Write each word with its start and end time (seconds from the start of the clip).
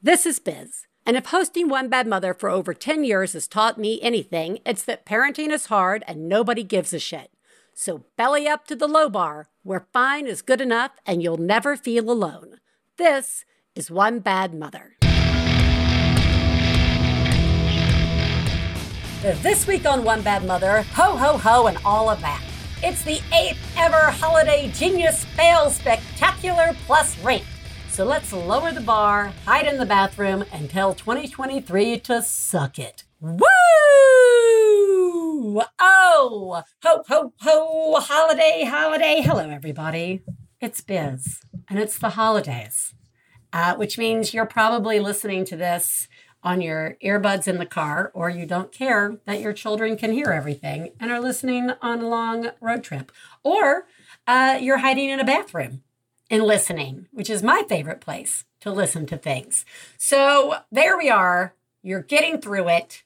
This 0.00 0.26
is 0.26 0.38
Biz. 0.38 0.86
And 1.04 1.16
if 1.16 1.26
hosting 1.26 1.68
One 1.68 1.88
Bad 1.88 2.06
Mother 2.06 2.32
for 2.32 2.48
over 2.48 2.72
10 2.72 3.02
years 3.02 3.32
has 3.32 3.48
taught 3.48 3.78
me 3.78 4.00
anything, 4.00 4.60
it's 4.64 4.84
that 4.84 5.04
parenting 5.04 5.50
is 5.50 5.66
hard 5.66 6.04
and 6.06 6.28
nobody 6.28 6.62
gives 6.62 6.92
a 6.92 7.00
shit. 7.00 7.32
So 7.74 8.04
belly 8.16 8.46
up 8.46 8.64
to 8.68 8.76
the 8.76 8.86
low 8.86 9.08
bar, 9.08 9.48
where 9.64 9.88
fine 9.92 10.28
is 10.28 10.40
good 10.40 10.60
enough 10.60 10.92
and 11.04 11.20
you'll 11.20 11.36
never 11.36 11.76
feel 11.76 12.12
alone. 12.12 12.58
This 12.96 13.44
is 13.74 13.90
One 13.90 14.20
Bad 14.20 14.54
Mother. 14.54 14.94
This 19.42 19.66
week 19.66 19.84
on 19.84 20.04
One 20.04 20.22
Bad 20.22 20.44
Mother, 20.44 20.82
ho 20.92 21.16
ho 21.16 21.36
ho 21.36 21.66
and 21.66 21.78
all 21.84 22.08
of 22.08 22.20
that. 22.20 22.40
It's 22.84 23.02
the 23.02 23.20
eighth 23.34 23.58
ever 23.76 24.12
Holiday 24.12 24.70
Genius 24.72 25.24
Fail 25.24 25.70
Spectacular 25.70 26.76
Plus 26.86 27.18
Rate. 27.24 27.42
So 27.98 28.04
let's 28.04 28.32
lower 28.32 28.70
the 28.70 28.80
bar, 28.80 29.32
hide 29.44 29.66
in 29.66 29.76
the 29.76 29.84
bathroom, 29.84 30.44
and 30.52 30.70
tell 30.70 30.94
2023 30.94 31.98
to 31.98 32.22
suck 32.22 32.78
it. 32.78 33.02
Woo! 33.20 33.42
Oh! 35.80 36.62
Ho, 36.84 37.02
ho, 37.08 37.32
ho! 37.40 37.98
Holiday, 37.98 38.62
holiday. 38.70 39.20
Hello, 39.20 39.50
everybody. 39.50 40.22
It's 40.60 40.80
Biz, 40.80 41.40
and 41.68 41.80
it's 41.80 41.98
the 41.98 42.10
holidays, 42.10 42.94
uh, 43.52 43.74
which 43.74 43.98
means 43.98 44.32
you're 44.32 44.46
probably 44.46 45.00
listening 45.00 45.44
to 45.46 45.56
this 45.56 46.06
on 46.44 46.60
your 46.60 46.96
earbuds 47.04 47.48
in 47.48 47.58
the 47.58 47.66
car, 47.66 48.12
or 48.14 48.30
you 48.30 48.46
don't 48.46 48.70
care 48.70 49.18
that 49.24 49.40
your 49.40 49.52
children 49.52 49.96
can 49.96 50.12
hear 50.12 50.28
everything 50.28 50.92
and 51.00 51.10
are 51.10 51.18
listening 51.18 51.72
on 51.82 51.98
a 51.98 52.08
long 52.08 52.50
road 52.60 52.84
trip, 52.84 53.10
or 53.42 53.88
uh, 54.28 54.56
you're 54.60 54.78
hiding 54.78 55.10
in 55.10 55.18
a 55.18 55.24
bathroom 55.24 55.82
and 56.30 56.42
listening, 56.42 57.06
which 57.12 57.30
is 57.30 57.42
my 57.42 57.64
favorite 57.68 58.00
place 58.00 58.44
to 58.60 58.70
listen 58.70 59.06
to 59.06 59.16
things. 59.16 59.64
So 59.96 60.56
there 60.70 60.96
we 60.96 61.08
are. 61.08 61.54
You're 61.82 62.02
getting 62.02 62.40
through 62.40 62.68
it. 62.68 63.02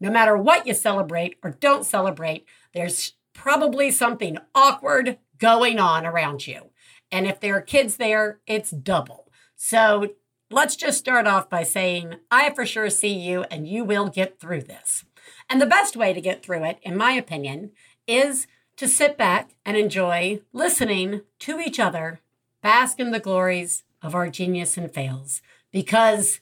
No 0.00 0.10
matter 0.10 0.36
what 0.36 0.66
you 0.66 0.74
celebrate 0.74 1.36
or 1.42 1.50
don't 1.50 1.84
celebrate, 1.84 2.46
there's 2.72 3.14
probably 3.32 3.90
something 3.90 4.38
awkward 4.54 5.18
going 5.38 5.78
on 5.78 6.06
around 6.06 6.46
you. 6.46 6.70
And 7.10 7.26
if 7.26 7.40
there 7.40 7.56
are 7.56 7.62
kids 7.62 7.96
there, 7.96 8.40
it's 8.46 8.70
double. 8.70 9.30
So 9.56 10.10
let's 10.50 10.76
just 10.76 10.98
start 10.98 11.26
off 11.26 11.48
by 11.48 11.62
saying, 11.62 12.16
I 12.30 12.50
for 12.50 12.66
sure 12.66 12.90
see 12.90 13.12
you 13.12 13.42
and 13.50 13.68
you 13.68 13.84
will 13.84 14.08
get 14.08 14.40
through 14.40 14.62
this. 14.62 15.04
And 15.48 15.60
the 15.60 15.66
best 15.66 15.96
way 15.96 16.12
to 16.12 16.20
get 16.20 16.42
through 16.42 16.64
it, 16.64 16.78
in 16.82 16.96
my 16.96 17.12
opinion, 17.12 17.72
is 18.06 18.46
to 18.76 18.88
sit 18.88 19.16
back 19.16 19.50
and 19.64 19.76
enjoy 19.76 20.40
listening 20.52 21.22
to 21.40 21.60
each 21.60 21.78
other 21.78 22.20
bask 22.64 22.98
in 22.98 23.10
the 23.10 23.20
glories 23.20 23.84
of 24.00 24.14
our 24.14 24.30
genius 24.30 24.78
and 24.78 24.90
fails. 24.90 25.42
Because 25.70 26.40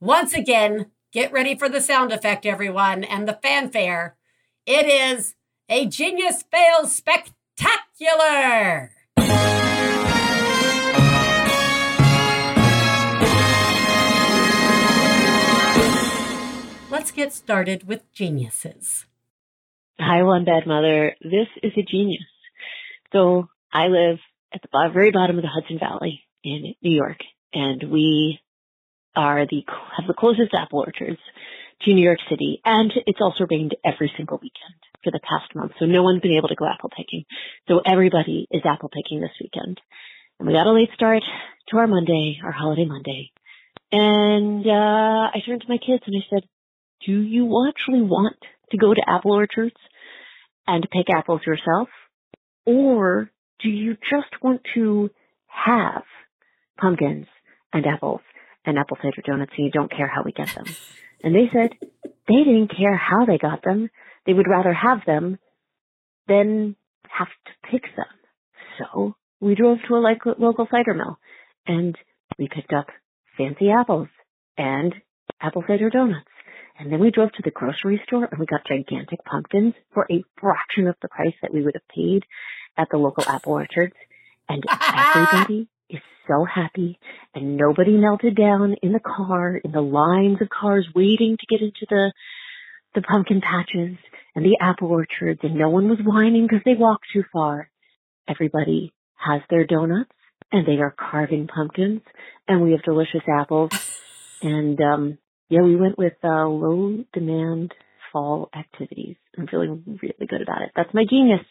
once 0.00 0.32
again, 0.32 0.92
get 1.12 1.32
ready 1.32 1.56
for 1.58 1.68
the 1.68 1.80
sound 1.80 2.12
effect, 2.12 2.46
everyone, 2.46 3.02
and 3.02 3.26
the 3.26 3.36
fanfare. 3.42 4.14
It 4.64 4.86
is 4.86 5.34
a 5.68 5.86
genius 5.86 6.44
fails 6.52 6.94
spectacular. 6.94 8.92
Let's 16.92 17.10
get 17.10 17.32
started 17.32 17.88
with 17.88 18.12
geniuses. 18.12 19.06
Hi, 19.98 20.22
One 20.22 20.44
Bad 20.44 20.68
Mother. 20.68 21.16
This 21.20 21.48
is 21.60 21.72
a 21.76 21.82
genius. 21.82 22.22
So 23.12 23.48
I 23.72 23.88
live 23.88 24.18
at 24.52 24.62
the 24.62 24.90
very 24.92 25.10
bottom 25.10 25.36
of 25.36 25.42
the 25.42 25.48
Hudson 25.48 25.78
Valley 25.78 26.22
in 26.42 26.74
New 26.82 26.94
York, 26.94 27.18
and 27.52 27.90
we 27.90 28.40
are 29.14 29.46
the 29.46 29.62
have 29.96 30.06
the 30.06 30.14
closest 30.14 30.54
apple 30.54 30.80
orchards 30.80 31.20
to 31.82 31.94
New 31.94 32.04
York 32.04 32.18
City, 32.28 32.60
and 32.64 32.92
it's 33.06 33.20
also 33.20 33.46
rained 33.50 33.74
every 33.84 34.12
single 34.16 34.38
weekend 34.38 34.78
for 35.02 35.10
the 35.10 35.20
past 35.20 35.54
month, 35.54 35.72
so 35.78 35.86
no 35.86 36.02
one's 36.02 36.20
been 36.20 36.36
able 36.36 36.48
to 36.48 36.54
go 36.54 36.66
apple 36.66 36.90
picking. 36.94 37.24
So 37.68 37.80
everybody 37.84 38.46
is 38.50 38.62
apple 38.64 38.90
picking 38.90 39.20
this 39.20 39.30
weekend, 39.40 39.80
and 40.38 40.46
we 40.46 40.54
got 40.54 40.66
a 40.66 40.72
late 40.72 40.90
start 40.94 41.22
to 41.68 41.78
our 41.78 41.86
Monday, 41.86 42.38
our 42.44 42.52
holiday 42.52 42.84
Monday, 42.84 43.30
and 43.92 44.66
uh, 44.66 45.30
I 45.32 45.40
turned 45.46 45.62
to 45.62 45.68
my 45.68 45.78
kids 45.78 46.02
and 46.06 46.16
I 46.16 46.26
said, 46.28 46.42
"Do 47.06 47.12
you 47.12 47.44
actually 47.68 48.02
want 48.02 48.36
to 48.70 48.76
go 48.78 48.92
to 48.92 49.02
apple 49.06 49.32
orchards 49.32 49.76
and 50.66 50.86
pick 50.90 51.06
apples 51.10 51.40
yourself, 51.46 51.88
or 52.66 53.30
do 53.62 53.68
you 53.68 53.94
just 53.94 54.42
want 54.42 54.62
to 54.74 55.10
have 55.46 56.02
pumpkins 56.78 57.26
and 57.72 57.84
apples 57.86 58.20
and 58.64 58.78
apple 58.78 58.96
cider 59.02 59.22
donuts 59.24 59.52
and 59.56 59.66
you 59.66 59.70
don't 59.70 59.90
care 59.90 60.08
how 60.08 60.22
we 60.24 60.32
get 60.32 60.54
them? 60.54 60.64
And 61.22 61.34
they 61.34 61.50
said 61.52 61.70
they 62.02 62.44
didn't 62.44 62.74
care 62.74 62.96
how 62.96 63.26
they 63.26 63.36
got 63.36 63.62
them. 63.62 63.90
They 64.24 64.32
would 64.32 64.48
rather 64.48 64.72
have 64.72 65.00
them 65.06 65.38
than 66.28 66.76
have 67.10 67.28
to 67.28 67.70
pick 67.70 67.82
them. 67.94 68.06
So 68.78 69.16
we 69.40 69.54
drove 69.54 69.78
to 69.86 69.94
a 69.96 70.16
local 70.38 70.66
cider 70.70 70.94
mill 70.94 71.18
and 71.66 71.96
we 72.38 72.48
picked 72.48 72.72
up 72.72 72.86
fancy 73.36 73.70
apples 73.70 74.08
and 74.56 74.94
apple 75.40 75.64
cider 75.66 75.90
donuts. 75.90 76.26
And 76.78 76.90
then 76.90 77.00
we 77.00 77.10
drove 77.10 77.32
to 77.32 77.42
the 77.44 77.50
grocery 77.50 78.00
store 78.06 78.24
and 78.30 78.40
we 78.40 78.46
got 78.46 78.66
gigantic 78.66 79.22
pumpkins 79.24 79.74
for 79.92 80.06
a 80.10 80.24
fraction 80.40 80.86
of 80.86 80.96
the 81.02 81.08
price 81.08 81.34
that 81.42 81.52
we 81.52 81.62
would 81.62 81.74
have 81.74 81.88
paid 81.94 82.24
at 82.76 82.88
the 82.90 82.96
local 82.96 83.24
apple 83.26 83.52
orchards, 83.52 83.94
and 84.48 84.64
everybody 84.94 85.68
is 85.88 86.00
so 86.28 86.44
happy, 86.44 86.98
and 87.34 87.56
nobody 87.56 87.92
melted 87.92 88.36
down 88.36 88.76
in 88.82 88.92
the 88.92 89.00
car, 89.00 89.56
in 89.56 89.72
the 89.72 89.80
lines 89.80 90.38
of 90.40 90.48
cars 90.48 90.86
waiting 90.94 91.36
to 91.38 91.46
get 91.46 91.62
into 91.62 91.86
the 91.88 92.12
the 92.94 93.02
pumpkin 93.02 93.40
patches 93.40 93.96
and 94.34 94.44
the 94.44 94.58
apple 94.60 94.88
orchards, 94.88 95.40
and 95.42 95.54
no 95.54 95.68
one 95.68 95.88
was 95.88 95.98
whining 96.04 96.46
because 96.46 96.62
they 96.64 96.74
walked 96.74 97.06
too 97.12 97.24
far. 97.32 97.70
Everybody 98.28 98.92
has 99.14 99.42
their 99.48 99.64
donuts, 99.64 100.10
and 100.52 100.66
they 100.66 100.80
are 100.80 100.94
carving 100.98 101.46
pumpkins, 101.46 102.02
and 102.48 102.62
we 102.62 102.72
have 102.72 102.82
delicious 102.82 103.22
apples, 103.28 103.70
and 104.42 104.80
um, 104.80 105.18
yeah, 105.48 105.62
we 105.62 105.76
went 105.76 105.98
with 105.98 106.14
uh, 106.24 106.46
low 106.46 107.04
demand 107.12 107.74
fall 108.12 108.50
activities. 108.56 109.16
I'm 109.38 109.46
feeling 109.46 109.98
really 110.02 110.26
good 110.26 110.42
about 110.42 110.62
it. 110.62 110.70
That's 110.74 110.92
my 110.94 111.04
genius. 111.08 111.44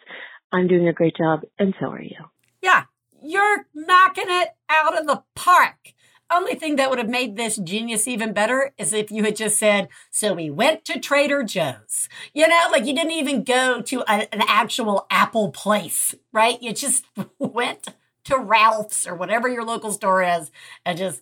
I'm 0.51 0.67
doing 0.67 0.87
a 0.87 0.93
great 0.93 1.15
job, 1.15 1.41
and 1.57 1.73
so 1.79 1.87
are 1.87 2.01
you. 2.01 2.17
Yeah, 2.61 2.85
you're 3.21 3.67
knocking 3.73 4.25
it 4.27 4.49
out 4.69 4.99
of 4.99 5.07
the 5.07 5.23
park. 5.35 5.93
Only 6.31 6.53
thing 6.53 6.75
that 6.75 6.89
would 6.89 6.99
have 6.99 7.09
made 7.09 7.35
this 7.35 7.57
genius 7.57 8.07
even 8.07 8.33
better 8.33 8.71
is 8.77 8.93
if 8.93 9.09
you 9.09 9.23
had 9.23 9.35
just 9.35 9.57
said, 9.57 9.89
So 10.11 10.35
we 10.35 10.49
went 10.51 10.85
to 10.85 10.99
Trader 10.99 11.43
Joe's. 11.43 12.07
You 12.33 12.47
know, 12.47 12.67
like 12.71 12.85
you 12.85 12.93
didn't 12.93 13.13
even 13.13 13.43
go 13.43 13.81
to 13.81 14.01
a, 14.01 14.33
an 14.33 14.43
actual 14.47 15.07
Apple 15.09 15.49
place, 15.49 16.13
right? 16.31 16.61
You 16.61 16.73
just 16.73 17.05
went 17.39 17.87
to 18.25 18.37
Ralph's 18.37 19.07
or 19.07 19.15
whatever 19.15 19.49
your 19.49 19.65
local 19.65 19.91
store 19.91 20.21
is 20.21 20.51
and 20.85 20.99
just 20.99 21.21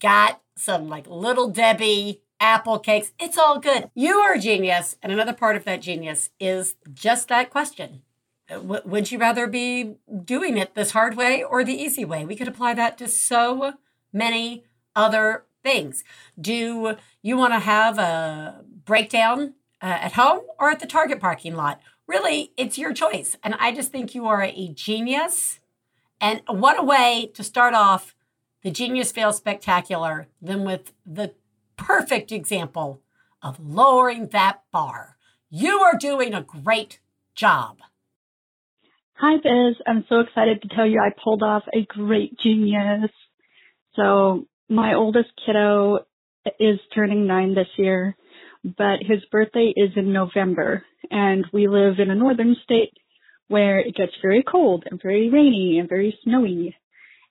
got 0.00 0.40
some 0.56 0.88
like 0.88 1.06
little 1.06 1.50
Debbie 1.50 2.22
apple 2.40 2.78
cakes. 2.78 3.12
It's 3.18 3.36
all 3.36 3.58
good. 3.58 3.90
You 3.94 4.18
are 4.18 4.34
a 4.34 4.40
genius. 4.40 4.96
And 5.02 5.12
another 5.12 5.34
part 5.34 5.56
of 5.56 5.64
that 5.64 5.82
genius 5.82 6.30
is 6.40 6.74
just 6.94 7.28
that 7.28 7.50
question 7.50 8.02
w- 8.48 8.82
would 8.84 9.10
you 9.10 9.18
rather 9.18 9.46
be 9.46 9.96
doing 10.24 10.56
it 10.56 10.74
this 10.74 10.92
hard 10.92 11.16
way 11.16 11.42
or 11.42 11.64
the 11.64 11.80
easy 11.80 12.04
way? 12.04 12.24
We 12.24 12.36
could 12.36 12.48
apply 12.48 12.74
that 12.74 12.98
to 12.98 13.08
so 13.08 13.74
many 14.12 14.64
other 14.96 15.44
things. 15.62 16.04
Do 16.40 16.96
you 17.22 17.36
want 17.36 17.52
to 17.52 17.60
have 17.60 17.98
a 17.98 18.64
breakdown 18.84 19.54
uh, 19.82 19.86
at 19.86 20.12
home 20.14 20.40
or 20.58 20.70
at 20.70 20.80
the 20.80 20.86
Target 20.86 21.20
parking 21.20 21.54
lot? 21.54 21.80
Really, 22.06 22.52
it's 22.56 22.78
your 22.78 22.94
choice. 22.94 23.36
And 23.42 23.54
I 23.58 23.72
just 23.72 23.92
think 23.92 24.14
you 24.14 24.26
are 24.26 24.42
a 24.42 24.72
genius. 24.72 25.60
And 26.20 26.42
what 26.48 26.78
a 26.78 26.82
way 26.82 27.30
to 27.34 27.44
start 27.44 27.74
off 27.74 28.14
the 28.62 28.70
Genius 28.70 29.12
Fail 29.12 29.32
Spectacular 29.32 30.26
than 30.42 30.64
with 30.64 30.92
the 31.06 31.34
perfect 31.76 32.32
example 32.32 33.02
of 33.40 33.60
lowering 33.60 34.28
that 34.28 34.62
bar. 34.72 35.16
You 35.48 35.80
are 35.80 35.96
doing 35.96 36.34
a 36.34 36.42
great 36.42 36.98
job. 37.34 37.78
Hi, 39.20 39.34
Biz. 39.34 39.74
I'm 39.84 40.04
so 40.08 40.20
excited 40.20 40.62
to 40.62 40.68
tell 40.76 40.86
you 40.86 41.00
I 41.00 41.10
pulled 41.24 41.42
off 41.42 41.64
a 41.74 41.84
great 41.88 42.38
genius. 42.38 43.10
So 43.96 44.44
my 44.68 44.94
oldest 44.94 45.30
kiddo 45.44 46.06
is 46.60 46.78
turning 46.94 47.26
nine 47.26 47.52
this 47.52 47.66
year, 47.78 48.16
but 48.62 49.00
his 49.00 49.18
birthday 49.32 49.72
is 49.74 49.90
in 49.96 50.12
November 50.12 50.84
and 51.10 51.44
we 51.52 51.66
live 51.66 51.94
in 51.98 52.12
a 52.12 52.14
northern 52.14 52.54
state 52.62 52.92
where 53.48 53.80
it 53.80 53.96
gets 53.96 54.12
very 54.22 54.44
cold 54.48 54.84
and 54.88 55.02
very 55.02 55.30
rainy 55.30 55.78
and 55.80 55.88
very 55.88 56.16
snowy. 56.22 56.76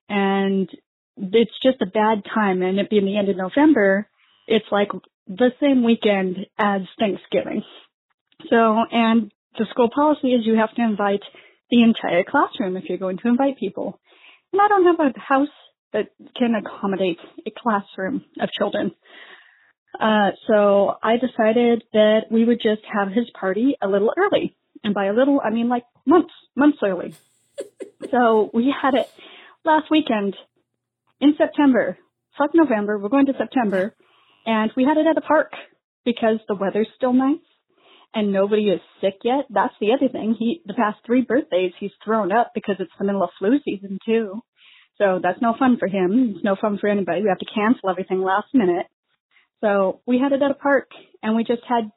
And 0.10 0.70
it's 1.16 1.58
just 1.64 1.82
a 1.82 1.86
bad 1.86 2.24
time. 2.36 2.64
And 2.64 2.80
it 2.80 2.90
being 2.90 3.06
the 3.06 3.18
end 3.18 3.30
of 3.30 3.38
November, 3.38 4.10
it's 4.46 4.68
like 4.74 4.90
the 5.26 5.52
same 5.62 5.86
weekend 5.86 6.48
as 6.60 6.82
Thanksgiving. 7.00 7.64
So, 8.50 8.76
and 8.92 9.32
the 9.58 9.68
school 9.70 9.90
policy 9.90 10.34
is 10.34 10.46
you 10.46 10.58
have 10.58 10.76
to 10.76 10.82
invite 10.82 11.24
the 11.70 11.84
entire 11.84 12.24
classroom 12.24 12.78
if 12.78 12.86
you're 12.88 12.98
going 12.98 13.18
to 13.18 13.28
invite 13.28 13.58
people. 13.58 14.00
And 14.52 14.62
I 14.62 14.68
don't 14.68 14.86
have 14.86 15.00
a 15.00 15.20
house 15.20 15.48
that 15.94 16.10
can 16.36 16.54
accommodate 16.56 17.18
a 17.46 17.52
classroom 17.52 18.24
of 18.40 18.50
children. 18.52 18.92
Uh, 20.00 20.32
so 20.48 20.96
I 21.02 21.18
decided 21.18 21.84
that 21.94 22.26
we 22.30 22.46
would 22.46 22.60
just 22.62 22.82
have 22.92 23.10
his 23.10 23.26
party 23.40 23.76
a 23.82 23.88
little 23.88 24.14
early. 24.18 24.56
And 24.84 24.94
by 24.94 25.06
a 25.06 25.14
little, 25.14 25.42
I 25.44 25.50
mean 25.50 25.70
like 25.70 25.84
months, 26.06 26.34
months 26.56 26.78
early. 26.84 27.16
so 28.12 28.50
we 28.54 28.74
had 28.82 28.94
it 28.94 29.10
last 29.66 29.90
weekend 29.90 30.36
in 31.20 31.34
September. 31.38 31.98
Fuck 32.38 32.52
November. 32.54 32.98
We're 32.98 33.10
going 33.10 33.26
to 33.26 33.34
September. 33.38 33.96
And 34.46 34.72
we 34.78 34.84
had 34.86 34.98
it 34.98 35.08
at 35.08 35.18
a 35.18 35.22
park 35.22 35.52
because 36.06 36.40
the 36.48 36.56
weather's 36.56 36.88
still 36.96 37.14
nice 37.14 37.40
and 38.14 38.32
nobody 38.32 38.70
is 38.70 38.82
sick 39.02 39.16
yet. 39.24 39.46
That's 39.50 39.74
the 39.80 39.92
other 39.94 40.12
thing. 40.12 40.36
He, 40.38 40.62
the 40.66 40.74
past 40.74 40.98
three 41.06 41.22
birthdays, 41.22 41.74
he's 41.80 41.92
thrown 42.04 42.32
up 42.32 42.52
because 42.56 42.76
it's 42.80 42.92
the 42.98 43.06
middle 43.06 43.24
of 43.24 43.30
flu 43.38 43.60
season 43.64 44.00
too. 44.06 44.42
So 44.98 45.20
that's 45.22 45.42
no 45.42 45.56
fun 45.58 45.78
for 45.78 45.88
him. 45.88 46.34
It's 46.36 46.44
no 46.44 46.56
fun 46.60 46.78
for 46.80 46.88
anybody. 46.88 47.22
We 47.22 47.30
have 47.30 47.40
to 47.40 47.54
cancel 47.54 47.90
everything 47.90 48.22
last 48.22 48.48
minute. 48.54 48.88
So 49.62 50.02
we 50.08 50.20
had 50.20 50.32
it 50.32 50.42
at 50.42 50.52
a 50.52 50.56
park 50.56 50.90
and 51.22 51.36
we 51.36 51.44
just 51.44 51.64
had 51.68 51.92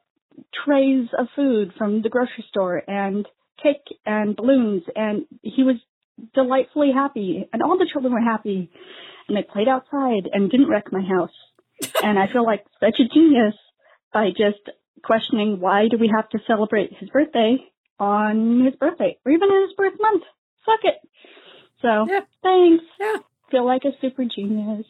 trays 0.65 1.07
of 1.17 1.27
food 1.35 1.73
from 1.77 2.01
the 2.01 2.09
grocery 2.09 2.45
store 2.49 2.81
and 2.87 3.27
cake 3.61 3.85
and 4.05 4.35
balloons 4.35 4.83
and 4.95 5.25
he 5.43 5.63
was 5.63 5.75
delightfully 6.33 6.91
happy 6.93 7.47
and 7.51 7.61
all 7.61 7.77
the 7.77 7.89
children 7.91 8.13
were 8.13 8.21
happy 8.21 8.71
and 9.27 9.37
they 9.37 9.43
played 9.43 9.67
outside 9.67 10.29
and 10.31 10.49
didn't 10.49 10.69
wreck 10.69 10.91
my 10.91 11.01
house. 11.01 11.31
and 12.03 12.19
I 12.19 12.31
feel 12.31 12.45
like 12.45 12.65
such 12.79 12.99
a 12.99 13.13
genius 13.13 13.55
by 14.13 14.29
just 14.29 14.69
questioning 15.03 15.59
why 15.59 15.87
do 15.89 15.97
we 15.97 16.07
have 16.13 16.29
to 16.29 16.39
celebrate 16.47 16.93
his 16.99 17.09
birthday 17.09 17.57
on 18.01 18.65
his 18.65 18.75
birthday 18.75 19.17
or 19.23 19.31
even 19.31 19.49
in 19.49 19.61
his 19.61 19.73
birth 19.77 19.93
month. 19.99 20.23
Fuck 20.65 20.79
it. 20.83 20.95
So 21.81 22.05
yeah. 22.09 22.21
thanks. 22.41 22.83
Yeah. 22.99 23.17
Feel 23.51 23.65
like 23.65 23.83
a 23.85 23.91
super 24.01 24.23
genius. 24.25 24.85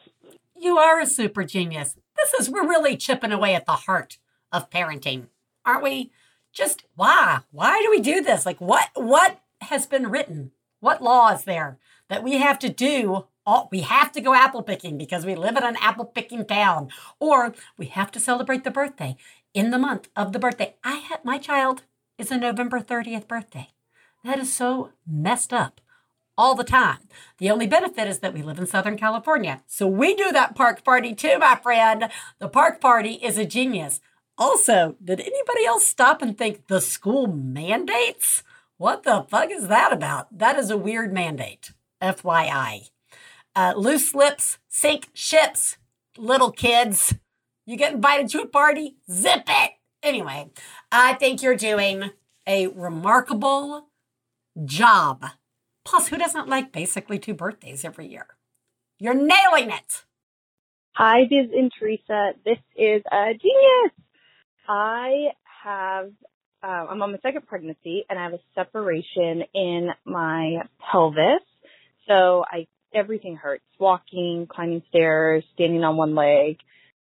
You 0.58 0.78
are 0.78 1.00
a 1.00 1.06
super 1.06 1.44
genius. 1.44 1.96
This 2.18 2.34
is 2.36 2.50
we're 2.50 2.68
really 2.68 2.96
chipping 2.96 3.32
away 3.32 3.54
at 3.54 3.66
the 3.66 3.74
heart 3.74 4.18
of 4.52 4.70
parenting, 4.70 5.28
aren't 5.66 5.84
we? 5.84 6.12
Just 6.54 6.86
why? 6.96 7.40
Why 7.52 7.82
do 7.82 7.90
we 7.90 8.00
do 8.00 8.22
this? 8.22 8.46
Like 8.46 8.62
what 8.62 8.90
what 8.94 9.42
has 9.62 9.86
been 9.86 10.10
written? 10.10 10.52
What 10.80 11.04
law 11.04 11.34
is 11.34 11.44
there 11.44 11.78
that 12.10 12.24
we 12.24 12.38
have 12.38 12.60
to 12.60 12.70
do 12.70 13.26
all, 13.46 13.70
we 13.72 13.82
have 13.82 14.12
to 14.12 14.22
go 14.22 14.34
apple 14.34 14.62
picking 14.62 14.98
because 14.98 15.26
we 15.26 15.36
live 15.36 15.58
in 15.58 15.64
an 15.64 15.78
apple 15.82 16.06
picking 16.06 16.46
town, 16.46 16.90
or 17.20 17.54
we 17.78 17.88
have 17.88 18.12
to 18.12 18.20
celebrate 18.20 18.64
the 18.64 18.72
birthday 18.72 19.16
in 19.54 19.72
the 19.72 19.80
month 19.80 20.10
of 20.16 20.34
the 20.34 20.40
birthday. 20.40 20.76
I 20.84 20.96
had 20.96 21.24
my 21.24 21.38
child 21.38 21.84
is 22.18 22.32
a 22.32 22.38
November 22.38 22.80
30th 22.80 23.28
birthday. 23.28 23.70
That 24.24 24.40
is 24.40 24.54
so 24.54 24.92
messed 25.08 25.52
up 25.52 25.82
all 26.38 26.56
the 26.56 26.64
time. 26.64 27.00
The 27.38 27.52
only 27.52 27.68
benefit 27.68 28.08
is 28.08 28.20
that 28.20 28.34
we 28.34 28.42
live 28.42 28.60
in 28.60 28.68
Southern 28.68 28.98
California. 28.98 29.62
So 29.68 29.88
we 29.88 30.16
do 30.16 30.32
that 30.32 30.56
park 30.56 30.84
party 30.84 31.14
too, 31.14 31.38
my 31.40 31.56
friend. 31.56 32.10
The 32.40 32.50
park 32.50 32.80
party 32.80 33.14
is 33.14 33.38
a 33.38 33.46
genius. 33.46 34.00
Also, 34.38 34.96
did 35.04 35.20
anybody 35.20 35.66
else 35.66 35.86
stop 35.86 36.22
and 36.22 36.38
think 36.38 36.68
the 36.68 36.82
school 36.82 37.28
mandates? 37.28 38.44
What 38.78 39.04
the 39.04 39.26
fuck 39.30 39.52
is 39.52 39.68
that 39.68 39.94
about? 39.94 40.36
That 40.36 40.58
is 40.58 40.72
a 40.72 40.78
weird 40.78 41.14
mandate. 41.14 41.74
FYI. 42.02 42.90
Uh, 43.56 43.74
loose 43.76 44.16
lips 44.16 44.58
sink 44.68 45.10
ships, 45.14 45.78
little 46.18 46.52
kids. 46.52 47.14
You 47.72 47.78
get 47.78 47.94
invited 47.94 48.30
to 48.30 48.42
a 48.42 48.48
party, 48.48 48.98
zip 49.10 49.44
it. 49.48 49.72
Anyway, 50.04 50.50
I 50.92 51.14
think 51.14 51.42
you're 51.42 51.56
doing 51.56 52.12
a 52.46 52.68
remarkable 52.68 53.88
job 54.66 55.26
Plus, 55.84 56.08
who 56.08 56.18
doesn't 56.18 56.48
like 56.48 56.72
basically 56.72 57.20
two 57.20 57.34
birthdays 57.34 57.84
every 57.84 58.08
year? 58.08 58.28
You're 59.00 59.16
nailing 59.16 59.72
it. 59.72 60.06
Hi, 60.94 61.24
Biz 61.30 61.50
and 61.56 61.72
Teresa. 61.78 62.34
This 62.46 62.60
is 62.76 63.02
a 63.12 63.34
genius. 63.34 63.92
I 64.68 65.30
have, 65.64 66.12
uh, 66.64 66.68
I'm 66.68 67.02
on 67.02 67.12
my 67.12 67.18
second 67.24 67.48
pregnancy 67.48 68.06
and 68.10 68.20
I 68.20 68.24
have 68.24 68.34
a 68.34 68.40
separation 68.54 69.44
in 69.54 69.90
my 70.06 70.64
pelvis. 70.92 71.42
So 72.08 72.46
I, 72.50 72.68
everything 72.94 73.36
hurts. 73.38 73.64
Walking, 73.80 74.48
climbing 74.50 74.84
stairs, 74.90 75.44
standing 75.56 75.84
on 75.84 75.98
one 75.98 76.14
leg. 76.14 76.58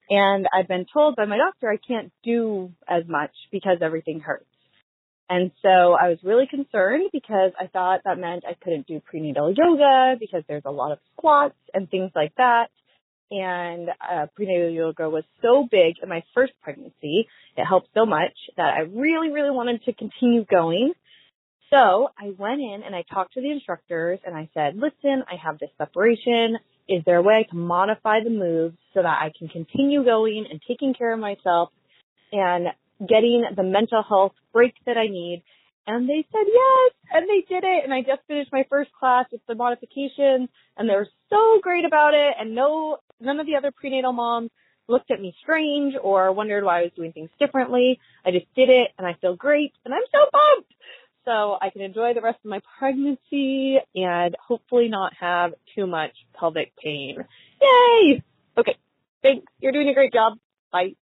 And 0.08 0.46
I've 0.52 0.68
been 0.68 0.86
told 0.92 1.16
by 1.16 1.24
my 1.24 1.36
doctor 1.36 1.68
I 1.70 1.76
can't 1.76 2.12
do 2.22 2.72
as 2.88 3.04
much 3.08 3.32
because 3.50 3.78
everything 3.82 4.20
hurts. 4.20 4.46
And 5.28 5.50
so 5.60 5.68
I 5.68 6.08
was 6.08 6.18
really 6.22 6.46
concerned 6.46 7.10
because 7.12 7.50
I 7.58 7.66
thought 7.66 8.02
that 8.04 8.18
meant 8.18 8.44
I 8.48 8.54
couldn't 8.62 8.86
do 8.86 9.00
prenatal 9.00 9.52
yoga 9.52 10.14
because 10.18 10.44
there's 10.46 10.62
a 10.64 10.70
lot 10.70 10.92
of 10.92 10.98
squats 11.12 11.56
and 11.74 11.90
things 11.90 12.12
like 12.14 12.32
that. 12.36 12.66
And 13.32 13.88
uh, 13.88 14.26
prenatal 14.36 14.70
yoga 14.70 15.10
was 15.10 15.24
so 15.42 15.66
big 15.68 15.96
in 16.00 16.08
my 16.08 16.22
first 16.32 16.52
pregnancy. 16.62 17.26
It 17.56 17.64
helped 17.64 17.88
so 17.92 18.06
much 18.06 18.34
that 18.56 18.74
I 18.74 18.82
really, 18.82 19.30
really 19.32 19.50
wanted 19.50 19.82
to 19.84 19.92
continue 19.92 20.44
going. 20.44 20.92
So 21.70 22.10
I 22.16 22.30
went 22.38 22.60
in 22.60 22.82
and 22.86 22.94
I 22.94 23.02
talked 23.12 23.34
to 23.34 23.40
the 23.40 23.50
instructors 23.50 24.20
and 24.24 24.36
I 24.36 24.48
said, 24.54 24.76
listen, 24.76 25.24
I 25.28 25.34
have 25.42 25.58
this 25.58 25.70
separation. 25.76 26.58
Is 26.88 27.02
there 27.04 27.16
a 27.16 27.22
way 27.22 27.44
I 27.46 27.50
can 27.50 27.60
modify 27.60 28.22
the 28.22 28.30
moves 28.30 28.76
so 28.94 29.02
that 29.02 29.18
I 29.20 29.32
can 29.36 29.48
continue 29.48 30.04
going 30.04 30.46
and 30.50 30.60
taking 30.66 30.94
care 30.94 31.12
of 31.12 31.18
myself 31.18 31.70
and 32.32 32.68
getting 33.00 33.44
the 33.54 33.62
mental 33.62 34.02
health 34.02 34.32
break 34.52 34.74
that 34.86 34.96
I 34.96 35.06
need. 35.06 35.42
And 35.86 36.08
they 36.08 36.26
said 36.32 36.46
yes, 36.46 36.92
and 37.12 37.28
they 37.28 37.44
did 37.48 37.62
it. 37.62 37.84
And 37.84 37.94
I 37.94 38.00
just 38.00 38.26
finished 38.26 38.50
my 38.52 38.64
first 38.68 38.90
class 38.98 39.26
with 39.30 39.40
the 39.46 39.54
modifications, 39.54 40.48
and 40.76 40.88
they 40.88 40.94
were 40.94 41.08
so 41.30 41.60
great 41.62 41.84
about 41.84 42.14
it. 42.14 42.34
And 42.38 42.54
no, 42.54 42.98
none 43.20 43.38
of 43.38 43.46
the 43.46 43.56
other 43.56 43.70
prenatal 43.70 44.12
moms 44.12 44.50
looked 44.88 45.10
at 45.10 45.20
me 45.20 45.34
strange 45.42 45.94
or 46.00 46.32
wondered 46.32 46.64
why 46.64 46.80
I 46.80 46.82
was 46.82 46.92
doing 46.96 47.12
things 47.12 47.30
differently. 47.38 48.00
I 48.24 48.32
just 48.32 48.52
did 48.54 48.68
it, 48.68 48.88
and 48.98 49.06
I 49.06 49.14
feel 49.20 49.36
great, 49.36 49.72
and 49.84 49.94
I'm 49.94 50.02
so 50.10 50.18
pumped. 50.32 50.72
So 51.26 51.58
I 51.60 51.70
can 51.70 51.82
enjoy 51.82 52.14
the 52.14 52.20
rest 52.20 52.38
of 52.44 52.48
my 52.48 52.60
pregnancy 52.78 53.78
and 53.96 54.36
hopefully 54.40 54.88
not 54.88 55.12
have 55.18 55.54
too 55.74 55.86
much 55.86 56.12
pelvic 56.38 56.72
pain. 56.76 57.16
Yay! 57.60 58.22
Okay, 58.56 58.76
thanks. 59.22 59.44
You're 59.58 59.72
doing 59.72 59.88
a 59.88 59.94
great 59.94 60.12
job. 60.12 60.34
Bye. 60.72 60.94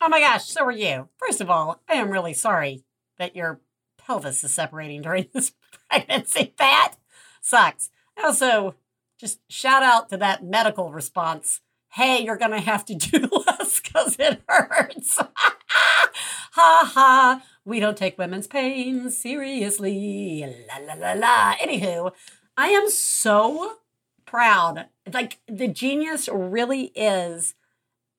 Oh 0.00 0.08
my 0.08 0.18
gosh, 0.18 0.46
so 0.46 0.64
are 0.64 0.72
you. 0.72 1.08
First 1.16 1.40
of 1.40 1.48
all, 1.48 1.80
I 1.88 1.94
am 1.94 2.10
really 2.10 2.34
sorry 2.34 2.82
that 3.16 3.36
your 3.36 3.60
pelvis 3.96 4.42
is 4.42 4.52
separating 4.52 5.02
during 5.02 5.28
this 5.32 5.52
pregnancy. 5.88 6.52
That 6.58 6.94
sucks. 7.40 7.90
Also, 8.22 8.74
just 9.20 9.38
shout 9.48 9.84
out 9.84 10.08
to 10.08 10.16
that 10.16 10.44
medical 10.44 10.92
response. 10.92 11.60
Hey, 11.92 12.24
you're 12.24 12.36
going 12.36 12.50
to 12.50 12.60
have 12.60 12.84
to 12.86 12.96
do 12.96 13.28
less 13.46 13.80
because 13.80 14.16
it 14.18 14.42
hurts. 14.48 15.16
ha 15.68 16.90
ha. 16.92 17.42
We 17.64 17.80
don't 17.80 17.96
take 17.96 18.18
women's 18.18 18.46
pain 18.46 19.10
seriously. 19.10 20.44
La 20.68 20.78
la 20.78 20.94
la 20.94 21.12
la. 21.14 21.54
Anywho, 21.56 22.12
I 22.56 22.68
am 22.68 22.90
so 22.90 23.78
proud. 24.26 24.86
Like, 25.12 25.38
the 25.48 25.68
genius 25.68 26.28
really 26.32 26.92
is 26.94 27.54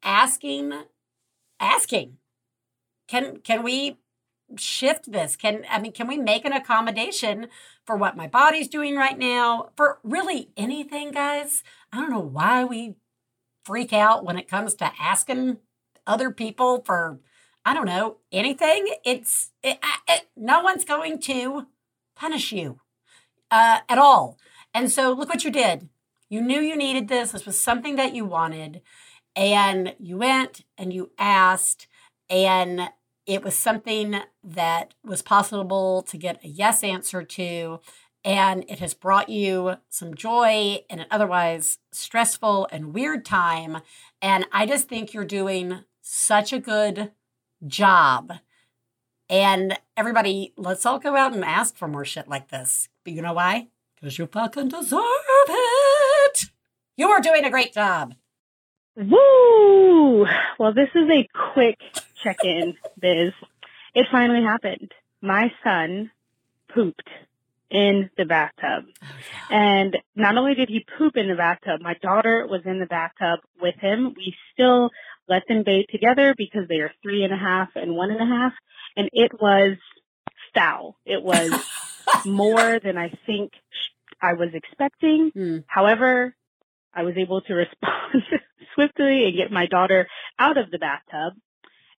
asking 0.04 0.74
asking 1.60 2.18
can 3.08 3.38
can 3.38 3.64
we 3.64 3.98
shift 4.58 5.12
this 5.12 5.36
can 5.36 5.64
i 5.70 5.80
mean 5.80 5.92
can 5.92 6.08
we 6.08 6.18
make 6.18 6.46
an 6.46 6.54
accommodation 6.54 7.48
for 7.86 7.96
what 7.96 8.16
my 8.16 8.28
body's 8.28 8.68
doing 8.68 8.96
right 8.96 9.18
now 9.18 9.70
for 9.76 10.00
really 10.04 10.50
anything 10.56 11.12
guys 11.12 11.64
i 11.92 11.98
don't 11.98 12.12
know 12.12 12.20
why 12.20 12.64
we 12.64 12.96
freak 13.64 13.92
out 13.92 14.24
when 14.24 14.38
it 14.38 14.48
comes 14.48 14.76
to 14.76 14.92
asking 15.00 15.58
other 16.06 16.30
people 16.30 16.84
for 16.86 17.20
i 17.66 17.74
don't 17.74 17.86
know 17.86 18.18
anything 18.32 18.88
it's 19.04 19.52
it, 19.64 19.78
it, 20.08 20.28
no 20.36 20.62
one's 20.62 20.86
going 20.86 21.20
to 21.20 21.68
punish 22.16 22.52
you 22.52 22.80
uh, 23.52 23.80
at 23.90 23.98
all 23.98 24.38
and 24.74 24.92
so 24.92 25.12
look 25.12 25.30
what 25.30 25.44
you 25.44 25.52
did 25.52 25.90
you 26.30 26.42
knew 26.42 26.60
you 26.60 26.76
needed 26.76 27.08
this 27.08 27.32
this 27.32 27.46
was 27.46 27.60
something 27.60 27.96
that 27.96 28.16
you 28.16 28.26
wanted 28.26 28.82
and 29.36 29.96
you 30.00 30.18
went 30.18 30.64
and 30.78 30.94
you 30.94 31.12
asked, 31.20 31.88
and 32.30 32.90
it 33.26 33.44
was 33.44 33.56
something 33.56 34.16
that 34.44 34.94
was 35.04 35.22
possible 35.22 36.04
to 36.04 36.18
get 36.18 36.44
a 36.44 36.48
yes 36.48 36.84
answer 36.84 37.24
to. 37.24 37.82
And 38.24 38.66
it 38.68 38.80
has 38.80 38.94
brought 38.94 39.30
you 39.30 39.76
some 39.90 40.16
joy 40.16 40.84
in 40.90 41.00
an 41.00 41.06
otherwise 41.12 41.78
stressful 41.92 42.68
and 42.72 42.94
weird 42.94 43.26
time. 43.26 43.82
And 44.22 44.46
I 44.52 44.66
just 44.66 44.88
think 44.88 45.14
you're 45.14 45.26
doing 45.26 45.84
such 46.02 46.52
a 46.52 46.60
good 46.60 47.12
job. 47.66 48.34
And 49.30 49.78
everybody, 49.98 50.54
let's 50.58 50.86
all 50.86 51.00
go 51.00 51.16
out 51.16 51.34
and 51.34 51.44
ask 51.44 51.76
for 51.76 51.88
more 51.88 52.06
shit 52.06 52.28
like 52.28 52.50
this. 52.50 52.90
But 53.04 53.14
you 53.14 53.22
know 53.22 53.34
why? 53.34 53.68
Because 53.96 54.18
you 54.18 54.28
fucking 54.28 54.70
deserve 54.70 55.02
it. 55.50 56.46
You 56.98 57.10
are 57.10 57.22
doing 57.22 57.44
a 57.44 57.50
great 57.50 57.74
job. 57.74 58.14
Woo! 58.96 60.26
Well, 60.58 60.74
this 60.74 60.90
is 60.96 61.10
a 61.10 61.28
quick 61.54 61.78
check-in, 62.24 62.76
Biz. 63.00 63.34
It 63.94 64.06
finally 64.12 64.44
happened. 64.44 64.94
My 65.22 65.52
son 65.64 66.12
pooped 66.74 67.10
in 67.70 68.10
the 68.18 68.26
bathtub. 68.26 68.86
Oh, 69.04 69.08
and 69.50 69.98
not 70.16 70.38
only 70.38 70.54
did 70.54 70.70
he 70.70 70.86
poop 70.98 71.18
in 71.18 71.28
the 71.28 71.36
bathtub, 71.36 71.82
my 71.82 71.96
daughter 72.02 72.48
was 72.50 72.62
in 72.66 72.80
the 72.80 72.86
bathtub 72.86 73.40
with 73.60 73.76
him. 73.76 74.14
We 74.16 74.36
still 74.54 74.92
let 75.28 75.44
them 75.48 75.64
bathe 75.64 75.86
together 75.90 76.34
because 76.38 76.68
they 76.68 76.80
are 76.80 76.92
three 77.02 77.24
and 77.24 77.34
a 77.34 77.38
half 77.38 77.70
and 77.76 77.96
one 77.96 78.12
and 78.12 78.22
a 78.22 78.26
half. 78.26 78.54
And 78.96 79.10
it 79.12 79.32
was 79.40 79.78
foul. 80.54 80.98
It 81.06 81.22
was 81.24 81.52
more 82.26 82.80
than 82.80 82.98
I 82.98 83.12
think 83.26 83.52
I 84.22 84.34
was 84.34 84.50
expecting. 84.54 85.32
Mm. 85.36 85.64
However, 85.68 86.36
I 86.94 87.04
was 87.04 87.16
able 87.18 87.42
to 87.42 87.54
respond 87.54 88.24
swiftly 88.76 89.26
and 89.26 89.36
get 89.36 89.52
my 89.52 89.66
daughter 89.66 90.08
out 90.40 90.58
of 90.58 90.72
the 90.72 90.80
bathtub 90.80 91.34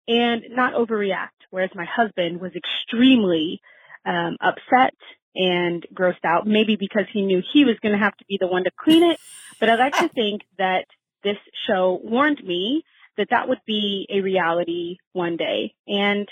and 0.09 0.43
not 0.51 0.75
overreact. 0.75 1.29
Whereas 1.51 1.71
my 1.75 1.85
husband 1.85 2.41
was 2.41 2.53
extremely 2.55 3.61
um, 4.05 4.37
upset 4.41 4.95
and 5.35 5.87
grossed 5.93 6.25
out, 6.25 6.47
maybe 6.47 6.77
because 6.77 7.05
he 7.13 7.23
knew 7.23 7.43
he 7.53 7.65
was 7.65 7.77
going 7.83 7.93
to 7.93 8.03
have 8.03 8.17
to 8.17 8.25
be 8.27 8.39
the 8.41 8.47
one 8.47 8.65
to 8.65 8.71
clean 8.79 9.03
it. 9.11 9.21
But 9.61 9.69
I 9.69 9.75
like 9.75 9.97
to 9.99 10.09
think 10.15 10.43
that 10.59 10.87
this 11.23 11.37
show 11.67 12.01
warned 12.03 12.43
me 12.43 12.85
that 13.17 13.29
that 13.31 13.49
would 13.49 13.61
be 13.67 14.07
a 14.11 14.21
reality 14.21 14.99
one 15.13 15.37
day. 15.37 15.75
And 15.87 16.29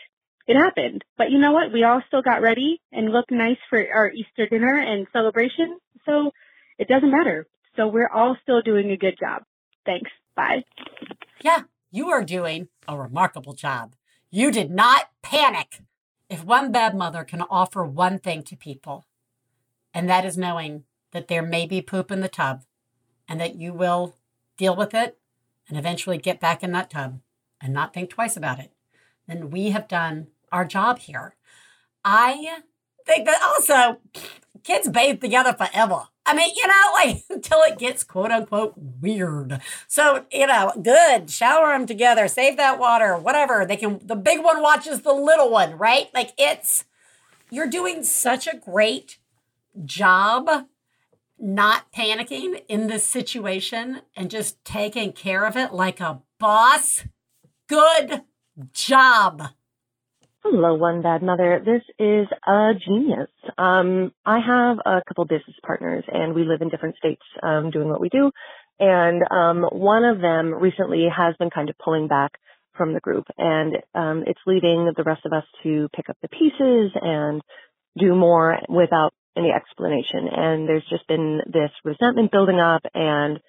it 0.46 0.56
happened. 0.56 1.04
But 1.16 1.30
you 1.30 1.38
know 1.38 1.52
what? 1.52 1.72
We 1.72 1.84
all 1.84 2.02
still 2.06 2.22
got 2.22 2.42
ready 2.42 2.80
and 2.92 3.12
looked 3.12 3.30
nice 3.30 3.58
for 3.70 3.78
our 3.78 4.10
Easter 4.10 4.46
dinner 4.46 4.76
and 4.76 5.06
celebration. 5.12 5.78
So 6.04 6.30
it 6.78 6.88
doesn't 6.88 7.10
matter. 7.10 7.46
So 7.76 7.88
we're 7.88 8.08
all 8.08 8.36
still 8.42 8.62
doing 8.62 8.90
a 8.90 8.96
good 8.96 9.18
job. 9.18 9.42
Thanks. 9.86 10.10
Bye. 10.36 10.64
Yeah, 11.42 11.62
you 11.90 12.10
are 12.10 12.24
doing 12.24 12.68
a 12.86 12.98
remarkable 12.98 13.54
job. 13.54 13.94
You 14.30 14.50
did 14.50 14.70
not 14.70 15.10
panic. 15.22 15.80
If 16.28 16.44
one 16.44 16.72
bad 16.72 16.94
mother 16.96 17.24
can 17.24 17.42
offer 17.42 17.84
one 17.84 18.18
thing 18.18 18.42
to 18.44 18.56
people, 18.56 19.06
and 19.92 20.08
that 20.08 20.24
is 20.24 20.36
knowing 20.36 20.84
that 21.12 21.28
there 21.28 21.42
may 21.42 21.66
be 21.66 21.80
poop 21.80 22.10
in 22.10 22.20
the 22.20 22.28
tub 22.28 22.64
and 23.28 23.40
that 23.40 23.54
you 23.54 23.72
will 23.72 24.16
deal 24.56 24.74
with 24.74 24.94
it 24.94 25.18
and 25.68 25.78
eventually 25.78 26.18
get 26.18 26.40
back 26.40 26.62
in 26.62 26.72
that 26.72 26.90
tub 26.90 27.20
and 27.60 27.72
not 27.72 27.94
think 27.94 28.10
twice 28.10 28.36
about 28.36 28.58
it, 28.58 28.72
then 29.26 29.50
we 29.50 29.70
have 29.70 29.88
done 29.88 30.28
our 30.52 30.64
job 30.64 30.98
here. 30.98 31.34
I 32.04 32.58
think 33.06 33.26
that 33.26 33.42
also 33.42 33.98
kids 34.62 34.88
bathe 34.88 35.20
together 35.20 35.52
forever. 35.52 36.08
I 36.26 36.34
mean, 36.34 36.50
you 36.54 36.66
know, 36.66 36.90
like 36.94 37.24
until 37.30 37.60
it 37.62 37.78
gets 37.78 38.04
quote 38.04 38.30
unquote 38.30 38.74
weird. 38.76 39.60
So, 39.88 40.24
you 40.32 40.46
know, 40.46 40.72
good. 40.82 41.30
Shower 41.30 41.72
them 41.72 41.86
together, 41.86 42.28
save 42.28 42.56
that 42.56 42.78
water, 42.78 43.16
whatever. 43.16 43.64
They 43.66 43.76
can, 43.76 44.00
the 44.02 44.16
big 44.16 44.42
one 44.42 44.62
watches 44.62 45.02
the 45.02 45.12
little 45.12 45.50
one, 45.50 45.76
right? 45.76 46.08
Like 46.14 46.32
it's, 46.38 46.84
you're 47.50 47.68
doing 47.68 48.02
such 48.02 48.46
a 48.46 48.56
great 48.56 49.18
job 49.84 50.66
not 51.44 51.92
panicking 51.92 52.62
in 52.68 52.86
this 52.86 53.04
situation 53.04 54.00
and 54.16 54.30
just 54.30 54.64
taking 54.64 55.12
care 55.12 55.44
of 55.44 55.58
it 55.58 55.74
like 55.74 56.00
a 56.00 56.22
boss. 56.40 57.04
Good 57.68 58.22
job. 58.72 59.42
Hello, 60.42 60.74
One 60.74 61.02
Bad 61.02 61.22
Mother. 61.22 61.62
This 61.62 61.82
is 61.98 62.26
a 62.46 62.72
genius. 62.82 63.28
Um, 63.58 64.12
I 64.24 64.38
have 64.40 64.78
a 64.86 65.02
couple 65.06 65.26
business 65.26 65.56
partners 65.66 66.04
and 66.08 66.34
we 66.34 66.44
live 66.44 66.62
in 66.62 66.70
different 66.70 66.96
states 66.96 67.22
um, 67.42 67.70
doing 67.70 67.90
what 67.90 68.00
we 68.00 68.08
do. 68.08 68.30
And 68.80 69.22
um, 69.30 69.68
one 69.70 70.04
of 70.04 70.22
them 70.22 70.54
recently 70.54 71.08
has 71.14 71.34
been 71.38 71.50
kind 71.50 71.68
of 71.68 71.76
pulling 71.76 72.08
back 72.08 72.32
from 72.74 72.94
the 72.94 73.00
group 73.00 73.26
and 73.36 73.76
um, 73.94 74.24
it's 74.26 74.40
leading 74.46 74.90
the 74.96 75.04
rest 75.04 75.26
of 75.26 75.34
us 75.34 75.44
to 75.62 75.88
pick 75.94 76.08
up 76.08 76.16
the 76.22 76.28
pieces 76.28 76.90
and 77.02 77.42
do 77.98 78.14
more 78.14 78.58
without 78.68 79.12
any 79.36 79.50
explanation. 79.50 80.28
And 80.30 80.68
there's 80.68 80.86
just 80.88 81.06
been 81.06 81.40
this 81.46 81.70
resentment 81.84 82.30
building 82.30 82.60
up 82.60 82.82
and 82.94 83.40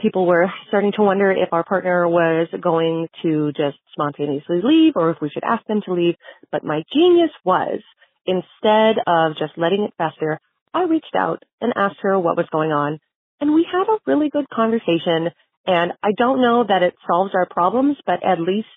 people 0.00 0.26
were 0.26 0.50
starting 0.68 0.92
to 0.96 1.02
wonder 1.02 1.30
if 1.30 1.52
our 1.52 1.64
partner 1.64 2.08
was 2.08 2.48
going 2.60 3.08
to 3.22 3.52
just 3.52 3.78
spontaneously 3.92 4.60
leave 4.62 4.94
or 4.96 5.10
if 5.10 5.18
we 5.20 5.30
should 5.30 5.44
ask 5.44 5.64
them 5.66 5.82
to 5.84 5.92
leave. 5.92 6.14
But 6.50 6.64
my 6.64 6.82
genius 6.92 7.30
was 7.44 7.80
instead 8.26 8.96
of 9.06 9.32
just 9.38 9.56
letting 9.56 9.84
it 9.84 9.94
fester, 9.98 10.40
I 10.72 10.84
reached 10.84 11.14
out 11.16 11.42
and 11.60 11.72
asked 11.76 11.98
her 12.02 12.18
what 12.18 12.36
was 12.36 12.46
going 12.50 12.70
on. 12.70 12.98
And 13.40 13.54
we 13.54 13.66
had 13.70 13.92
a 13.92 13.98
really 14.06 14.30
good 14.30 14.48
conversation. 14.48 15.30
And 15.66 15.92
I 16.02 16.12
don't 16.16 16.40
know 16.40 16.64
that 16.66 16.82
it 16.82 16.94
solves 17.06 17.34
our 17.34 17.46
problems, 17.46 17.96
but 18.06 18.24
at 18.24 18.40
least 18.40 18.68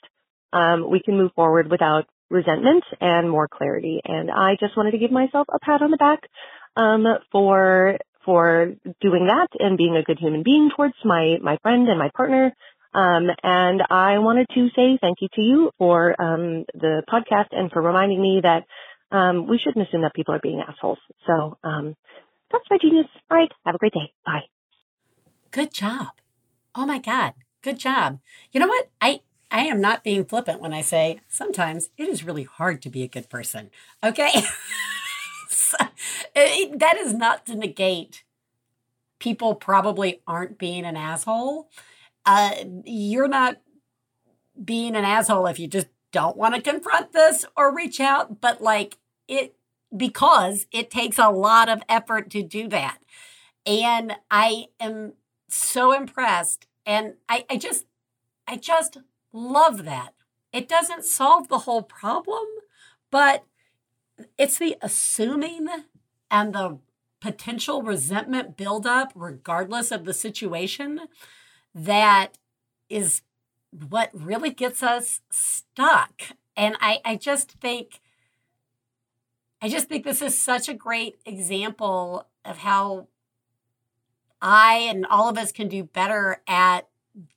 um, 0.52 0.90
we 0.90 1.02
can 1.02 1.18
move 1.18 1.32
forward 1.36 1.70
without 1.70 2.06
resentment 2.34 2.84
and 3.00 3.30
more 3.30 3.48
clarity. 3.48 4.02
And 4.04 4.30
I 4.30 4.58
just 4.60 4.76
wanted 4.76 4.92
to 4.92 4.98
give 4.98 5.12
myself 5.12 5.48
a 5.54 5.60
pat 5.60 5.82
on 5.82 5.92
the 5.92 5.98
back 5.98 6.20
um, 6.76 7.06
for 7.32 7.98
for 8.26 8.74
doing 9.02 9.28
that 9.28 9.48
and 9.60 9.78
being 9.78 9.96
a 9.96 10.04
good 10.04 10.18
human 10.18 10.44
being 10.44 10.72
towards 10.76 10.96
my, 11.04 11.38
my 11.42 11.58
friend 11.62 11.88
and 11.90 12.00
my 12.00 12.10
partner. 12.16 12.54
Um, 12.94 13.28
and 13.44 13.82
I 13.90 14.20
wanted 14.20 14.48
to 14.56 14.70
say 14.76 14.98
thank 15.02 15.18
you 15.20 15.28
to 15.34 15.42
you 15.42 15.72
for 15.78 16.16
um, 16.22 16.66
the 16.74 17.04
podcast 17.12 17.48
and 17.52 17.72
for 17.72 17.82
reminding 17.82 18.22
me 18.22 18.42
that 18.42 18.64
um, 19.16 19.48
we 19.48 19.58
shouldn't 19.58 19.88
assume 19.88 20.04
that 20.04 20.14
people 20.14 20.34
are 20.34 20.40
being 20.42 20.64
assholes. 20.66 21.00
So 21.28 21.58
um, 21.64 21.96
that's 22.52 22.66
my 22.70 22.78
genius. 22.82 23.08
All 23.30 23.38
right. 23.38 23.52
Have 23.66 23.76
a 23.76 23.78
great 23.78 23.94
day. 23.94 24.14
Bye. 24.26 24.44
Good 25.52 25.74
job. 25.74 26.08
Oh 26.76 26.86
my 26.86 27.00
God. 27.00 27.34
Good 27.62 27.80
job. 27.80 28.20
You 28.52 28.60
know 28.60 28.68
what? 28.68 28.90
I 29.02 29.20
I 29.54 29.66
am 29.66 29.80
not 29.80 30.04
being 30.04 30.26
flippant 30.26 30.62
when 30.62 30.74
I 30.74 30.82
say 30.82 31.22
sometimes 31.30 31.92
it 31.96 32.10
is 32.10 32.24
really 32.24 32.44
hard 32.44 32.82
to 32.82 32.90
be 32.90 33.04
a 33.04 33.08
good 33.08 33.30
person. 33.30 33.70
Okay. 34.04 34.32
it, 36.36 36.80
that 36.80 36.98
is 36.98 37.14
not 37.14 37.46
to 37.46 37.56
negate 37.56 38.24
people 39.20 39.54
probably 39.54 40.22
aren't 40.28 40.58
being 40.58 40.86
an 40.86 40.98
asshole. 40.98 41.70
Uh, 42.26 42.56
you're 42.84 43.28
not 43.28 43.62
being 44.62 44.96
an 44.96 45.06
asshole 45.06 45.46
if 45.46 45.60
you 45.60 45.68
just 45.68 45.88
don't 46.12 46.36
want 46.36 46.56
to 46.56 46.62
confront 46.62 47.14
this 47.14 47.46
or 47.56 47.74
reach 47.74 48.00
out, 48.00 48.42
but 48.42 48.60
like 48.60 48.98
it, 49.28 49.56
because 49.96 50.66
it 50.72 50.90
takes 50.90 51.20
a 51.20 51.30
lot 51.30 51.70
of 51.70 51.84
effort 51.88 52.32
to 52.32 52.42
do 52.42 52.68
that. 52.70 52.98
And 53.68 54.16
I 54.32 54.66
am 54.80 55.14
so 55.48 55.92
impressed. 55.92 56.66
And 56.88 57.14
I, 57.30 57.46
I 57.52 57.58
just, 57.58 57.86
I 58.48 58.58
just 58.58 58.98
love 59.34 59.84
that. 59.84 60.14
It 60.54 60.70
doesn't 60.70 61.04
solve 61.04 61.48
the 61.48 61.60
whole 61.60 61.82
problem, 61.82 62.46
but 63.10 63.44
it's 64.38 64.60
the 64.60 64.78
assuming 64.82 65.68
and 66.30 66.54
the 66.54 66.78
potential 67.20 67.82
resentment 67.82 68.56
buildup, 68.56 69.12
regardless 69.16 69.92
of 69.92 70.06
the 70.06 70.14
situation, 70.14 71.02
that 71.74 72.38
is 72.90 73.22
what 73.90 74.10
really 74.14 74.52
gets 74.52 74.84
us 74.84 75.22
stuck. 75.32 76.22
And 76.56 76.76
I, 76.80 77.00
I 77.04 77.16
just 77.16 77.52
think, 77.54 78.02
I 79.62 79.70
just 79.70 79.88
think 79.88 80.04
this 80.04 80.22
is 80.22 80.38
such 80.38 80.70
a 80.70 80.74
great 80.74 81.18
example 81.26 82.28
of 82.46 82.60
how 82.60 83.08
I 84.42 84.76
and 84.90 85.06
all 85.06 85.30
of 85.30 85.38
us 85.38 85.52
can 85.52 85.70
do 85.70 85.84
better 85.84 86.42
at 86.48 86.88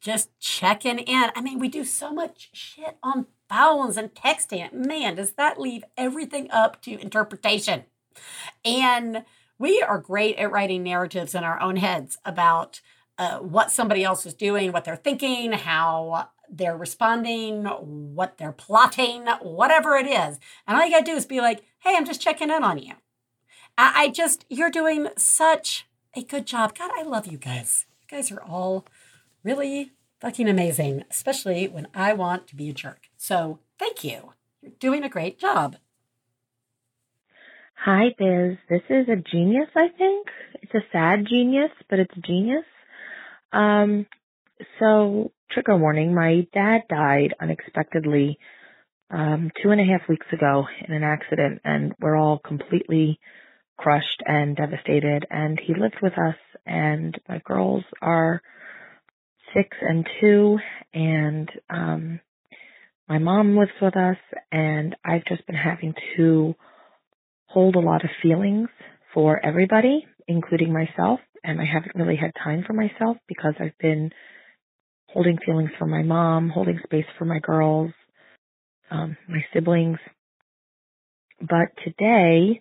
just 0.00 0.30
checking 0.40 0.98
in. 0.98 1.30
I 1.34 1.40
mean, 1.40 1.58
we 1.58 1.68
do 1.68 1.84
so 1.84 2.12
much 2.12 2.50
shit 2.52 2.96
on 3.02 3.26
phones 3.48 3.96
and 3.96 4.14
texting. 4.14 4.72
Man, 4.72 5.16
does 5.16 5.32
that 5.32 5.60
leave 5.60 5.84
everything 5.96 6.50
up 6.50 6.80
to 6.82 7.00
interpretation? 7.00 7.84
And 8.64 9.24
we 9.58 9.82
are 9.82 9.98
great 9.98 10.36
at 10.36 10.50
writing 10.50 10.82
narratives 10.82 11.34
in 11.34 11.44
our 11.44 11.60
own 11.60 11.76
heads 11.76 12.18
about 12.24 12.80
uh, 13.18 13.38
what 13.38 13.70
somebody 13.70 14.04
else 14.04 14.26
is 14.26 14.34
doing, 14.34 14.72
what 14.72 14.84
they're 14.84 14.96
thinking, 14.96 15.52
how 15.52 16.28
they're 16.50 16.76
responding, 16.76 17.64
what 17.64 18.38
they're 18.38 18.52
plotting, 18.52 19.26
whatever 19.40 19.96
it 19.96 20.06
is. 20.06 20.38
And 20.66 20.76
all 20.76 20.84
you 20.84 20.92
got 20.92 21.04
to 21.04 21.12
do 21.12 21.16
is 21.16 21.26
be 21.26 21.40
like, 21.40 21.64
hey, 21.80 21.94
I'm 21.96 22.04
just 22.04 22.20
checking 22.20 22.50
in 22.50 22.62
on 22.62 22.78
you. 22.78 22.94
I, 23.78 23.92
I 23.96 24.08
just, 24.08 24.44
you're 24.48 24.70
doing 24.70 25.08
such 25.16 25.86
a 26.14 26.22
good 26.22 26.46
job. 26.46 26.76
God, 26.76 26.90
I 26.96 27.02
love 27.02 27.26
you 27.26 27.38
guys. 27.38 27.86
You 28.02 28.16
guys 28.16 28.30
are 28.30 28.42
all 28.42 28.86
really 29.46 29.92
fucking 30.20 30.48
amazing, 30.48 31.04
especially 31.08 31.68
when 31.68 31.86
I 31.94 32.12
want 32.12 32.48
to 32.48 32.56
be 32.56 32.68
a 32.68 32.74
jerk. 32.74 33.08
So 33.16 33.60
thank 33.78 34.02
you. 34.02 34.32
You're 34.60 34.72
doing 34.80 35.04
a 35.04 35.08
great 35.08 35.38
job. 35.38 35.76
Hi, 37.76 38.06
Biz. 38.18 38.56
This 38.68 38.82
is 38.90 39.06
a 39.08 39.22
genius, 39.30 39.68
I 39.76 39.88
think. 39.96 40.26
It's 40.62 40.74
a 40.74 40.80
sad 40.90 41.26
genius, 41.28 41.70
but 41.88 42.00
it's 42.00 42.14
genius. 42.26 42.64
Um, 43.52 44.06
so, 44.80 45.30
trigger 45.52 45.76
warning 45.76 46.12
my 46.12 46.48
dad 46.52 46.80
died 46.88 47.34
unexpectedly 47.40 48.38
um, 49.10 49.52
two 49.62 49.70
and 49.70 49.80
a 49.80 49.84
half 49.84 50.08
weeks 50.08 50.26
ago 50.32 50.64
in 50.88 50.94
an 50.94 51.04
accident, 51.04 51.60
and 51.64 51.92
we're 52.00 52.16
all 52.16 52.40
completely 52.40 53.20
crushed 53.76 54.22
and 54.24 54.56
devastated. 54.56 55.26
And 55.30 55.60
he 55.64 55.74
lived 55.74 55.98
with 56.02 56.14
us, 56.14 56.36
and 56.64 57.16
my 57.28 57.40
girls 57.44 57.84
are 58.02 58.42
six 59.56 59.76
and 59.80 60.06
two, 60.20 60.58
and 60.92 61.50
um, 61.70 62.20
my 63.08 63.18
mom 63.18 63.56
lives 63.56 63.72
with 63.80 63.96
us, 63.96 64.16
and 64.52 64.94
I've 65.04 65.24
just 65.24 65.46
been 65.46 65.56
having 65.56 65.94
to 66.16 66.54
hold 67.46 67.76
a 67.76 67.80
lot 67.80 68.04
of 68.04 68.10
feelings 68.22 68.68
for 69.14 69.44
everybody, 69.44 70.06
including 70.28 70.72
myself, 70.72 71.20
and 71.42 71.60
I 71.60 71.64
haven't 71.64 71.94
really 71.94 72.16
had 72.16 72.32
time 72.42 72.64
for 72.66 72.72
myself 72.72 73.16
because 73.28 73.54
I've 73.60 73.78
been 73.80 74.10
holding 75.08 75.38
feelings 75.44 75.70
for 75.78 75.86
my 75.86 76.02
mom, 76.02 76.50
holding 76.50 76.78
space 76.84 77.06
for 77.18 77.24
my 77.24 77.38
girls, 77.38 77.92
um, 78.90 79.16
my 79.28 79.44
siblings. 79.54 79.98
But 81.40 81.68
today, 81.84 82.60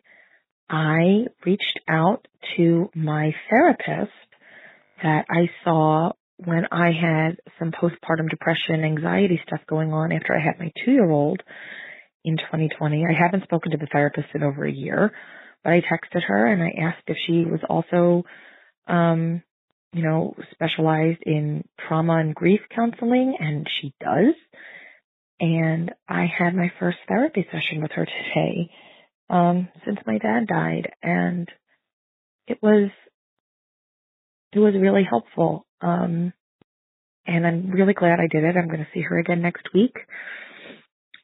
I 0.70 1.26
reached 1.46 1.80
out 1.90 2.28
to 2.58 2.90
my 2.96 3.34
therapist 3.50 4.12
that 5.04 5.26
I 5.30 5.50
saw 5.64 6.12
when 6.38 6.66
I 6.72 6.92
had 6.92 7.38
some 7.60 7.72
postpartum 7.72 8.30
depression, 8.30 8.84
anxiety 8.84 9.40
stuff 9.48 9.62
going 9.68 9.94
on 9.94 10.12
after 10.12 10.36
I 10.36 10.44
had 10.44 10.60
my 10.60 10.72
two 10.84 10.92
year 10.92 11.10
old 11.10 11.42
in 12.24 12.38
2020. 12.38 13.06
I 13.06 13.14
haven't 13.18 13.44
spoken 13.44 13.72
to 13.72 13.78
the 13.78 13.88
therapist 13.92 14.28
in 14.34 14.44
over 14.44 14.66
a 14.66 14.72
year, 14.72 15.12
but 15.64 15.74
I 15.74 15.82
texted 15.82 16.24
her 16.28 16.46
and 16.46 16.62
I 16.62 16.72
asked 16.82 17.04
if 17.08 17.18
she 17.26 17.46
was 17.46 17.62
also, 17.70 18.24
um, 18.88 19.44
you 19.94 20.04
know, 20.04 20.36
specialized 20.52 21.22
in 21.26 21.64
trauma 21.88 22.18
and 22.18 22.36
grief 22.36 22.60
counseling, 22.76 23.38
and 23.40 23.66
she 23.82 23.94
does. 24.02 24.36
And 25.40 25.92
I 26.08 26.26
had 26.26 26.56
my 26.56 26.72
first 26.80 26.98
therapy 27.08 27.46
session 27.52 27.82
with 27.82 27.92
her 27.92 28.06
today, 28.06 28.70
um, 29.30 29.70
since 29.86 30.00
my 30.06 30.18
dad 30.18 30.48
died, 30.48 30.92
and 31.02 31.48
it 32.48 32.60
was 32.62 32.90
it 34.54 34.60
was 34.60 34.74
really 34.80 35.04
helpful. 35.08 35.65
Um, 35.82 36.34
and 37.28 37.46
I'm 37.46 37.72
really 37.72 37.94
glad 37.94 38.20
I 38.20 38.28
did 38.32 38.44
it. 38.44 38.56
I'm 38.58 38.68
going 38.68 38.80
to 38.80 38.88
see 38.94 39.02
her 39.02 39.18
again 39.18 39.42
next 39.42 39.68
week. 39.74 39.96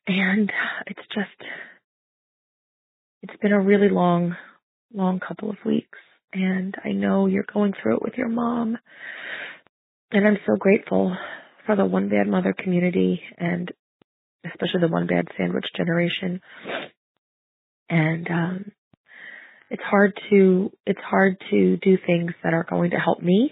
And 0.07 0.51
it's 0.87 1.07
just, 1.13 1.49
it's 3.21 3.39
been 3.41 3.51
a 3.51 3.61
really 3.61 3.89
long, 3.89 4.35
long 4.93 5.19
couple 5.19 5.49
of 5.49 5.57
weeks. 5.65 5.99
And 6.33 6.75
I 6.83 6.91
know 6.91 7.27
you're 7.27 7.45
going 7.53 7.73
through 7.81 7.97
it 7.97 8.01
with 8.01 8.13
your 8.17 8.29
mom. 8.29 8.77
And 10.11 10.27
I'm 10.27 10.37
so 10.47 10.55
grateful 10.57 11.15
for 11.65 11.75
the 11.75 11.85
one 11.85 12.09
bad 12.09 12.27
mother 12.27 12.53
community 12.57 13.21
and 13.37 13.71
especially 14.45 14.81
the 14.81 14.91
one 14.91 15.07
bad 15.07 15.27
sandwich 15.37 15.65
generation. 15.75 16.41
And 17.89 18.27
um, 18.29 18.71
it's 19.69 19.83
hard 19.83 20.13
to 20.29 20.71
it's 20.85 20.99
hard 20.99 21.37
to 21.51 21.77
do 21.77 21.97
things 22.05 22.31
that 22.43 22.53
are 22.53 22.65
going 22.69 22.91
to 22.91 22.97
help 22.97 23.21
me 23.21 23.51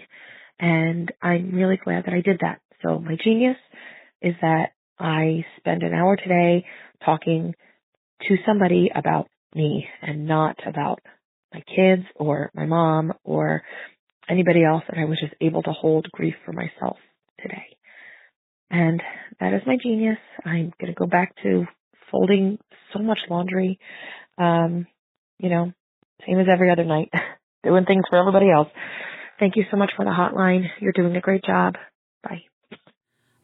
and 0.60 1.10
I'm 1.22 1.54
really 1.54 1.78
glad 1.82 2.04
that 2.04 2.14
I 2.14 2.20
did 2.20 2.40
that. 2.42 2.60
So 2.82 2.98
my 2.98 3.16
genius 3.22 3.56
is 4.22 4.34
that 4.42 4.70
I 4.98 5.44
spend 5.58 5.82
an 5.82 5.94
hour 5.94 6.16
today 6.16 6.66
talking 7.04 7.54
to 8.28 8.36
somebody 8.46 8.90
about 8.94 9.28
me 9.54 9.86
and 10.02 10.26
not 10.26 10.56
about 10.66 11.00
my 11.52 11.62
kids 11.74 12.06
or 12.16 12.50
my 12.54 12.66
mom 12.66 13.12
or 13.24 13.62
anybody 14.28 14.62
else 14.64 14.84
and 14.88 15.00
I 15.00 15.06
was 15.06 15.18
just 15.20 15.34
able 15.40 15.62
to 15.62 15.72
hold 15.72 16.06
grief 16.12 16.34
for 16.44 16.52
myself 16.52 16.98
today. 17.40 17.76
And 18.70 19.02
that 19.40 19.54
is 19.54 19.62
my 19.66 19.76
genius. 19.82 20.18
I'm 20.44 20.72
going 20.80 20.92
to 20.92 20.98
go 20.98 21.06
back 21.06 21.34
to 21.42 21.64
folding 22.10 22.58
so 22.92 23.00
much 23.00 23.18
laundry. 23.28 23.78
Um, 24.38 24.86
you 25.38 25.48
know, 25.48 25.72
same 26.26 26.38
as 26.38 26.46
every 26.52 26.70
other 26.70 26.84
night, 26.84 27.10
doing 27.64 27.84
things 27.84 28.04
for 28.08 28.18
everybody 28.18 28.50
else. 28.50 28.68
Thank 29.40 29.56
you 29.56 29.64
so 29.70 29.78
much 29.78 29.92
for 29.96 30.04
the 30.04 30.10
hotline. 30.10 30.68
You're 30.80 30.92
doing 30.92 31.16
a 31.16 31.20
great 31.20 31.42
job. 31.42 31.76
Bye. 32.22 32.44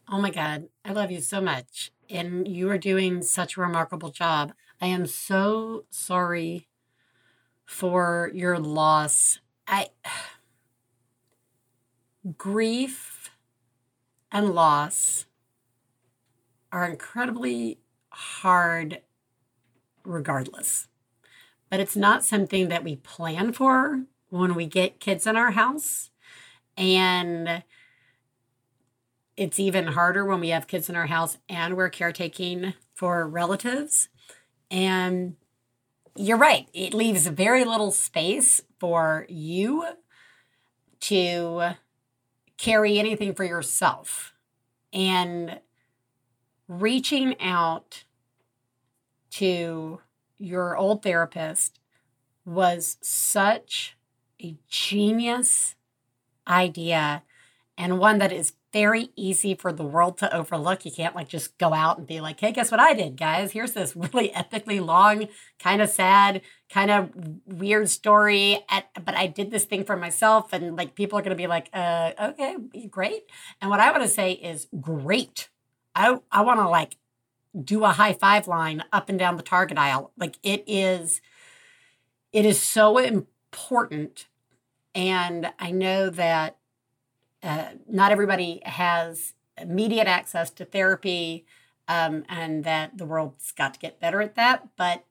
Oh 0.07 0.21
my 0.21 0.29
God, 0.29 0.69
I 0.85 0.93
love 0.93 1.09
you 1.09 1.21
so 1.21 1.41
much. 1.41 1.91
And 2.07 2.47
you 2.47 2.69
are 2.69 2.77
doing 2.77 3.23
such 3.23 3.57
a 3.57 3.61
remarkable 3.61 4.11
job. 4.11 4.53
I 4.79 4.85
am 4.85 5.07
so 5.07 5.85
sorry 5.89 6.67
for 7.65 8.29
your 8.31 8.59
loss. 8.59 9.39
I 9.67 9.87
grief 12.37 13.31
and 14.31 14.53
loss 14.53 15.25
are 16.71 16.85
incredibly 16.85 17.79
hard 18.09 19.01
regardless 20.03 20.87
but 21.69 21.79
it's 21.79 21.95
not 21.95 22.23
something 22.23 22.69
that 22.69 22.83
we 22.83 22.95
plan 22.95 23.51
for 23.51 24.03
when 24.29 24.55
we 24.55 24.65
get 24.65 24.99
kids 24.99 25.25
in 25.27 25.35
our 25.35 25.51
house. 25.51 26.11
And 26.75 27.63
it's 29.35 29.59
even 29.59 29.87
harder 29.87 30.25
when 30.25 30.39
we 30.39 30.49
have 30.49 30.67
kids 30.67 30.89
in 30.89 30.95
our 30.95 31.07
house 31.07 31.37
and 31.47 31.75
we're 31.75 31.89
caretaking 31.89 32.73
for 32.93 33.27
relatives. 33.27 34.09
And 34.69 35.35
you're 36.15 36.37
right, 36.37 36.67
it 36.73 36.93
leaves 36.93 37.27
very 37.27 37.63
little 37.63 37.91
space 37.91 38.61
for 38.79 39.25
you 39.29 39.85
to 41.01 41.71
carry 42.57 42.97
anything 42.97 43.33
for 43.33 43.43
yourself. 43.43 44.33
And 44.91 45.59
reaching 46.67 47.39
out 47.39 48.03
to 49.31 50.01
your 50.39 50.75
old 50.75 51.03
therapist 51.03 51.79
was 52.45 52.97
such 53.01 53.96
a 54.41 54.57
genius 54.67 55.75
idea 56.47 57.23
and 57.77 57.99
one 57.99 58.17
that 58.17 58.31
is 58.31 58.53
very 58.73 59.09
easy 59.15 59.55
for 59.55 59.71
the 59.71 59.83
world 59.83 60.17
to 60.17 60.35
overlook. 60.35 60.85
You 60.85 60.91
can't 60.91 61.15
like 61.15 61.29
just 61.29 61.57
go 61.57 61.73
out 61.73 61.97
and 61.97 62.07
be 62.07 62.19
like, 62.19 62.39
hey, 62.39 62.51
guess 62.51 62.71
what 62.71 62.79
I 62.79 62.93
did, 62.93 63.17
guys? 63.17 63.51
Here's 63.51 63.73
this 63.73 63.95
really 63.95 64.29
epically 64.35 64.83
long, 64.83 65.27
kind 65.59 65.81
of 65.81 65.89
sad, 65.89 66.41
kind 66.69 66.91
of 66.91 67.09
weird 67.45 67.89
story. 67.89 68.63
At, 68.69 68.85
but 69.05 69.15
I 69.15 69.27
did 69.27 69.51
this 69.51 69.65
thing 69.65 69.83
for 69.83 69.95
myself. 69.95 70.53
And 70.53 70.75
like 70.75 70.95
people 70.95 71.17
are 71.17 71.21
going 71.21 71.35
to 71.35 71.41
be 71.41 71.47
like, 71.47 71.69
uh, 71.73 72.11
okay, 72.19 72.57
great. 72.89 73.23
And 73.61 73.69
what 73.69 73.79
I 73.79 73.91
want 73.91 74.03
to 74.03 74.09
say 74.09 74.33
is 74.33 74.67
great. 74.81 75.49
I, 75.95 76.19
I 76.31 76.41
want 76.41 76.59
to 76.59 76.67
like 76.67 76.97
do 77.63 77.83
a 77.83 77.89
high 77.89 78.13
five 78.13 78.47
line 78.47 78.83
up 78.91 79.09
and 79.09 79.17
down 79.17 79.37
the 79.37 79.43
target 79.43 79.77
aisle. 79.77 80.11
Like 80.17 80.37
it 80.43 80.63
is, 80.67 81.21
it 82.33 82.45
is 82.45 82.61
so 82.61 82.97
important. 82.97 83.27
And 84.95 85.51
I 85.59 85.71
know 85.71 86.09
that 86.09 86.57
uh, 87.43 87.69
not 87.87 88.11
everybody 88.11 88.61
has 88.65 89.33
immediate 89.57 90.07
access 90.07 90.49
to 90.51 90.65
therapy 90.65 91.45
um, 91.87 92.23
and 92.27 92.63
that 92.63 92.97
the 92.97 93.05
world's 93.05 93.51
got 93.51 93.73
to 93.73 93.79
get 93.79 93.99
better 93.99 94.21
at 94.21 94.35
that. 94.35 94.67
But 94.75 95.05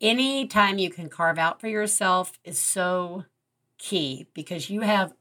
any 0.00 0.46
time 0.46 0.78
you 0.78 0.90
can 0.90 1.08
carve 1.08 1.38
out 1.38 1.60
for 1.60 1.68
yourself 1.68 2.38
is 2.44 2.58
so 2.58 3.24
key 3.78 4.26
because 4.34 4.70
you 4.70 4.82
have 4.82 5.14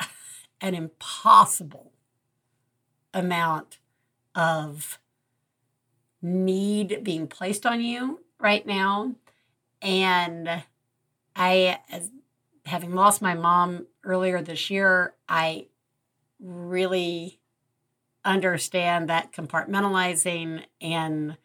an 0.60 0.74
impossible 0.74 1.92
amount 3.12 3.78
of 4.34 4.98
need 6.20 7.02
being 7.02 7.26
placed 7.26 7.64
on 7.64 7.80
you 7.80 8.20
right 8.38 8.66
now. 8.66 9.14
And 9.80 10.64
I, 11.36 11.78
as 11.90 12.10
having 12.64 12.94
lost 12.94 13.22
my 13.22 13.34
mom 13.34 13.86
earlier 14.02 14.42
this 14.42 14.70
year, 14.70 15.14
I 15.28 15.66
really 16.40 17.40
understand 18.24 19.08
that 19.08 19.32
compartmentalizing 19.32 20.64
and 20.80 21.36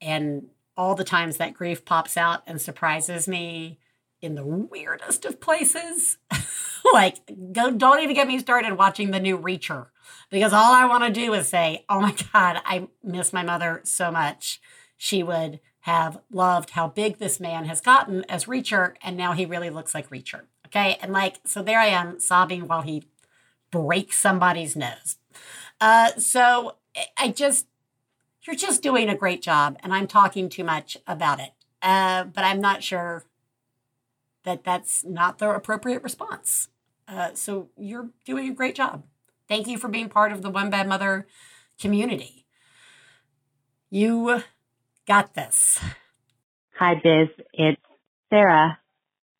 and 0.00 0.46
all 0.76 0.94
the 0.94 1.04
times 1.04 1.36
that 1.36 1.52
grief 1.52 1.84
pops 1.84 2.16
out 2.16 2.42
and 2.46 2.60
surprises 2.60 3.28
me 3.28 3.78
in 4.22 4.34
the 4.34 4.46
weirdest 4.46 5.26
of 5.26 5.40
places. 5.40 6.16
like, 6.94 7.18
go, 7.52 7.70
don't 7.70 8.02
even 8.02 8.14
get 8.14 8.28
me 8.28 8.38
started 8.38 8.78
watching 8.78 9.10
the 9.10 9.20
new 9.20 9.36
Reacher 9.36 9.88
because 10.30 10.54
all 10.54 10.72
I 10.72 10.86
want 10.86 11.04
to 11.04 11.10
do 11.10 11.34
is 11.34 11.48
say, 11.48 11.84
oh 11.90 12.00
my 12.00 12.14
God, 12.32 12.62
I 12.64 12.88
miss 13.02 13.32
my 13.32 13.42
mother 13.42 13.80
so 13.84 14.10
much. 14.10 14.60
She 14.96 15.22
would 15.22 15.60
have 15.84 16.20
loved 16.30 16.70
how 16.70 16.88
big 16.88 17.18
this 17.18 17.40
man 17.40 17.64
has 17.64 17.80
gotten 17.80 18.24
as 18.28 18.44
Reacher, 18.44 18.94
and 19.02 19.16
now 19.16 19.32
he 19.32 19.46
really 19.46 19.70
looks 19.70 19.94
like 19.94 20.10
Reacher. 20.10 20.42
Okay. 20.66 20.98
And 21.00 21.12
like, 21.12 21.40
so 21.44 21.62
there 21.62 21.80
I 21.80 21.86
am 21.86 22.20
sobbing 22.20 22.68
while 22.68 22.82
he 22.82 23.04
breaks 23.70 24.18
somebody's 24.18 24.76
nose. 24.76 25.16
Uh, 25.80 26.10
so 26.18 26.76
I 27.16 27.28
just, 27.28 27.66
you're 28.42 28.56
just 28.56 28.82
doing 28.82 29.08
a 29.08 29.16
great 29.16 29.42
job, 29.42 29.78
and 29.82 29.92
I'm 29.92 30.06
talking 30.06 30.48
too 30.48 30.64
much 30.64 30.96
about 31.06 31.40
it. 31.40 31.50
Uh, 31.82 32.24
but 32.24 32.44
I'm 32.44 32.60
not 32.60 32.82
sure 32.82 33.24
that 34.44 34.64
that's 34.64 35.04
not 35.04 35.38
the 35.38 35.50
appropriate 35.50 36.02
response. 36.02 36.68
Uh, 37.08 37.30
so 37.34 37.70
you're 37.76 38.10
doing 38.24 38.48
a 38.48 38.54
great 38.54 38.74
job. 38.74 39.04
Thank 39.48 39.66
you 39.66 39.78
for 39.78 39.88
being 39.88 40.08
part 40.08 40.30
of 40.30 40.42
the 40.42 40.50
One 40.50 40.70
Bad 40.70 40.86
Mother 40.86 41.26
community. 41.78 42.46
You 43.90 44.42
got 45.10 45.34
this. 45.34 45.80
Hi, 46.78 46.94
Biz. 46.94 47.30
It's 47.52 47.82
Sarah, 48.30 48.78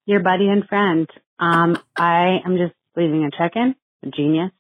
your 0.05 0.19
buddy 0.19 0.49
and 0.49 0.67
friend. 0.67 1.09
Um, 1.39 1.79
I 1.97 2.39
am 2.45 2.57
just 2.57 2.75
leaving 2.97 3.23
a 3.23 3.31
check-in. 3.31 3.77
A 4.03 4.11
genius. 4.11 4.51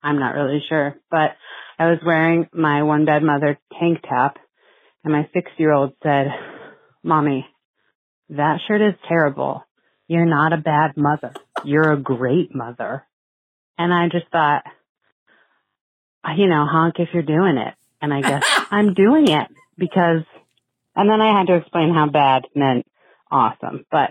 I'm 0.00 0.20
not 0.20 0.36
really 0.36 0.62
sure, 0.68 0.94
but 1.10 1.32
I 1.76 1.90
was 1.90 1.98
wearing 2.06 2.48
my 2.52 2.84
One 2.84 3.04
Bad 3.04 3.24
Mother 3.24 3.58
tank 3.80 3.98
top, 4.08 4.36
and 5.02 5.12
my 5.12 5.28
six-year-old 5.34 5.94
said, 6.04 6.28
"Mommy, 7.02 7.48
that 8.28 8.60
shirt 8.68 8.80
is 8.80 8.94
terrible. 9.08 9.64
You're 10.06 10.24
not 10.24 10.52
a 10.52 10.56
bad 10.56 10.96
mother. 10.96 11.32
You're 11.64 11.90
a 11.90 12.00
great 12.00 12.54
mother. 12.54 13.04
And 13.76 13.92
I 13.92 14.08
just 14.08 14.28
thought, 14.30 14.62
you 16.36 16.46
know, 16.46 16.64
honk 16.64 17.00
if 17.00 17.08
you're 17.12 17.24
doing 17.24 17.56
it. 17.56 17.74
And 18.00 18.14
I 18.14 18.20
guess 18.20 18.44
I'm 18.70 18.94
doing 18.94 19.26
it 19.26 19.48
because, 19.76 20.22
and 20.96 21.08
then 21.08 21.20
I 21.20 21.36
had 21.38 21.46
to 21.48 21.56
explain 21.56 21.94
how 21.94 22.08
bad 22.08 22.46
meant 22.54 22.86
awesome, 23.30 23.84
but 23.90 24.10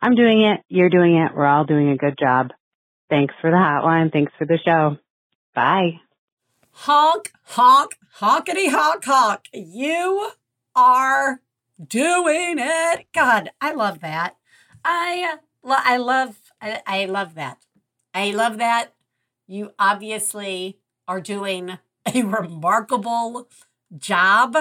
I'm 0.00 0.14
doing 0.14 0.42
it. 0.42 0.60
You're 0.68 0.90
doing 0.90 1.16
it. 1.16 1.32
We're 1.34 1.46
all 1.46 1.64
doing 1.64 1.90
a 1.90 1.96
good 1.96 2.16
job. 2.18 2.50
Thanks 3.08 3.34
for 3.40 3.50
the 3.50 3.56
hotline. 3.56 4.12
Thanks 4.12 4.32
for 4.38 4.46
the 4.46 4.58
show. 4.64 4.96
Bye. 5.54 6.00
Honk, 6.70 7.32
honk, 7.44 7.96
honkety 8.20 8.70
honk, 8.70 9.04
honk. 9.04 9.42
You 9.52 10.30
are 10.74 11.40
doing 11.84 12.56
it. 12.58 13.06
God, 13.14 13.50
I 13.60 13.72
love 13.72 14.00
that. 14.00 14.36
I, 14.84 15.34
uh, 15.34 15.80
I 15.84 15.96
love, 15.96 16.38
I, 16.60 16.82
I 16.86 17.04
love 17.06 17.34
that. 17.34 17.58
I 18.12 18.30
love 18.30 18.58
that. 18.58 18.92
You 19.46 19.72
obviously 19.78 20.78
are 21.08 21.20
doing 21.20 21.78
a 22.06 22.22
remarkable 22.22 23.48
job. 23.96 24.56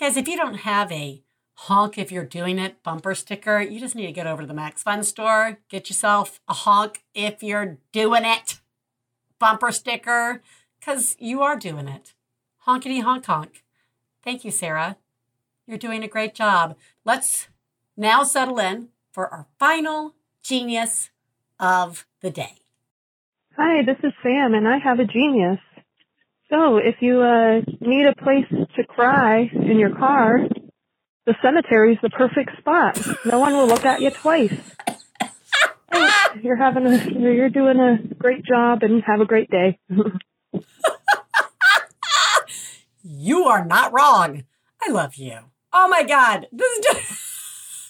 Guys, 0.00 0.16
if 0.16 0.26
you 0.26 0.36
don't 0.36 0.60
have 0.60 0.90
a 0.90 1.22
honk 1.54 1.98
if 1.98 2.10
you're 2.10 2.24
doing 2.24 2.58
it 2.58 2.82
bumper 2.82 3.14
sticker, 3.14 3.60
you 3.60 3.78
just 3.78 3.94
need 3.94 4.06
to 4.06 4.12
get 4.12 4.26
over 4.26 4.42
to 4.42 4.48
the 4.48 4.54
Max 4.54 4.82
Fun 4.82 5.04
store, 5.04 5.58
get 5.68 5.90
yourself 5.90 6.40
a 6.48 6.54
honk 6.54 7.04
if 7.14 7.42
you're 7.42 7.78
doing 7.92 8.24
it 8.24 8.60
bumper 9.38 9.70
sticker, 9.70 10.42
because 10.80 11.14
you 11.18 11.42
are 11.42 11.56
doing 11.56 11.88
it. 11.88 12.14
Honkety 12.66 13.02
honk 13.02 13.26
honk. 13.26 13.64
Thank 14.24 14.44
you, 14.44 14.50
Sarah. 14.50 14.96
You're 15.66 15.78
doing 15.78 16.02
a 16.02 16.08
great 16.08 16.34
job. 16.34 16.76
Let's 17.04 17.48
now 17.96 18.22
settle 18.22 18.58
in 18.58 18.88
for 19.12 19.28
our 19.28 19.46
final 19.58 20.14
genius 20.42 21.10
of 21.60 22.06
the 22.20 22.30
day. 22.30 22.62
Hi, 23.56 23.82
this 23.84 23.98
is 24.02 24.12
Sam, 24.22 24.54
and 24.54 24.66
I 24.66 24.78
have 24.78 24.98
a 24.98 25.04
genius. 25.04 25.58
So, 26.52 26.76
if 26.76 26.96
you 27.00 27.22
uh, 27.22 27.62
need 27.80 28.04
a 28.04 28.14
place 28.22 28.44
to 28.76 28.84
cry 28.86 29.50
in 29.54 29.78
your 29.78 29.96
car, 29.96 30.40
the 31.24 31.34
cemetery 31.42 31.94
is 31.94 31.98
the 32.02 32.10
perfect 32.10 32.58
spot. 32.58 33.00
No 33.24 33.38
one 33.38 33.54
will 33.54 33.66
look 33.66 33.86
at 33.86 34.02
you 34.02 34.10
twice. 34.10 34.52
Hey, 35.90 36.08
you're 36.42 36.56
having 36.56 36.86
a, 36.86 37.10
you're 37.10 37.48
doing 37.48 37.80
a 37.80 37.96
great 38.16 38.44
job, 38.44 38.82
and 38.82 39.02
have 39.06 39.22
a 39.22 39.24
great 39.24 39.48
day. 39.48 39.78
you 43.02 43.44
are 43.44 43.64
not 43.64 43.94
wrong. 43.94 44.44
I 44.82 44.90
love 44.90 45.14
you. 45.14 45.38
Oh 45.72 45.88
my 45.88 46.02
God, 46.02 46.48
this 46.52 46.70
is 46.70 46.84
just, 46.84 47.22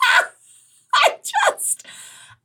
I 0.94 1.16
just, 1.24 1.84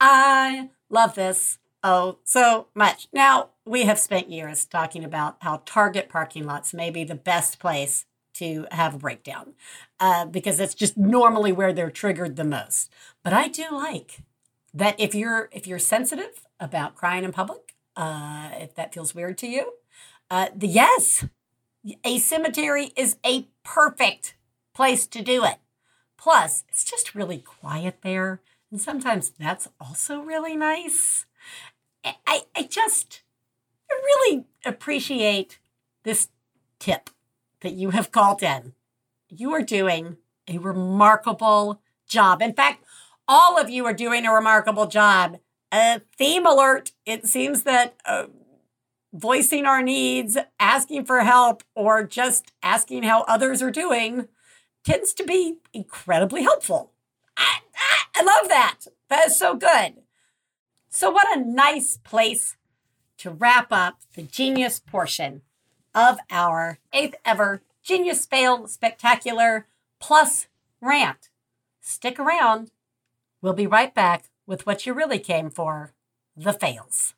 I 0.02 0.70
love 0.90 1.14
this. 1.14 1.60
Oh, 1.84 2.18
so 2.24 2.68
much. 2.74 3.08
Now, 3.14 3.50
we 3.66 3.84
have 3.84 4.00
spent 4.00 4.32
years 4.32 4.66
talking 4.66 5.04
about 5.04 5.38
how 5.42 5.62
Target 5.66 6.10
parking 6.10 6.46
lots 6.46 6.74
may 6.74 6.90
be 6.90 7.04
the 7.04 7.16
best 7.16 7.60
place 7.60 8.06
to 8.36 8.66
have 8.72 8.96
a 8.96 9.00
breakdown 9.00 9.54
uh, 10.00 10.26
because 10.26 10.58
that's 10.58 10.76
just 10.76 10.98
normally 10.98 11.52
where 11.52 11.74
they're 11.74 11.92
triggered 11.92 12.36
the 12.36 12.44
most. 12.44 12.92
But 13.24 13.34
I 13.34 13.48
do 13.48 13.66
like 13.72 14.20
that 14.74 15.00
if 15.00 15.16
you're 15.16 15.50
if 15.52 15.66
you're 15.66 15.80
sensitive 15.80 16.46
about 16.60 16.96
crying 16.96 17.24
in 17.24 17.32
public, 17.32 17.76
uh, 17.96 18.50
if 18.54 18.76
that 18.76 18.94
feels 18.94 19.16
weird 19.16 19.38
to 19.40 19.48
you, 19.48 19.74
uh, 20.30 20.50
the 20.56 20.68
yes, 20.68 21.26
a 22.06 22.20
cemetery 22.20 22.92
is 22.98 23.18
a 23.26 23.50
perfect 23.64 24.36
place 24.76 25.08
to 25.08 25.22
do 25.24 25.46
it. 25.46 25.58
Plus, 26.18 26.66
it's 26.70 26.86
just 26.86 27.16
really 27.16 27.40
quiet 27.40 28.00
there, 28.04 28.42
and 28.72 28.82
sometimes 28.82 29.32
that's 29.32 29.70
also 29.82 30.22
really 30.22 30.58
nice. 30.58 31.27
I, 32.04 32.42
I 32.56 32.64
just 32.64 33.22
really 33.90 34.46
appreciate 34.66 35.60
this 36.04 36.30
tip 36.80 37.10
that 37.62 37.74
you 37.74 37.92
have 37.92 38.12
called 38.12 38.44
in. 38.44 38.74
You 39.30 39.54
are 39.54 39.62
doing 39.62 40.18
a 40.48 40.58
remarkable 40.58 41.82
job. 42.08 42.42
In 42.42 42.54
fact, 42.54 42.84
all 43.28 43.60
of 43.60 43.70
you 43.70 43.86
are 43.86 43.94
doing 43.94 44.26
a 44.26 44.34
remarkable 44.34 44.88
job. 44.88 45.40
A 45.72 46.02
theme 46.18 46.46
alert 46.46 46.92
it 47.06 47.26
seems 47.28 47.64
that 47.64 47.96
uh, 48.06 48.28
voicing 49.14 49.66
our 49.66 49.82
needs, 49.82 50.38
asking 50.60 51.06
for 51.06 51.22
help, 51.22 51.64
or 51.76 52.04
just 52.04 52.54
asking 52.64 53.04
how 53.04 53.24
others 53.24 53.62
are 53.62 53.72
doing 53.72 54.28
tends 54.84 55.14
to 55.14 55.24
be 55.26 55.58
incredibly 55.74 56.44
helpful. 56.44 56.94
I, 57.36 57.60
I, 57.76 58.22
I 58.22 58.24
love 58.24 58.48
that. 58.48 58.80
That 59.10 59.28
is 59.28 59.38
so 59.38 59.56
good. 59.56 59.96
So, 60.90 61.10
what 61.10 61.36
a 61.36 61.42
nice 61.42 61.98
place 61.98 62.56
to 63.18 63.30
wrap 63.30 63.72
up 63.72 64.00
the 64.14 64.24
genius 64.24 64.80
portion 64.80 65.42
of 65.94 66.18
our 66.30 66.80
eighth 66.94 67.16
ever 67.26 67.62
Genius 67.84 68.26
Fail 68.26 68.68
Spectacular 68.68 69.66
Plus 70.00 70.48
Rant. 70.82 71.30
Stick 71.82 72.20
around. 72.20 72.72
We'll 73.42 73.54
be 73.54 73.68
right 73.68 73.94
back 73.94 74.30
with 74.46 74.66
what 74.66 74.86
you 74.86 74.94
really 74.94 75.20
came 75.20 75.50
for 75.50 75.94
the 76.36 76.54
fails. 76.54 77.14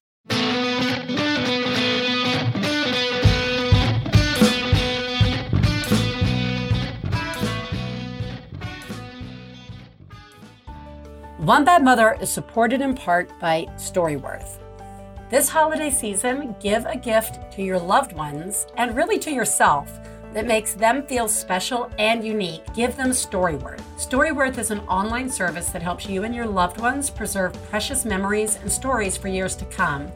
One 11.39 11.63
Bad 11.63 11.85
Mother 11.85 12.17
is 12.19 12.29
supported 12.29 12.81
in 12.81 12.93
part 12.93 13.31
by 13.39 13.65
Storyworth. 13.77 14.57
This 15.29 15.47
holiday 15.47 15.89
season, 15.89 16.53
give 16.59 16.85
a 16.85 16.97
gift 16.97 17.53
to 17.53 17.63
your 17.63 17.79
loved 17.79 18.11
ones 18.11 18.67
and 18.75 18.93
really 18.93 19.17
to 19.19 19.31
yourself 19.31 19.89
that 20.33 20.45
makes 20.45 20.73
them 20.73 21.07
feel 21.07 21.29
special 21.29 21.89
and 21.97 22.25
unique. 22.25 22.63
Give 22.73 22.93
them 22.97 23.11
Storyworth. 23.11 23.79
Storyworth 23.95 24.57
is 24.57 24.69
an 24.69 24.81
online 24.81 25.29
service 25.29 25.69
that 25.69 25.81
helps 25.81 26.09
you 26.09 26.25
and 26.25 26.35
your 26.35 26.45
loved 26.45 26.81
ones 26.81 27.09
preserve 27.09 27.53
precious 27.69 28.03
memories 28.03 28.57
and 28.57 28.69
stories 28.69 29.15
for 29.15 29.29
years 29.29 29.55
to 29.55 29.65
come. 29.67 30.11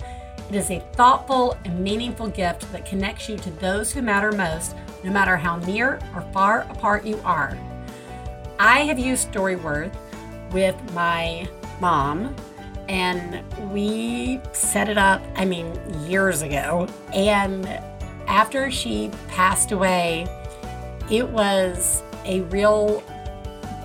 It 0.49 0.55
is 0.55 0.71
a 0.71 0.85
thoughtful 0.91 1.57
and 1.63 1.79
meaningful 1.79 2.27
gift 2.27 2.69
that 2.73 2.85
connects 2.85 3.29
you 3.29 3.37
to 3.37 3.51
those 3.51 3.93
who 3.93 4.01
matter 4.01 4.33
most, 4.33 4.75
no 5.05 5.11
matter 5.11 5.37
how 5.37 5.55
near 5.55 6.01
or 6.13 6.21
far 6.33 6.63
apart 6.69 7.05
you 7.05 7.17
are. 7.23 7.57
I 8.59 8.81
have 8.81 8.99
used 8.99 9.31
Storyworth 9.31 9.95
with 10.53 10.75
my 10.93 11.47
mom 11.81 12.35
and 12.89 13.43
we 13.71 14.39
set 14.51 14.89
it 14.89 14.97
up, 14.97 15.21
I 15.35 15.45
mean, 15.45 15.79
years 16.05 16.41
ago. 16.41 16.87
And 17.13 17.65
after 18.27 18.69
she 18.69 19.09
passed 19.29 19.71
away, 19.71 20.27
it 21.09 21.27
was 21.27 22.03
a 22.25 22.41
real 22.41 23.03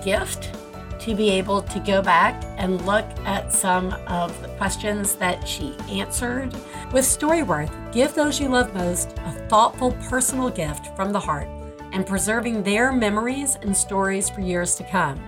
gift 0.03 0.51
to 0.99 1.15
be 1.15 1.29
able 1.29 1.61
to 1.61 1.79
go 1.79 2.01
back 2.01 2.43
and 2.57 2.85
look 2.85 3.05
at 3.25 3.53
some 3.53 3.93
of 4.07 4.39
the 4.41 4.49
questions 4.49 5.15
that 5.15 5.47
she 5.47 5.75
answered. 5.89 6.53
With 6.91 7.05
Storyworth, 7.05 7.71
give 7.93 8.13
those 8.13 8.39
you 8.39 8.49
love 8.49 8.73
most 8.73 9.17
a 9.19 9.31
thoughtful 9.47 9.93
personal 10.09 10.49
gift 10.49 10.95
from 10.95 11.13
the 11.13 11.19
heart 11.19 11.47
and 11.93 12.05
preserving 12.05 12.63
their 12.63 12.91
memories 12.91 13.57
and 13.61 13.75
stories 13.75 14.29
for 14.29 14.41
years 14.41 14.75
to 14.75 14.83
come. 14.83 15.19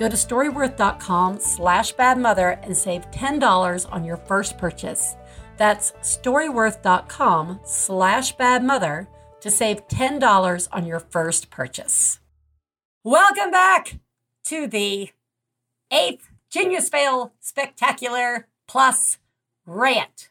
Go 0.00 0.08
to 0.08 0.16
storyworth.com 0.16 1.40
slash 1.40 1.94
badmother 1.94 2.58
and 2.64 2.74
save 2.74 3.10
$10 3.10 3.92
on 3.92 4.02
your 4.02 4.16
first 4.16 4.56
purchase. 4.56 5.14
That's 5.58 5.92
storyworth.com 6.00 7.60
slash 7.64 8.34
badmother 8.36 9.08
to 9.42 9.50
save 9.50 9.86
$10 9.88 10.68
on 10.72 10.86
your 10.86 11.00
first 11.00 11.50
purchase. 11.50 12.18
Welcome 13.04 13.50
back 13.50 13.98
to 14.44 14.66
the 14.66 15.10
eighth 15.92 16.30
Genius 16.48 16.88
Fail 16.88 17.34
Spectacular 17.38 18.48
Plus 18.66 19.18
Rant. 19.66 20.30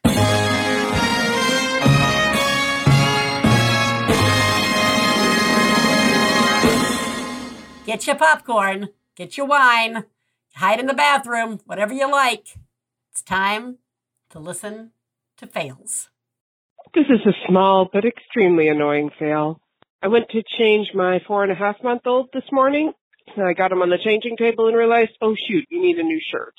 Get 7.86 8.08
your 8.08 8.16
popcorn 8.16 8.90
get 9.20 9.36
your 9.38 9.46
wine, 9.46 10.06
hide 10.56 10.80
in 10.80 10.88
the 10.88 10.94
bathroom, 10.94 11.60
whatever 11.66 11.94
you 11.94 12.10
like. 12.10 12.48
It's 13.12 13.22
time 13.22 13.78
to 14.30 14.40
listen 14.40 14.92
to 15.38 15.46
fails. 15.46 16.10
This 16.96 17.06
is 17.10 17.20
a 17.28 17.48
small 17.48 17.90
but 17.92 18.06
extremely 18.06 18.70
annoying 18.70 19.12
fail. 19.20 19.60
I 20.02 20.08
went 20.08 20.30
to 20.30 20.42
change 20.58 20.88
my 20.96 21.20
four 21.28 21.44
and 21.44 21.52
a 21.52 21.56
half 21.56 21.76
month 21.84 22.04
old 22.06 22.30
this 22.34 22.50
morning. 22.52 22.94
I 23.38 23.54
got 23.54 23.72
him 23.72 23.82
on 23.82 23.90
the 23.90 24.00
changing 24.04 24.38
table 24.38 24.68
and 24.68 24.78
realized, 24.78 25.12
oh 25.22 25.36
shoot, 25.48 25.66
you 25.70 25.82
need 25.82 25.98
a 25.98 26.04
new 26.04 26.20
shirt. 26.32 26.54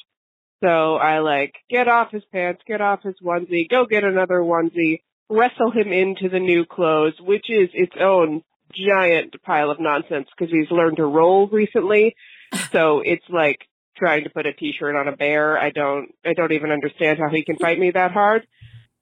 So 0.62 0.96
I 0.96 1.20
like 1.20 1.54
get 1.70 1.88
off 1.88 2.12
his 2.12 2.22
pants, 2.30 2.60
get 2.66 2.82
off 2.82 3.02
his 3.02 3.16
onesie, 3.24 3.68
go 3.68 3.86
get 3.86 4.04
another 4.04 4.36
onesie, 4.36 5.00
wrestle 5.30 5.72
him 5.72 5.92
into 5.92 6.28
the 6.28 6.38
new 6.38 6.66
clothes, 6.66 7.14
which 7.18 7.46
is 7.48 7.70
its 7.72 7.94
own 7.98 8.42
giant 8.74 9.34
pile 9.42 9.70
of 9.70 9.80
nonsense 9.80 10.28
because 10.36 10.52
he's 10.52 10.70
learned 10.70 10.98
to 10.98 11.04
roll 11.04 11.48
recently 11.48 12.14
So 12.72 13.00
it's 13.04 13.24
like 13.28 13.58
trying 13.96 14.24
to 14.24 14.30
put 14.30 14.46
a 14.46 14.52
t-shirt 14.52 14.94
on 14.96 15.08
a 15.08 15.16
bear. 15.16 15.58
I 15.58 15.70
don't 15.70 16.14
I 16.24 16.32
don't 16.34 16.52
even 16.52 16.70
understand 16.70 17.18
how 17.18 17.28
he 17.28 17.44
can 17.44 17.56
fight 17.56 17.78
me 17.78 17.90
that 17.92 18.12
hard. 18.12 18.46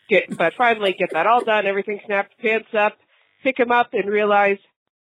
Get 0.08 0.36
but 0.36 0.54
finally 0.56 0.94
get 0.98 1.10
that 1.12 1.26
all 1.26 1.44
done, 1.44 1.66
everything 1.66 2.00
snapped, 2.06 2.38
pants 2.38 2.68
up, 2.76 2.96
pick 3.42 3.58
him 3.58 3.70
up 3.70 3.90
and 3.92 4.08
realize 4.10 4.58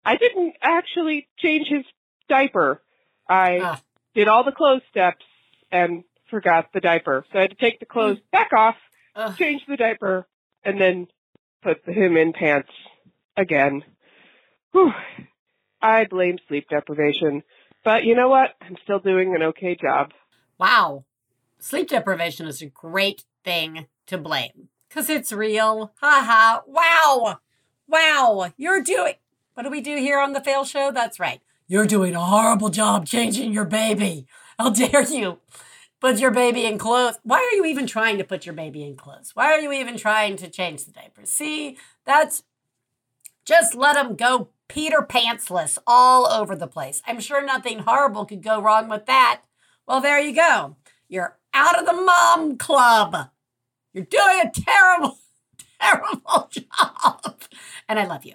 I 0.05 0.15
didn't 0.17 0.53
actually 0.61 1.27
change 1.37 1.67
his 1.67 1.83
diaper. 2.29 2.81
I 3.29 3.59
Ah. 3.61 3.81
did 4.15 4.27
all 4.27 4.43
the 4.43 4.51
clothes 4.51 4.81
steps 4.89 5.25
and 5.71 6.03
forgot 6.29 6.69
the 6.73 6.79
diaper. 6.79 7.25
So 7.31 7.37
I 7.39 7.41
had 7.43 7.51
to 7.51 7.55
take 7.57 7.79
the 7.79 7.85
clothes 7.85 8.17
back 8.31 8.53
off, 8.53 8.75
Ugh. 9.15 9.35
change 9.37 9.61
the 9.67 9.77
diaper, 9.77 10.27
and 10.63 10.79
then 10.81 11.07
put 11.61 11.87
him 11.87 12.17
in 12.17 12.33
pants 12.33 12.71
again. 13.35 13.83
Whew. 14.71 14.91
I 15.81 16.05
blame 16.05 16.37
sleep 16.47 16.67
deprivation. 16.69 17.43
But 17.87 18.03
you 18.03 18.15
know 18.15 18.27
what? 18.27 18.49
I'm 18.59 18.75
still 18.83 18.99
doing 18.99 19.33
an 19.33 19.41
okay 19.43 19.73
job. 19.73 20.11
Wow. 20.59 21.05
Sleep 21.57 21.87
deprivation 21.87 22.45
is 22.45 22.61
a 22.61 22.65
great 22.65 23.23
thing 23.45 23.85
to 24.07 24.17
blame 24.17 24.67
because 24.89 25.09
it's 25.09 25.31
real. 25.31 25.93
Ha 26.01 26.21
ha. 26.25 26.63
Wow. 26.67 27.39
Wow. 27.87 28.51
You're 28.57 28.81
doing. 28.81 29.13
What 29.53 29.63
do 29.63 29.69
we 29.69 29.79
do 29.79 29.95
here 29.95 30.19
on 30.19 30.33
the 30.33 30.41
Fail 30.41 30.65
Show? 30.65 30.91
That's 30.91 31.17
right. 31.17 31.39
You're 31.65 31.85
doing 31.85 32.13
a 32.13 32.19
horrible 32.19 32.67
job 32.67 33.05
changing 33.05 33.53
your 33.53 33.63
baby. 33.63 34.27
How 34.59 34.69
dare 34.71 35.03
you 35.03 35.39
put 36.01 36.19
your 36.19 36.31
baby 36.31 36.65
in 36.65 36.77
clothes? 36.77 37.15
Why 37.23 37.37
are 37.37 37.55
you 37.55 37.63
even 37.63 37.87
trying 37.87 38.17
to 38.17 38.25
put 38.25 38.45
your 38.45 38.53
baby 38.53 38.83
in 38.83 38.97
clothes? 38.97 39.31
Why 39.33 39.53
are 39.53 39.61
you 39.61 39.71
even 39.71 39.95
trying 39.95 40.35
to 40.35 40.49
change 40.49 40.83
the 40.83 40.91
diapers? 40.91 41.29
See, 41.31 41.77
that's 42.03 42.43
just 43.45 43.75
let 43.75 43.93
them 43.93 44.17
go 44.17 44.49
Peter 44.67 45.05
Pantsless 45.07 45.77
all 45.87 46.27
over 46.27 46.55
the 46.55 46.67
place. 46.67 47.01
I'm 47.07 47.19
sure 47.19 47.43
nothing 47.43 47.79
horrible 47.79 48.25
could 48.25 48.43
go 48.43 48.61
wrong 48.61 48.89
with 48.89 49.05
that. 49.05 49.41
Well, 49.87 50.01
there 50.01 50.19
you 50.19 50.35
go. 50.35 50.75
You're 51.07 51.37
out 51.53 51.79
of 51.79 51.85
the 51.85 51.93
mom 51.93 52.57
club. 52.57 53.29
You're 53.93 54.05
doing 54.05 54.41
a 54.43 54.51
terrible, 54.51 55.17
terrible 55.81 56.49
job. 56.51 57.41
And 57.87 57.99
I 57.99 58.05
love 58.05 58.25
you. 58.25 58.33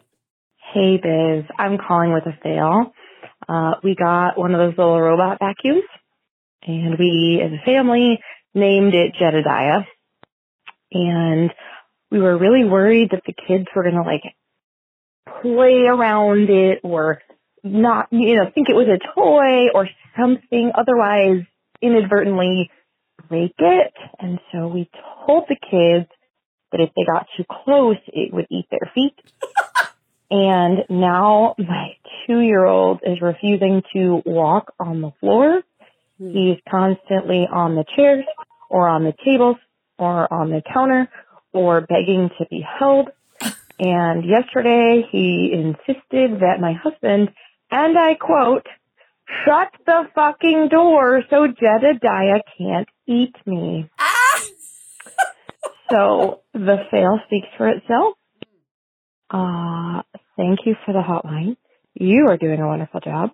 Hey 0.73 0.97
Biz, 0.97 1.45
I'm 1.59 1.77
calling 1.77 2.13
with 2.13 2.25
a 2.25 2.33
fail. 2.43 2.93
Uh, 3.49 3.75
we 3.85 3.95
got 3.95 4.39
one 4.39 4.55
of 4.55 4.59
those 4.59 4.79
little 4.79 5.01
robot 5.01 5.39
vacuums 5.39 5.85
and 6.63 6.99
we 6.99 7.43
as 7.45 7.53
a 7.53 7.65
family 7.65 8.21
named 8.55 8.95
it 8.95 9.15
Jedediah. 9.19 9.83
And 10.93 11.51
we 12.11 12.21
were 12.21 12.39
really 12.39 12.65
worried 12.65 13.11
that 13.11 13.23
the 13.27 13.33
kids 13.33 13.67
were 13.75 13.83
going 13.83 13.97
to 13.97 14.03
like 14.03 14.23
play 15.43 15.85
around 15.89 16.49
it 16.49 16.81
or 16.83 17.21
not, 17.65 18.09
you 18.11 18.37
know, 18.37 18.51
think 18.55 18.69
it 18.69 18.75
was 18.75 18.89
a 18.89 18.99
toy 19.15 19.69
or 19.75 19.89
something, 20.19 20.73
otherwise 20.75 21.45
inadvertently 21.81 22.71
break 23.29 23.55
it. 23.59 23.93
And 24.19 24.39
so 24.53 24.69
we 24.69 24.91
told 25.27 25.45
the 25.49 25.57
kids 25.57 26.09
that 26.71 26.81
if 26.81 26.91
they 26.97 27.05
got 27.05 27.27
too 27.37 27.45
close, 27.49 27.97
it 28.09 28.33
would 28.33 28.47
eat 28.51 28.67
their 28.71 28.91
feet. 28.95 29.15
And 30.33 30.85
now 30.89 31.55
my 31.59 31.97
two 32.27 32.41
year 32.41 32.65
old 32.65 33.01
is 33.03 33.21
refusing 33.21 33.83
to 33.93 34.23
walk 34.25 34.73
on 34.81 35.03
the 35.03 35.13
floor. 35.21 35.61
Hmm. 36.17 36.31
He's 36.31 36.57
constantly 36.71 37.47
on 37.53 37.75
the 37.75 37.85
chairs 37.95 38.25
or 38.71 38.89
on 38.89 39.05
the 39.05 39.13
tables 39.23 39.57
or 39.99 40.33
on 40.33 40.49
the 40.49 40.63
counter 40.73 41.11
or 41.53 41.83
begging 41.83 42.31
to 42.39 42.47
be 42.49 42.65
held. 42.79 43.11
And 43.79 44.25
yesterday 44.25 45.03
he 45.11 45.51
insisted 45.53 46.41
that 46.41 46.61
my 46.61 46.73
husband, 46.73 47.31
and 47.71 47.99
I 47.99 48.15
quote, 48.15 48.67
shut 49.45 49.69
the 49.87 50.05
fucking 50.15 50.69
door 50.71 51.23
so 51.31 51.47
Jedediah 51.47 52.43
can't 52.59 52.89
eat 53.07 53.35
me. 53.47 53.91
Ah! 53.99 54.43
So 55.91 56.41
the 56.55 56.79
fail 56.91 57.21
speaks 57.27 57.49
for 57.59 57.69
itself. 57.69 58.15
Uh, 59.29 60.01
thank 60.39 60.61
you 60.65 60.75
for 60.87 60.93
the 60.95 61.03
hotline. 61.03 61.57
You 61.93 62.29
are 62.29 62.39
doing 62.39 62.61
a 62.61 62.67
wonderful 62.67 63.01
job. 63.01 63.33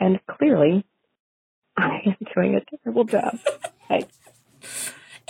And 0.00 0.18
clearly, 0.26 0.86
I 1.76 1.98
am 2.06 2.16
doing 2.34 2.54
a 2.54 2.62
terrible 2.76 3.04
job. 3.04 3.38
Bye. 3.88 4.06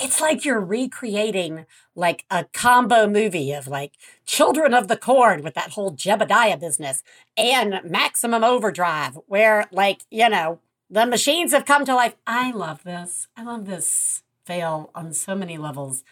It's 0.01 0.21
like 0.21 0.45
you're 0.45 0.61
recreating 0.61 1.67
like 1.95 2.25
a 2.31 2.45
combo 2.53 3.09
movie 3.09 3.53
of 3.53 3.67
like 3.67 3.95
Children 4.25 4.73
of 4.75 4.89
the 4.89 4.97
Corn 4.97 5.43
with 5.43 5.55
that 5.55 5.73
whole 5.73 5.93
Jebediah 5.93 6.61
business 6.61 7.03
and 7.37 7.81
Maximum 7.85 8.45
Overdrive, 8.45 9.19
where 9.27 9.67
like, 9.73 10.03
you 10.11 10.29
know, 10.29 10.61
the 10.89 11.07
machines 11.07 11.53
have 11.53 11.65
come 11.65 11.85
to 11.85 11.95
life. 11.95 12.15
I 12.27 12.53
love 12.53 12.85
this. 12.85 13.29
I 13.37 13.43
love 13.43 13.67
this 13.67 14.23
fail 14.45 14.91
on 14.95 15.13
so 15.13 15.35
many 15.35 15.59
levels. 15.59 16.05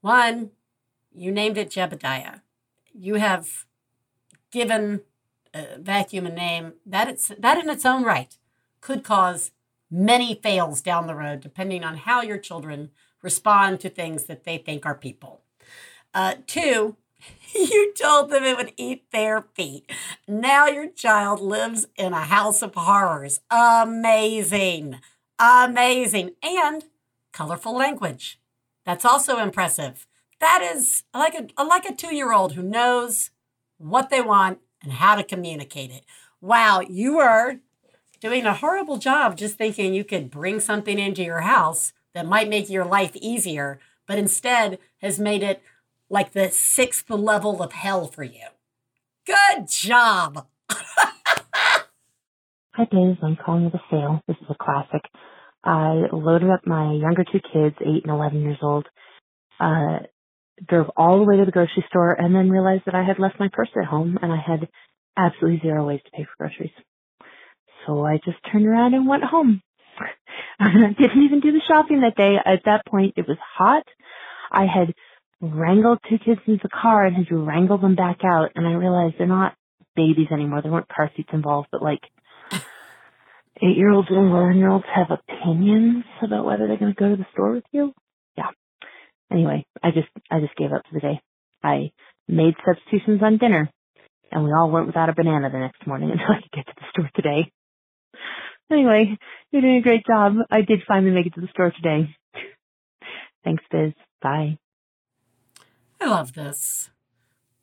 One, 0.00 0.50
you 1.12 1.32
named 1.32 1.58
it 1.58 1.70
Jebediah. 1.70 2.42
You 2.92 3.14
have 3.14 3.66
given 4.52 5.00
a 5.52 5.78
vacuum 5.78 6.26
a 6.26 6.30
name 6.30 6.74
that 6.86 7.08
it's 7.08 7.32
that 7.38 7.58
in 7.58 7.68
its 7.68 7.84
own 7.84 8.04
right 8.04 8.36
could 8.80 9.02
cause 9.02 9.50
many 9.90 10.34
fails 10.34 10.80
down 10.80 11.06
the 11.06 11.14
road, 11.14 11.40
depending 11.40 11.84
on 11.84 11.96
how 11.96 12.22
your 12.22 12.38
children 12.38 12.90
respond 13.22 13.80
to 13.80 13.88
things 13.88 14.24
that 14.24 14.44
they 14.44 14.58
think 14.58 14.86
are 14.86 14.94
people. 14.94 15.42
Uh, 16.14 16.34
two, 16.46 16.96
you 17.54 17.92
told 17.94 18.30
them 18.30 18.44
it 18.44 18.56
would 18.56 18.72
eat 18.76 19.10
their 19.10 19.42
feet. 19.54 19.90
Now 20.26 20.66
your 20.66 20.88
child 20.88 21.40
lives 21.40 21.86
in 21.96 22.12
a 22.12 22.22
house 22.22 22.62
of 22.62 22.74
horrors. 22.74 23.40
Amazing. 23.50 25.00
Amazing. 25.38 26.32
And 26.42 26.84
colorful 27.32 27.76
language. 27.76 28.40
That's 28.84 29.04
also 29.04 29.38
impressive. 29.38 30.06
That 30.40 30.62
is 30.74 31.04
like 31.12 31.34
a 31.34 31.62
like 31.62 31.84
a 31.84 31.94
two 31.94 32.14
year 32.14 32.32
old 32.32 32.54
who 32.54 32.62
knows 32.62 33.30
what 33.78 34.10
they 34.10 34.22
want 34.22 34.58
and 34.82 34.92
how 34.92 35.14
to 35.14 35.22
communicate 35.22 35.90
it. 35.90 36.04
Wow, 36.40 36.80
you 36.80 37.18
are 37.18 37.56
doing 38.20 38.44
a 38.44 38.54
horrible 38.54 38.98
job 38.98 39.36
just 39.36 39.56
thinking 39.56 39.94
you 39.94 40.04
could 40.04 40.30
bring 40.30 40.60
something 40.60 40.98
into 40.98 41.22
your 41.22 41.40
house 41.40 41.92
that 42.14 42.26
might 42.26 42.48
make 42.48 42.68
your 42.68 42.84
life 42.84 43.16
easier, 43.16 43.80
but 44.06 44.18
instead 44.18 44.78
has 45.00 45.18
made 45.18 45.42
it 45.42 45.62
like 46.08 46.32
the 46.32 46.50
sixth 46.50 47.08
level 47.08 47.62
of 47.62 47.72
hell 47.72 48.06
for 48.06 48.24
you. 48.24 48.46
Good 49.26 49.68
job. 49.68 50.46
Hi, 50.70 51.12
Dave. 52.90 53.16
I'm 53.22 53.36
calling 53.36 53.64
with 53.64 53.74
a 53.74 53.82
fail. 53.90 54.20
This 54.26 54.36
is 54.40 54.48
a 54.50 54.62
classic. 54.62 55.02
I 55.64 56.04
loaded 56.12 56.50
up 56.50 56.66
my 56.66 56.92
younger 56.92 57.24
two 57.24 57.40
kids, 57.52 57.76
8 57.80 58.04
and 58.04 58.12
11 58.12 58.40
years 58.40 58.58
old, 58.62 58.86
uh, 59.60 59.98
drove 60.68 60.90
all 60.96 61.18
the 61.18 61.24
way 61.24 61.36
to 61.36 61.44
the 61.44 61.52
grocery 61.52 61.84
store, 61.88 62.12
and 62.12 62.34
then 62.34 62.50
realized 62.50 62.84
that 62.86 62.94
I 62.94 63.04
had 63.04 63.18
left 63.18 63.38
my 63.38 63.48
purse 63.52 63.68
at 63.76 63.84
home 63.84 64.18
and 64.20 64.32
I 64.32 64.38
had 64.38 64.68
absolutely 65.16 65.60
zero 65.60 65.86
ways 65.86 66.00
to 66.04 66.10
pay 66.10 66.24
for 66.24 66.30
groceries. 66.38 66.72
So 67.90 68.06
I 68.06 68.18
just 68.24 68.38
turned 68.52 68.66
around 68.66 68.94
and 68.94 69.08
went 69.08 69.24
home. 69.24 69.62
I 70.60 70.70
didn't 70.96 71.24
even 71.24 71.40
do 71.40 71.50
the 71.50 71.60
shopping 71.66 72.02
that 72.02 72.16
day. 72.16 72.36
At 72.44 72.64
that 72.64 72.86
point, 72.86 73.14
it 73.16 73.26
was 73.26 73.36
hot. 73.56 73.82
I 74.52 74.66
had 74.66 74.94
wrangled 75.40 75.98
two 76.08 76.18
kids 76.18 76.40
into 76.46 76.60
the 76.62 76.68
car 76.68 77.04
and 77.04 77.16
had 77.16 77.26
to 77.28 77.36
wrangle 77.36 77.78
them 77.78 77.96
back 77.96 78.18
out, 78.24 78.50
and 78.54 78.66
I 78.66 78.72
realized 78.74 79.16
they're 79.18 79.26
not 79.26 79.54
babies 79.96 80.28
anymore. 80.32 80.62
There 80.62 80.70
weren't 80.70 80.88
car 80.88 81.10
seats 81.16 81.30
involved, 81.32 81.68
but 81.72 81.82
like 81.82 82.00
eight 82.52 83.76
year 83.76 83.90
olds 83.90 84.08
and 84.08 84.30
eleven 84.30 84.58
year 84.58 84.70
olds 84.70 84.86
have 84.94 85.10
opinions 85.10 86.04
about 86.22 86.44
whether 86.44 86.68
they're 86.68 86.78
going 86.78 86.94
to 86.94 87.00
go 87.00 87.08
to 87.08 87.16
the 87.16 87.26
store 87.32 87.52
with 87.52 87.64
you. 87.72 87.92
Yeah. 88.36 88.50
Anyway, 89.32 89.66
I 89.82 89.90
just 89.90 90.08
I 90.30 90.38
just 90.38 90.54
gave 90.54 90.72
up 90.72 90.82
for 90.88 90.94
the 90.94 91.00
day. 91.00 91.20
I 91.64 91.90
made 92.28 92.54
substitutions 92.64 93.20
on 93.20 93.38
dinner, 93.38 93.68
and 94.30 94.44
we 94.44 94.52
all 94.52 94.70
went 94.70 94.86
without 94.86 95.08
a 95.08 95.14
banana 95.14 95.50
the 95.50 95.58
next 95.58 95.84
morning 95.88 96.10
until 96.12 96.36
I 96.36 96.40
could 96.40 96.52
get 96.52 96.66
to 96.66 96.74
the 96.76 96.86
store 96.92 97.10
today. 97.16 97.50
Anyway, 98.70 99.18
you're 99.50 99.62
doing 99.62 99.76
a 99.76 99.82
great 99.82 100.06
job. 100.06 100.34
I 100.50 100.62
did 100.62 100.80
finally 100.86 101.12
make 101.12 101.26
it 101.26 101.34
to 101.34 101.40
the 101.40 101.48
store 101.48 101.72
today. 101.72 102.14
Thanks, 103.42 103.64
Biz. 103.70 103.92
Bye. 104.22 104.58
I 106.00 106.06
love 106.06 106.34
this. 106.34 106.90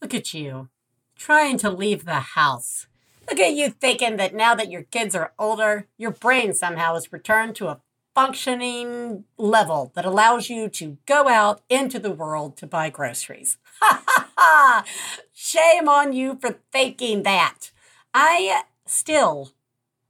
Look 0.02 0.14
at 0.14 0.34
you 0.34 0.70
trying 1.18 1.58
to 1.58 1.70
leave 1.70 2.06
the 2.06 2.20
house. 2.20 2.88
Look 3.30 3.40
at 3.40 3.54
you 3.54 3.70
thinking 3.70 4.18
that 4.18 4.36
now 4.36 4.56
that 4.56 4.72
your 4.72 4.84
kids 4.84 5.16
are 5.16 5.34
older, 5.38 5.88
your 5.98 6.12
brain 6.12 6.54
somehow 6.54 6.94
has 6.94 7.12
returned 7.12 7.56
to 7.56 7.68
a 7.68 7.82
functioning 8.16 9.26
level 9.38 9.92
that 9.96 10.06
allows 10.06 10.50
you 10.50 10.70
to 10.70 10.98
go 11.06 11.28
out 11.28 11.62
into 11.70 12.00
the 12.00 12.12
world 12.12 12.58
to 12.58 12.68
buy 12.68 12.90
groceries. 12.90 13.58
Ha 13.80 14.04
ha 14.08 14.30
ha! 14.38 14.86
Shame 15.34 15.88
on 15.88 16.14
you 16.14 16.38
for 16.40 16.58
thinking 16.72 17.24
that. 17.24 17.72
I 18.14 18.64
still 18.86 19.52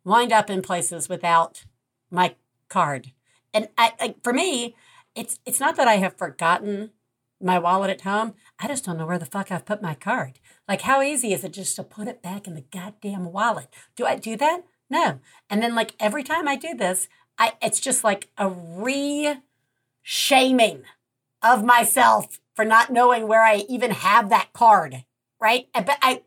wind 0.08 0.32
up 0.32 0.50
in 0.50 0.62
places 0.62 1.10
without 1.10 1.66
my 2.10 2.36
card. 2.70 3.12
And 3.54 3.68
I, 3.78 3.92
I 4.00 4.16
for 4.24 4.34
me, 4.34 4.76
it's 5.14 5.40
it's 5.46 5.60
not 5.60 5.76
that 5.76 5.88
I 5.88 5.96
have 5.96 6.18
forgotten 6.18 6.92
my 7.42 7.60
wallet 7.60 7.90
at 7.90 8.02
home. 8.02 8.34
I 8.58 8.68
just 8.68 8.86
don't 8.86 8.98
know 8.98 9.06
where 9.06 9.20
the 9.20 9.26
fuck 9.26 9.52
I've 9.52 9.66
put 9.66 9.82
my 9.82 9.94
card. 9.94 10.40
Like, 10.68 10.82
how 10.82 11.02
easy 11.02 11.34
is 11.34 11.44
it 11.44 11.54
just 11.54 11.76
to 11.76 11.84
put 11.84 12.08
it 12.08 12.24
back 12.24 12.48
in 12.48 12.56
the 12.56 12.66
goddamn 12.72 13.32
wallet? 13.32 13.68
Do 13.96 14.06
I 14.06 14.16
do 14.16 14.36
that? 14.38 14.64
No. 14.90 15.20
And 15.50 15.62
then 15.62 15.76
like 15.76 15.94
every 16.00 16.24
time 16.24 16.48
I 16.48 16.56
do 16.56 16.74
this, 16.74 17.10
I 17.38 17.54
it's 17.62 17.82
just 17.82 18.04
like 18.04 18.30
a 18.38 18.50
re 18.50 19.36
shaming 20.02 20.84
of 21.44 21.66
myself 21.66 22.40
for 22.56 22.64
not 22.64 22.92
knowing 22.92 23.28
where 23.28 23.44
I 23.44 23.66
even 23.70 23.92
have 23.92 24.30
that 24.30 24.54
card, 24.54 25.04
right? 25.40 25.68
But 25.74 25.98
I 26.02 26.24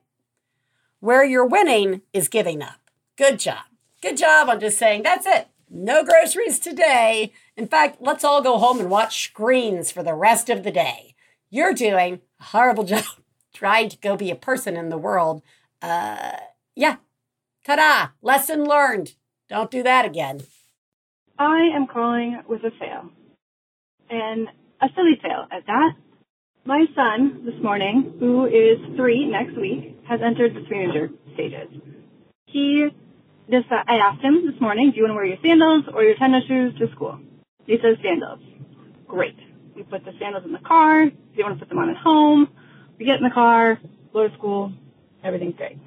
where 1.01 1.25
you're 1.25 1.47
winning 1.47 2.03
is 2.13 2.29
giving 2.29 2.63
up. 2.63 2.91
Good 3.17 3.39
job. 3.39 3.70
Good 4.03 4.17
job 4.17 4.49
on 4.49 4.61
just 4.61 4.79
saying, 4.79 5.03
that's 5.03 5.27
it. 5.27 5.49
No 5.69 6.03
groceries 6.05 6.59
today. 6.59 7.33
In 7.57 7.67
fact, 7.67 7.99
let's 8.01 8.25
all 8.25 8.43
go 8.43 8.59
home 8.59 8.81
and 8.81 8.91
watch 8.91 9.25
screens 9.25 9.93
for 9.93 10.03
the 10.03 10.15
rest 10.15 10.49
of 10.49 10.65
the 10.65 10.71
day. 10.71 11.15
You're 11.51 11.75
doing 11.75 12.21
a 12.41 12.45
horrible 12.45 12.85
job 12.93 13.05
trying 13.53 13.89
to 13.91 13.99
go 13.99 14.17
be 14.17 14.31
a 14.31 14.37
person 14.37 14.77
in 14.77 14.89
the 14.89 14.99
world. 14.99 15.43
Uh, 15.83 16.33
yeah. 16.75 16.97
Ta 17.65 17.77
da! 17.77 18.09
Lesson 18.23 18.65
learned. 18.65 19.15
Don't 19.49 19.71
do 19.71 19.83
that 19.83 20.07
again. 20.07 20.43
I 21.39 21.69
am 21.75 21.87
calling 21.87 22.41
with 22.49 22.63
a 22.65 22.71
fail. 22.79 23.11
And 24.09 24.49
a 24.81 24.87
silly 24.97 25.19
fail 25.23 25.47
at 25.53 25.67
that. 25.67 25.93
My 26.65 26.85
son 26.95 27.43
this 27.45 27.63
morning, 27.63 28.15
who 28.19 28.47
is 28.47 28.79
three 28.97 29.27
next 29.27 29.57
week, 29.59 29.99
has 30.09 30.21
entered 30.25 30.55
the 30.55 30.67
three-major 30.67 31.11
stages. 31.35 31.69
He 32.47 32.89
just, 33.51 33.71
uh, 33.71 33.83
I 33.87 33.97
asked 33.97 34.23
him 34.23 34.47
this 34.47 34.61
morning, 34.61 34.91
do 34.91 34.97
you 34.97 35.03
want 35.05 35.13
to 35.13 35.17
wear 35.17 35.25
your 35.25 35.39
sandals 35.43 35.85
or 35.93 36.05
your 36.05 36.15
tennis 36.17 36.45
shoes 36.47 36.75
to 36.79 36.91
school? 36.93 37.19
He 37.67 37.77
says 37.83 37.97
sandals. 38.03 38.41
Great. 39.07 39.37
We 39.75 39.83
put 39.83 40.05
the 40.05 40.13
sandals 40.19 40.45
in 40.45 40.53
the 40.53 40.61
car. 40.61 41.07
Do 41.07 41.13
you 41.35 41.45
want 41.45 41.59
to 41.59 41.65
put 41.65 41.69
them 41.69 41.79
on 41.79 41.91
at 41.91 41.97
home? 41.97 42.49
We 42.99 43.05
get 43.07 43.17
in 43.17 43.25
the 43.25 43.35
car, 43.35 43.81
go 44.13 44.29
to 44.29 44.35
school. 44.35 44.73
Everything's 45.25 45.57
great. 45.57 45.79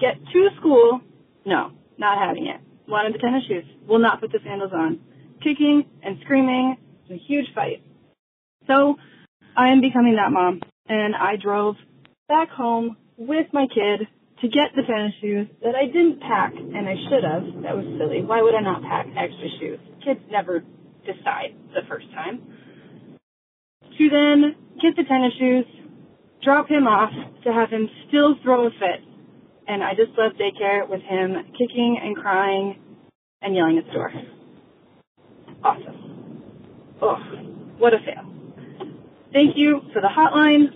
Get 0.00 0.16
to 0.32 0.48
school. 0.58 1.00
No, 1.44 1.72
not 1.98 2.18
having 2.18 2.46
it. 2.46 2.60
Wanted 2.88 3.14
the 3.14 3.18
tennis 3.18 3.44
shoes. 3.46 3.64
Will 3.86 3.98
not 3.98 4.20
put 4.20 4.32
the 4.32 4.38
sandals 4.44 4.72
on. 4.74 5.00
Kicking 5.42 5.84
and 6.02 6.18
screaming. 6.24 6.76
It's 7.04 7.22
a 7.22 7.26
huge 7.26 7.46
fight. 7.54 7.82
So 8.66 8.96
I 9.56 9.68
am 9.68 9.80
becoming 9.80 10.16
that 10.16 10.30
mom. 10.30 10.60
And 10.88 11.14
I 11.14 11.36
drove 11.36 11.76
back 12.28 12.50
home 12.50 12.96
with 13.16 13.46
my 13.52 13.66
kid 13.66 14.08
to 14.42 14.48
get 14.48 14.74
the 14.74 14.82
tennis 14.82 15.14
shoes 15.20 15.46
that 15.62 15.76
I 15.76 15.86
didn't 15.86 16.20
pack, 16.20 16.52
and 16.54 16.88
I 16.88 16.96
should 17.08 17.22
have. 17.22 17.62
That 17.62 17.76
was 17.78 17.86
silly. 17.96 18.22
Why 18.22 18.42
would 18.42 18.54
I 18.54 18.60
not 18.60 18.82
pack 18.82 19.06
extra 19.16 19.48
shoes? 19.60 19.78
Kids 20.04 20.20
never 20.30 20.64
decide 21.06 21.54
the 21.72 21.82
first 21.88 22.10
time. 22.12 22.42
To 23.98 24.08
then 24.10 24.56
get 24.82 24.96
the 24.96 25.04
tennis 25.04 25.32
shoes, 25.38 25.64
drop 26.42 26.68
him 26.68 26.88
off 26.88 27.12
to 27.44 27.52
have 27.52 27.70
him 27.70 27.88
still 28.08 28.34
throw 28.42 28.66
a 28.66 28.70
fit. 28.70 29.06
And 29.68 29.82
I 29.82 29.94
just 29.94 30.10
left 30.18 30.36
daycare 30.42 30.88
with 30.88 31.02
him 31.02 31.36
kicking 31.56 32.00
and 32.02 32.16
crying 32.16 32.80
and 33.42 33.54
yelling 33.54 33.78
at 33.78 33.86
the 33.86 33.92
door. 33.92 34.12
Awesome. 35.62 36.42
Oh, 37.00 37.16
what 37.78 37.94
a 37.94 37.98
fail. 37.98 38.28
Thank 39.32 39.56
you 39.56 39.82
for 39.92 40.02
the 40.02 40.08
hotline. 40.08 40.66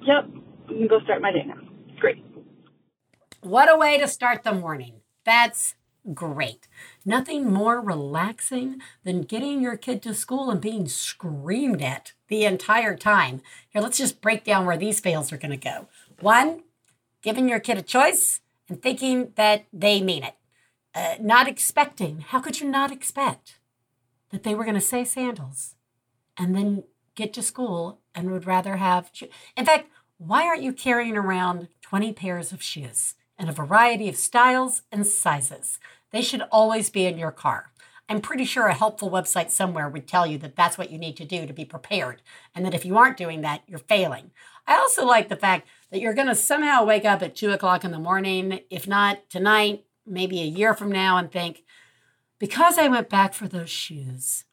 Yep, 0.00 0.30
I 0.68 0.72
can 0.72 0.88
go 0.88 1.00
start 1.00 1.20
my 1.20 1.30
day 1.30 1.44
now. 1.46 1.61
What 3.42 3.68
a 3.68 3.76
way 3.76 3.98
to 3.98 4.06
start 4.06 4.44
the 4.44 4.52
morning. 4.52 5.00
That's 5.24 5.74
great. 6.14 6.68
Nothing 7.04 7.52
more 7.52 7.80
relaxing 7.80 8.80
than 9.02 9.22
getting 9.22 9.60
your 9.60 9.76
kid 9.76 10.00
to 10.02 10.14
school 10.14 10.48
and 10.48 10.60
being 10.60 10.86
screamed 10.86 11.82
at 11.82 12.12
the 12.28 12.44
entire 12.44 12.96
time. 12.96 13.42
Here, 13.70 13.82
let's 13.82 13.98
just 13.98 14.20
break 14.20 14.44
down 14.44 14.64
where 14.64 14.76
these 14.76 15.00
fails 15.00 15.32
are 15.32 15.38
going 15.38 15.50
to 15.50 15.56
go. 15.56 15.88
One, 16.20 16.62
giving 17.20 17.48
your 17.48 17.58
kid 17.58 17.78
a 17.78 17.82
choice 17.82 18.42
and 18.68 18.80
thinking 18.80 19.32
that 19.34 19.64
they 19.72 20.00
mean 20.00 20.22
it. 20.22 20.36
Uh, 20.94 21.16
not 21.20 21.48
expecting. 21.48 22.20
How 22.20 22.38
could 22.38 22.60
you 22.60 22.70
not 22.70 22.92
expect 22.92 23.58
that 24.30 24.44
they 24.44 24.54
were 24.54 24.64
going 24.64 24.76
to 24.76 24.80
say 24.80 25.02
sandals 25.02 25.74
and 26.38 26.54
then 26.54 26.84
get 27.16 27.32
to 27.32 27.42
school 27.42 27.98
and 28.14 28.30
would 28.30 28.46
rather 28.46 28.76
have. 28.76 29.10
In 29.56 29.66
fact, 29.66 29.90
why 30.18 30.46
aren't 30.46 30.62
you 30.62 30.72
carrying 30.72 31.16
around 31.16 31.66
20 31.80 32.12
pairs 32.12 32.52
of 32.52 32.62
shoes 32.62 33.16
in 33.38 33.48
a 33.48 33.52
variety 33.52 34.08
of 34.08 34.16
styles 34.16 34.82
and 34.90 35.06
sizes? 35.06 35.78
They 36.10 36.22
should 36.22 36.42
always 36.52 36.90
be 36.90 37.06
in 37.06 37.18
your 37.18 37.32
car. 37.32 37.72
I'm 38.08 38.20
pretty 38.20 38.44
sure 38.44 38.66
a 38.66 38.74
helpful 38.74 39.10
website 39.10 39.50
somewhere 39.50 39.88
would 39.88 40.06
tell 40.06 40.26
you 40.26 40.36
that 40.38 40.54
that's 40.56 40.76
what 40.76 40.90
you 40.90 40.98
need 40.98 41.16
to 41.16 41.24
do 41.24 41.46
to 41.46 41.52
be 41.52 41.64
prepared, 41.64 42.20
and 42.54 42.64
that 42.66 42.74
if 42.74 42.84
you 42.84 42.98
aren't 42.98 43.16
doing 43.16 43.40
that, 43.40 43.62
you're 43.66 43.78
failing. 43.78 44.32
I 44.66 44.76
also 44.76 45.06
like 45.06 45.28
the 45.28 45.36
fact 45.36 45.66
that 45.90 46.00
you're 46.00 46.12
going 46.12 46.28
to 46.28 46.34
somehow 46.34 46.84
wake 46.84 47.04
up 47.04 47.22
at 47.22 47.34
two 47.34 47.52
o'clock 47.52 47.84
in 47.84 47.90
the 47.90 47.98
morning, 47.98 48.60
if 48.68 48.86
not 48.86 49.30
tonight, 49.30 49.84
maybe 50.06 50.40
a 50.40 50.44
year 50.44 50.74
from 50.74 50.92
now, 50.92 51.16
and 51.16 51.32
think, 51.32 51.64
because 52.38 52.76
I 52.76 52.88
went 52.88 53.08
back 53.08 53.32
for 53.32 53.48
those 53.48 53.70
shoes, 53.70 54.44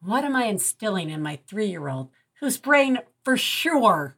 what 0.00 0.24
am 0.24 0.36
I 0.36 0.44
instilling 0.44 1.10
in 1.10 1.22
my 1.22 1.38
three 1.46 1.68
year 1.68 1.88
old 1.88 2.10
whose 2.40 2.58
brain 2.58 2.98
for 3.24 3.36
sure 3.36 4.17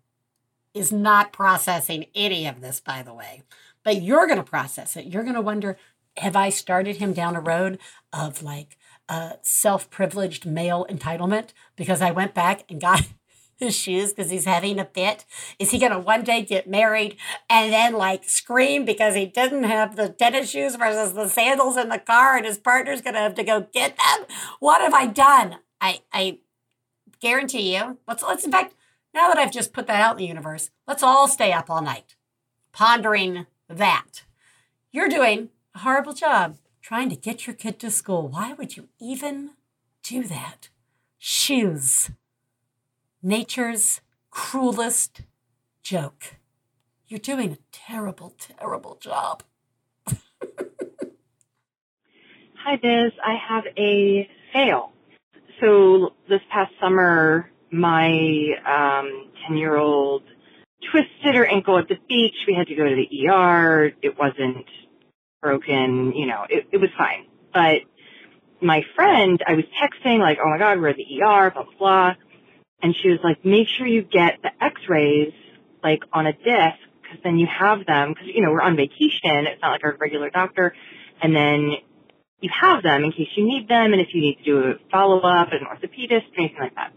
is 0.74 0.92
not 0.92 1.32
processing 1.32 2.06
any 2.14 2.46
of 2.46 2.60
this, 2.60 2.80
by 2.80 3.02
the 3.02 3.14
way? 3.14 3.42
But 3.84 4.02
you're 4.02 4.26
going 4.26 4.38
to 4.38 4.44
process 4.44 4.96
it. 4.96 5.06
You're 5.06 5.22
going 5.22 5.34
to 5.34 5.40
wonder 5.40 5.76
have 6.16 6.36
I 6.36 6.50
started 6.50 6.96
him 6.96 7.12
down 7.12 7.36
a 7.36 7.40
road 7.40 7.78
of 8.12 8.42
like 8.42 8.76
uh, 9.08 9.34
self 9.42 9.90
privileged 9.90 10.46
male 10.46 10.86
entitlement 10.88 11.48
because 11.76 12.02
I 12.02 12.10
went 12.10 12.34
back 12.34 12.64
and 12.68 12.80
got 12.80 13.02
his 13.56 13.76
shoes 13.76 14.12
because 14.12 14.30
he's 14.30 14.44
having 14.44 14.78
a 14.78 14.84
fit? 14.84 15.24
Is 15.58 15.70
he 15.70 15.78
going 15.78 15.92
to 15.92 15.98
one 15.98 16.24
day 16.24 16.42
get 16.42 16.68
married 16.68 17.16
and 17.48 17.72
then 17.72 17.94
like 17.94 18.24
scream 18.28 18.84
because 18.84 19.14
he 19.14 19.26
didn't 19.26 19.64
have 19.64 19.96
the 19.96 20.08
tennis 20.08 20.50
shoes 20.50 20.76
versus 20.76 21.14
the 21.14 21.28
sandals 21.28 21.76
in 21.76 21.88
the 21.88 21.98
car 21.98 22.36
and 22.36 22.46
his 22.46 22.58
partner's 22.58 23.02
going 23.02 23.14
to 23.14 23.20
have 23.20 23.34
to 23.34 23.44
go 23.44 23.66
get 23.72 23.96
them? 23.96 24.26
What 24.58 24.80
have 24.80 24.94
I 24.94 25.06
done? 25.06 25.56
I 25.80 26.00
I 26.12 26.38
guarantee 27.20 27.76
you. 27.76 27.98
Let's 28.06 28.22
let's 28.22 28.44
in 28.44 28.52
fact 28.52 28.74
now 29.14 29.28
that 29.28 29.38
I've 29.38 29.52
just 29.52 29.72
put 29.72 29.86
that 29.86 30.00
out 30.00 30.12
in 30.12 30.18
the 30.18 30.26
universe, 30.26 30.70
let's 30.86 31.02
all 31.02 31.28
stay 31.28 31.52
up 31.52 31.68
all 31.70 31.82
night 31.82 32.16
pondering 32.72 33.46
that. 33.68 34.22
You're 34.92 35.08
doing 35.08 35.48
a 35.74 35.80
horrible 35.80 36.12
job 36.12 36.56
trying 36.82 37.08
to 37.10 37.16
get 37.16 37.46
your 37.46 37.54
kid 37.54 37.78
to 37.80 37.90
school. 37.90 38.28
Why 38.28 38.52
would 38.52 38.76
you 38.76 38.88
even 39.00 39.50
do 40.02 40.22
that? 40.24 40.68
Shoes. 41.18 42.10
Nature's 43.22 44.00
cruelest 44.30 45.22
joke. 45.82 46.36
You're 47.08 47.18
doing 47.18 47.52
a 47.52 47.58
terrible, 47.72 48.34
terrible 48.38 48.96
job. 49.00 49.42
Hi, 52.64 52.76
Biz. 52.76 53.12
I 53.24 53.34
have 53.34 53.64
a 53.76 54.28
fail 54.52 54.92
so 55.60 56.14
this 56.28 56.40
past 56.50 56.72
summer, 56.80 57.49
my 57.72 58.08
um, 58.66 59.30
10 59.46 59.56
year 59.56 59.76
old 59.76 60.22
twisted 60.90 61.34
her 61.34 61.46
ankle 61.46 61.78
at 61.78 61.88
the 61.88 61.98
beach. 62.08 62.34
We 62.46 62.54
had 62.54 62.66
to 62.68 62.74
go 62.74 62.84
to 62.84 62.96
the 62.96 63.28
ER. 63.28 63.92
It 64.02 64.18
wasn't 64.18 64.66
broken, 65.40 66.12
you 66.14 66.26
know, 66.26 66.44
it, 66.48 66.66
it 66.72 66.78
was 66.78 66.90
fine. 66.96 67.26
But 67.52 67.82
my 68.60 68.82
friend, 68.94 69.42
I 69.46 69.54
was 69.54 69.64
texting 69.82 70.18
like, 70.18 70.38
oh 70.44 70.50
my 70.50 70.58
God, 70.58 70.80
we're 70.80 70.88
at 70.88 70.96
the 70.96 71.22
ER, 71.22 71.50
blah, 71.50 71.64
blah, 71.64 71.72
blah. 71.78 72.14
And 72.82 72.94
she 73.02 73.08
was 73.08 73.18
like, 73.22 73.44
make 73.44 73.68
sure 73.68 73.86
you 73.86 74.02
get 74.02 74.38
the 74.42 74.50
x-rays 74.62 75.32
like 75.82 76.02
on 76.12 76.26
a 76.26 76.32
disc 76.32 76.78
because 77.02 77.18
then 77.24 77.38
you 77.38 77.46
have 77.46 77.86
them 77.86 78.10
because, 78.12 78.28
you 78.32 78.42
know, 78.42 78.50
we're 78.50 78.62
on 78.62 78.76
vacation. 78.76 79.46
It's 79.46 79.60
not 79.62 79.72
like 79.72 79.84
our 79.84 79.96
regular 79.98 80.30
doctor. 80.30 80.74
And 81.22 81.34
then 81.34 81.72
you 82.40 82.50
have 82.58 82.82
them 82.82 83.04
in 83.04 83.12
case 83.12 83.28
you 83.36 83.44
need 83.44 83.68
them 83.68 83.92
and 83.92 84.00
if 84.00 84.08
you 84.14 84.20
need 84.20 84.38
to 84.38 84.44
do 84.44 84.58
a 84.58 84.74
follow 84.90 85.20
up 85.20 85.48
at 85.48 85.60
an 85.60 85.66
orthopedist, 85.66 86.32
or 86.32 86.38
anything 86.38 86.58
like 86.60 86.74
that. 86.74 86.92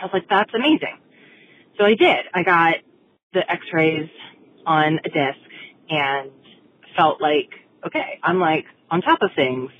I 0.00 0.04
was 0.04 0.10
like, 0.12 0.28
that's 0.28 0.52
amazing. 0.54 0.98
So 1.78 1.84
I 1.84 1.94
did. 1.94 2.26
I 2.34 2.42
got 2.42 2.74
the 3.32 3.50
x-rays 3.50 4.08
on 4.66 5.00
a 5.04 5.08
disc 5.08 5.38
and 5.88 6.30
felt 6.96 7.20
like, 7.20 7.50
okay, 7.86 8.18
I'm 8.22 8.40
like 8.40 8.64
on 8.90 9.00
top 9.00 9.20
of 9.22 9.30
things, 9.36 9.70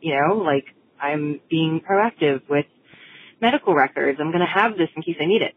you 0.00 0.14
know, 0.14 0.36
like 0.36 0.64
I'm 1.00 1.40
being 1.48 1.80
proactive 1.80 2.42
with 2.48 2.66
medical 3.40 3.74
records. 3.74 4.18
I'm 4.20 4.30
going 4.30 4.40
to 4.40 4.46
have 4.46 4.76
this 4.76 4.88
in 4.96 5.02
case 5.02 5.16
I 5.20 5.26
need 5.26 5.42
it. 5.42 5.54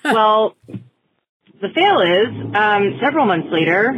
well, 0.04 0.56
the 0.66 1.68
fail 1.74 2.00
is, 2.00 2.54
um, 2.54 2.98
several 3.02 3.26
months 3.26 3.48
later, 3.50 3.92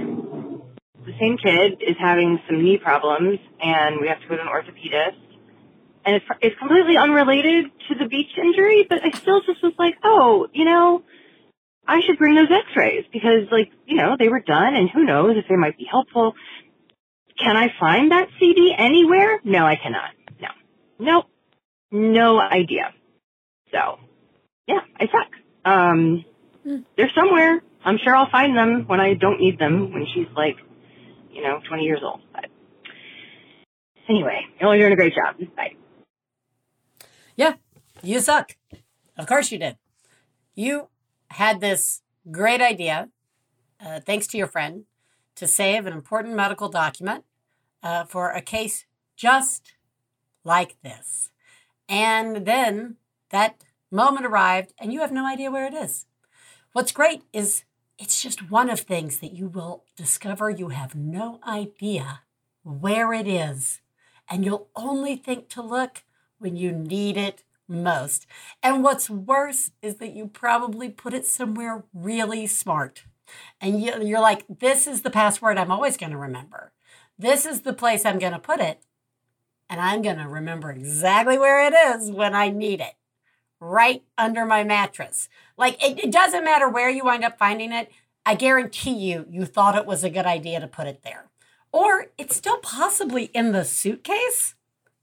the 1.04 1.12
same 1.18 1.36
kid 1.36 1.82
is 1.82 1.96
having 1.98 2.40
some 2.46 2.62
knee 2.62 2.78
problems 2.78 3.38
and 3.60 4.00
we 4.00 4.08
have 4.08 4.20
to 4.20 4.28
go 4.28 4.36
to 4.36 4.42
an 4.42 4.48
orthopedist. 4.48 5.31
And 6.04 6.16
it's, 6.16 6.26
it's 6.40 6.58
completely 6.58 6.96
unrelated 6.96 7.66
to 7.88 7.94
the 7.94 8.06
beach 8.08 8.30
injury, 8.36 8.86
but 8.88 8.98
I 9.04 9.12
still 9.20 9.40
just 9.42 9.62
was 9.62 9.74
like, 9.78 9.94
oh, 10.02 10.48
you 10.52 10.64
know, 10.64 11.02
I 11.86 12.00
should 12.02 12.18
bring 12.18 12.34
those 12.34 12.50
x-rays 12.50 13.04
because 13.12 13.48
like, 13.50 13.70
you 13.86 13.96
know, 13.96 14.16
they 14.18 14.28
were 14.28 14.40
done 14.40 14.74
and 14.74 14.90
who 14.90 15.04
knows 15.04 15.36
if 15.36 15.46
they 15.48 15.56
might 15.56 15.78
be 15.78 15.86
helpful. 15.90 16.34
Can 17.38 17.56
I 17.56 17.72
find 17.78 18.12
that 18.12 18.28
CD 18.38 18.74
anywhere? 18.76 19.40
No, 19.44 19.64
I 19.66 19.76
cannot. 19.76 20.10
No. 20.40 20.48
Nope. 20.98 21.26
No 21.90 22.40
idea. 22.40 22.92
So, 23.72 23.98
yeah, 24.66 24.80
I 24.98 25.06
suck. 25.06 25.30
Um, 25.64 26.24
they're 26.96 27.10
somewhere. 27.14 27.62
I'm 27.84 27.98
sure 28.02 28.14
I'll 28.14 28.30
find 28.30 28.56
them 28.56 28.84
when 28.86 29.00
I 29.00 29.14
don't 29.14 29.40
need 29.40 29.58
them, 29.58 29.92
when 29.92 30.06
she's 30.14 30.28
like 30.36 30.56
you 31.32 31.42
know, 31.42 31.60
20 31.68 31.84
years 31.84 32.00
old. 32.02 32.20
But 32.32 32.46
anyway, 34.08 34.42
you're 34.60 34.78
doing 34.78 34.92
a 34.92 34.96
great 34.96 35.14
job. 35.14 35.36
Bye. 35.56 35.74
Yeah, 37.36 37.54
you 38.02 38.20
suck. 38.20 38.56
Of 39.16 39.26
course 39.26 39.50
you 39.50 39.58
did. 39.58 39.76
You 40.54 40.88
had 41.28 41.60
this 41.60 42.02
great 42.30 42.60
idea, 42.60 43.08
uh, 43.84 44.00
thanks 44.00 44.26
to 44.28 44.38
your 44.38 44.46
friend, 44.46 44.84
to 45.36 45.46
save 45.46 45.86
an 45.86 45.92
important 45.92 46.34
medical 46.34 46.68
document 46.68 47.24
uh, 47.82 48.04
for 48.04 48.30
a 48.30 48.42
case 48.42 48.86
just 49.16 49.74
like 50.44 50.76
this. 50.82 51.30
And 51.88 52.46
then 52.46 52.96
that 53.30 53.62
moment 53.90 54.26
arrived, 54.26 54.72
and 54.78 54.92
you 54.92 55.00
have 55.00 55.12
no 55.12 55.26
idea 55.26 55.50
where 55.50 55.66
it 55.66 55.74
is. 55.74 56.06
What's 56.72 56.92
great 56.92 57.22
is 57.32 57.64
it's 57.98 58.22
just 58.22 58.50
one 58.50 58.70
of 58.70 58.80
things 58.80 59.18
that 59.18 59.32
you 59.32 59.48
will 59.48 59.84
discover 59.96 60.50
you 60.50 60.68
have 60.68 60.94
no 60.94 61.40
idea 61.46 62.20
where 62.62 63.12
it 63.12 63.26
is, 63.26 63.80
and 64.28 64.44
you'll 64.44 64.68
only 64.76 65.16
think 65.16 65.48
to 65.50 65.62
look 65.62 66.02
when 66.42 66.56
you 66.56 66.72
need 66.72 67.16
it 67.16 67.44
most. 67.68 68.26
And 68.62 68.82
what's 68.82 69.08
worse 69.08 69.70
is 69.80 69.96
that 69.96 70.14
you 70.14 70.26
probably 70.26 70.88
put 70.88 71.14
it 71.14 71.26
somewhere 71.26 71.84
really 71.94 72.46
smart. 72.46 73.04
And 73.60 73.80
you're 73.82 74.20
like, 74.20 74.44
this 74.48 74.86
is 74.86 75.02
the 75.02 75.10
password 75.10 75.56
I'm 75.56 75.70
always 75.70 75.96
going 75.96 76.12
to 76.12 76.18
remember. 76.18 76.72
This 77.18 77.46
is 77.46 77.62
the 77.62 77.72
place 77.72 78.04
I'm 78.04 78.18
going 78.18 78.32
to 78.32 78.38
put 78.38 78.60
it. 78.60 78.82
And 79.70 79.80
I'm 79.80 80.02
going 80.02 80.18
to 80.18 80.28
remember 80.28 80.70
exactly 80.70 81.38
where 81.38 81.66
it 81.66 81.72
is 81.72 82.10
when 82.10 82.34
I 82.34 82.50
need 82.50 82.80
it 82.80 82.94
right 83.58 84.02
under 84.18 84.44
my 84.44 84.64
mattress. 84.64 85.28
Like, 85.56 85.82
it, 85.82 86.04
it 86.04 86.10
doesn't 86.10 86.44
matter 86.44 86.68
where 86.68 86.90
you 86.90 87.04
wind 87.04 87.24
up 87.24 87.38
finding 87.38 87.72
it. 87.72 87.90
I 88.26 88.34
guarantee 88.34 88.94
you, 88.94 89.24
you 89.30 89.44
thought 89.44 89.76
it 89.76 89.86
was 89.86 90.04
a 90.04 90.10
good 90.10 90.26
idea 90.26 90.60
to 90.60 90.66
put 90.66 90.88
it 90.88 91.02
there. 91.04 91.30
Or 91.70 92.08
it's 92.18 92.36
still 92.36 92.58
possibly 92.58 93.24
in 93.26 93.52
the 93.52 93.64
suitcase 93.64 94.56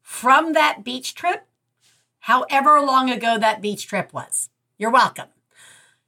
from 0.10 0.54
that 0.54 0.84
beach 0.84 1.14
trip, 1.14 1.46
however 2.22 2.82
long 2.82 3.12
ago 3.12 3.38
that 3.38 3.62
beach 3.62 3.86
trip 3.86 4.12
was. 4.12 4.50
You're 4.80 4.90
welcome. 4.90 5.28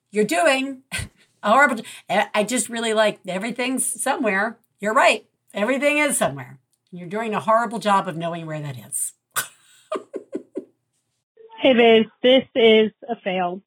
You're 0.09 0.25
doing 0.25 0.81
a 1.43 1.51
horrible. 1.51 1.83
I 2.09 2.43
just 2.43 2.67
really 2.67 2.93
like 2.95 3.19
everything's 3.27 3.85
somewhere. 3.85 4.57
You're 4.79 4.95
right. 4.95 5.27
Everything 5.53 5.99
is 5.99 6.17
somewhere. 6.17 6.57
You're 6.91 7.07
doing 7.07 7.35
a 7.35 7.39
horrible 7.39 7.77
job 7.77 8.07
of 8.07 8.17
knowing 8.17 8.47
where 8.47 8.59
that 8.59 8.75
is. 8.75 9.13
Hey 11.61 11.73
Biz, 11.73 12.05
this 12.23 12.43
is 12.55 12.91
a 13.07 13.15
fail. 13.23 13.61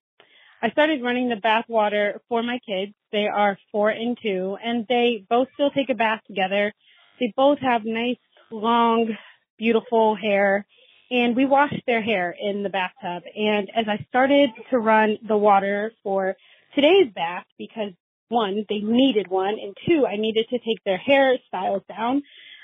I 0.60 0.70
started 0.70 1.00
running 1.00 1.28
the 1.28 1.36
bath 1.36 1.66
water 1.68 2.20
for 2.28 2.42
my 2.42 2.58
kids. 2.66 2.92
They 3.12 3.28
are 3.28 3.56
four 3.70 3.90
and 3.90 4.18
two, 4.20 4.58
and 4.62 4.84
they 4.88 5.24
both 5.30 5.46
still 5.54 5.70
take 5.70 5.90
a 5.90 5.94
bath 5.94 6.22
together. 6.26 6.72
They 7.20 7.32
both 7.36 7.60
have 7.60 7.84
nice, 7.84 8.18
long, 8.50 9.16
beautiful 9.58 10.16
hair, 10.16 10.66
and 11.10 11.36
we 11.36 11.44
washed 11.44 11.82
their 11.86 12.02
hair 12.02 12.34
in 12.38 12.62
the 12.62 12.68
bathtub. 12.68 13.22
And 13.36 13.70
as 13.74 13.86
I 13.88 14.04
started 14.08 14.50
to 14.70 14.78
run 14.78 15.18
the 15.26 15.36
water 15.36 15.92
for 16.02 16.36
today's 16.74 17.12
bath, 17.14 17.44
because 17.58 17.92
one, 18.28 18.64
they 18.68 18.78
needed 18.78 19.28
one, 19.28 19.56
and 19.60 19.76
two, 19.86 20.06
I 20.06 20.16
needed 20.16 20.46
to 20.50 20.58
take 20.58 20.82
their 20.84 21.00
hairstyles 21.00 21.86
down, 21.86 22.22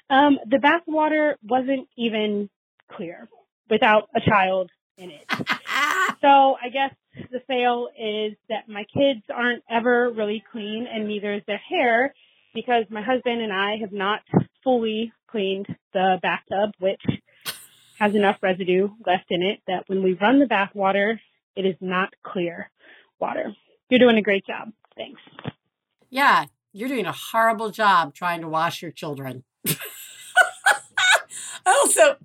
um, 0.08 0.38
the 0.48 0.58
bath 0.58 0.82
water 0.86 1.38
wasn't 1.42 1.88
even 1.96 2.50
clear 2.90 3.28
without 3.68 4.08
a 4.14 4.20
child 4.20 4.70
in 4.98 5.10
it. 5.10 5.24
so 6.20 6.56
I 6.60 6.68
guess 6.72 6.94
the 7.30 7.40
fail 7.46 7.88
is 7.96 8.34
that 8.48 8.68
my 8.68 8.84
kids 8.92 9.22
aren't 9.32 9.62
ever 9.70 10.10
really 10.10 10.42
clean 10.50 10.86
and 10.92 11.06
neither 11.06 11.34
is 11.34 11.42
their 11.46 11.58
hair 11.58 12.14
because 12.54 12.84
my 12.90 13.02
husband 13.02 13.40
and 13.40 13.52
I 13.52 13.76
have 13.80 13.92
not 13.92 14.20
fully 14.62 15.12
cleaned 15.30 15.66
the 15.92 16.18
bathtub, 16.22 16.72
which 16.78 17.02
has 17.98 18.14
enough 18.14 18.38
residue 18.42 18.88
left 19.06 19.26
in 19.30 19.42
it 19.42 19.60
that 19.66 19.84
when 19.88 20.02
we 20.02 20.14
run 20.14 20.38
the 20.38 20.46
bath 20.46 20.70
water, 20.74 21.20
it 21.56 21.66
is 21.66 21.76
not 21.80 22.14
clear 22.22 22.70
water. 23.20 23.54
You're 23.88 24.00
doing 24.00 24.16
a 24.16 24.22
great 24.22 24.46
job. 24.46 24.72
Thanks. 24.96 25.20
Yeah, 26.08 26.46
you're 26.72 26.88
doing 26.88 27.06
a 27.06 27.12
horrible 27.12 27.70
job 27.70 28.14
trying 28.14 28.40
to 28.40 28.48
wash 28.48 28.82
your 28.82 28.92
children. 28.92 29.44
Oh, 31.66 31.84
also, 31.84 32.16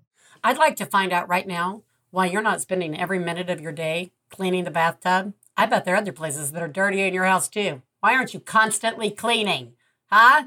I'd 0.43 0.57
like 0.57 0.77
to 0.77 0.85
find 0.85 1.11
out 1.11 1.27
right 1.27 1.45
now 1.45 1.83
why 2.09 2.27
you're 2.27 2.41
not 2.41 2.61
spending 2.61 2.97
every 2.97 3.19
minute 3.19 3.49
of 3.49 3.59
your 3.59 3.73
day 3.73 4.11
cleaning 4.29 4.63
the 4.63 4.71
bathtub. 4.71 5.33
I 5.57 5.65
bet 5.65 5.83
there 5.83 5.93
are 5.93 5.97
other 5.97 6.13
places 6.13 6.51
that 6.51 6.63
are 6.63 6.69
dirty 6.69 7.01
in 7.01 7.13
your 7.13 7.25
house 7.25 7.49
too. 7.49 7.81
Why 7.99 8.15
aren't 8.15 8.33
you 8.33 8.39
constantly 8.39 9.11
cleaning? 9.11 9.73
Huh? 10.09 10.45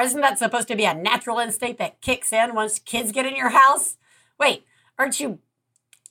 Isn't 0.00 0.20
that 0.20 0.38
supposed 0.38 0.68
to 0.68 0.76
be 0.76 0.84
a 0.84 0.94
natural 0.94 1.38
instinct 1.38 1.78
that 1.78 2.00
kicks 2.00 2.32
in 2.32 2.54
once 2.54 2.78
kids 2.78 3.12
get 3.12 3.26
in 3.26 3.36
your 3.36 3.50
house? 3.50 3.96
Wait, 4.38 4.64
aren't 4.98 5.20
you 5.20 5.38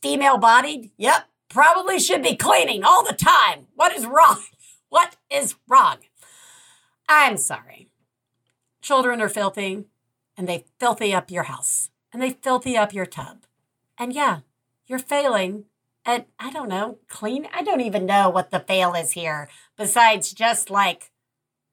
female 0.02 0.38
bodied? 0.38 0.92
Yep, 0.98 1.28
probably 1.50 2.00
should 2.00 2.24
be 2.24 2.36
cleaning 2.36 2.84
all 2.84 3.04
the 3.04 3.14
time. 3.14 3.68
What 3.76 3.96
is 3.96 4.06
wrong? 4.06 4.42
What 4.88 5.18
is 5.30 5.56
wrong? 5.68 5.98
I'm 7.10 7.36
sorry. 7.36 7.90
Children 8.82 9.20
are 9.20 9.28
filthy 9.28 9.84
and 10.38 10.48
they 10.48 10.66
filthy 10.80 11.14
up 11.14 11.30
your 11.30 11.44
house 11.44 11.90
and 12.14 12.22
they 12.22 12.30
filthy 12.30 12.78
up 12.78 12.94
your 12.94 13.06
tub. 13.06 13.40
And 13.98 14.14
yeah, 14.14 14.40
you're 14.86 15.00
failing 15.00 15.66
at, 16.06 16.28
I 16.40 16.52
don't 16.52 16.70
know, 16.70 17.00
clean. 17.10 17.48
I 17.54 17.62
don't 17.64 17.82
even 17.82 18.06
know 18.06 18.30
what 18.30 18.52
the 18.52 18.60
fail 18.60 18.94
is 18.94 19.14
here, 19.14 19.50
besides 19.76 20.32
just 20.32 20.70
like 20.70 21.12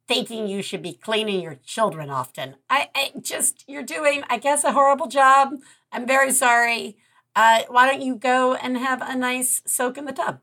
thinking 0.08 0.48
you 0.48 0.62
should 0.62 0.82
be 0.82 0.94
cleaning 0.94 1.40
your 1.40 1.56
children 1.64 2.10
often. 2.10 2.56
I, 2.68 2.88
I 2.94 3.12
just, 3.20 3.64
you're 3.66 3.82
doing, 3.82 4.24
I 4.28 4.38
guess, 4.38 4.64
a 4.64 4.72
horrible 4.72 5.06
job. 5.06 5.54
I'm 5.90 6.06
very 6.06 6.32
sorry. 6.32 6.96
Uh, 7.34 7.62
why 7.68 7.90
don't 7.90 8.02
you 8.02 8.16
go 8.16 8.54
and 8.54 8.76
have 8.76 9.00
a 9.02 9.16
nice 9.16 9.62
soak 9.66 9.96
in 9.96 10.04
the 10.04 10.12
tub? 10.12 10.40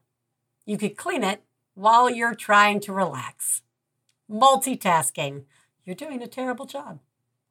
You 0.65 0.77
could 0.77 0.97
clean 0.97 1.23
it 1.23 1.43
while 1.73 2.09
you're 2.09 2.35
trying 2.35 2.79
to 2.81 2.93
relax. 2.93 3.61
Multitasking. 4.29 5.45
You're 5.85 5.95
doing 5.95 6.21
a 6.21 6.27
terrible 6.27 6.65
job. 6.65 6.99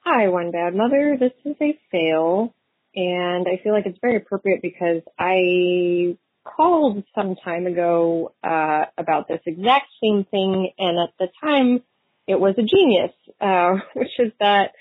Hi, 0.00 0.28
One 0.28 0.50
Bad 0.50 0.74
Mother. 0.74 1.16
This 1.18 1.32
is 1.44 1.56
a 1.60 1.78
fail. 1.90 2.54
And 2.94 3.46
I 3.48 3.60
feel 3.62 3.72
like 3.72 3.86
it's 3.86 3.98
very 4.00 4.16
appropriate 4.16 4.60
because 4.60 5.02
I 5.18 6.16
called 6.44 7.04
some 7.14 7.36
time 7.36 7.66
ago 7.66 8.34
uh, 8.42 8.84
about 8.98 9.28
this 9.28 9.40
exact 9.46 9.86
same 10.02 10.24
thing. 10.30 10.70
And 10.78 10.98
at 10.98 11.14
the 11.18 11.28
time, 11.40 11.82
it 12.26 12.38
was 12.38 12.54
a 12.58 12.62
genius, 12.62 13.12
uh, 13.40 13.76
which 13.94 14.12
is 14.18 14.32
that 14.40 14.72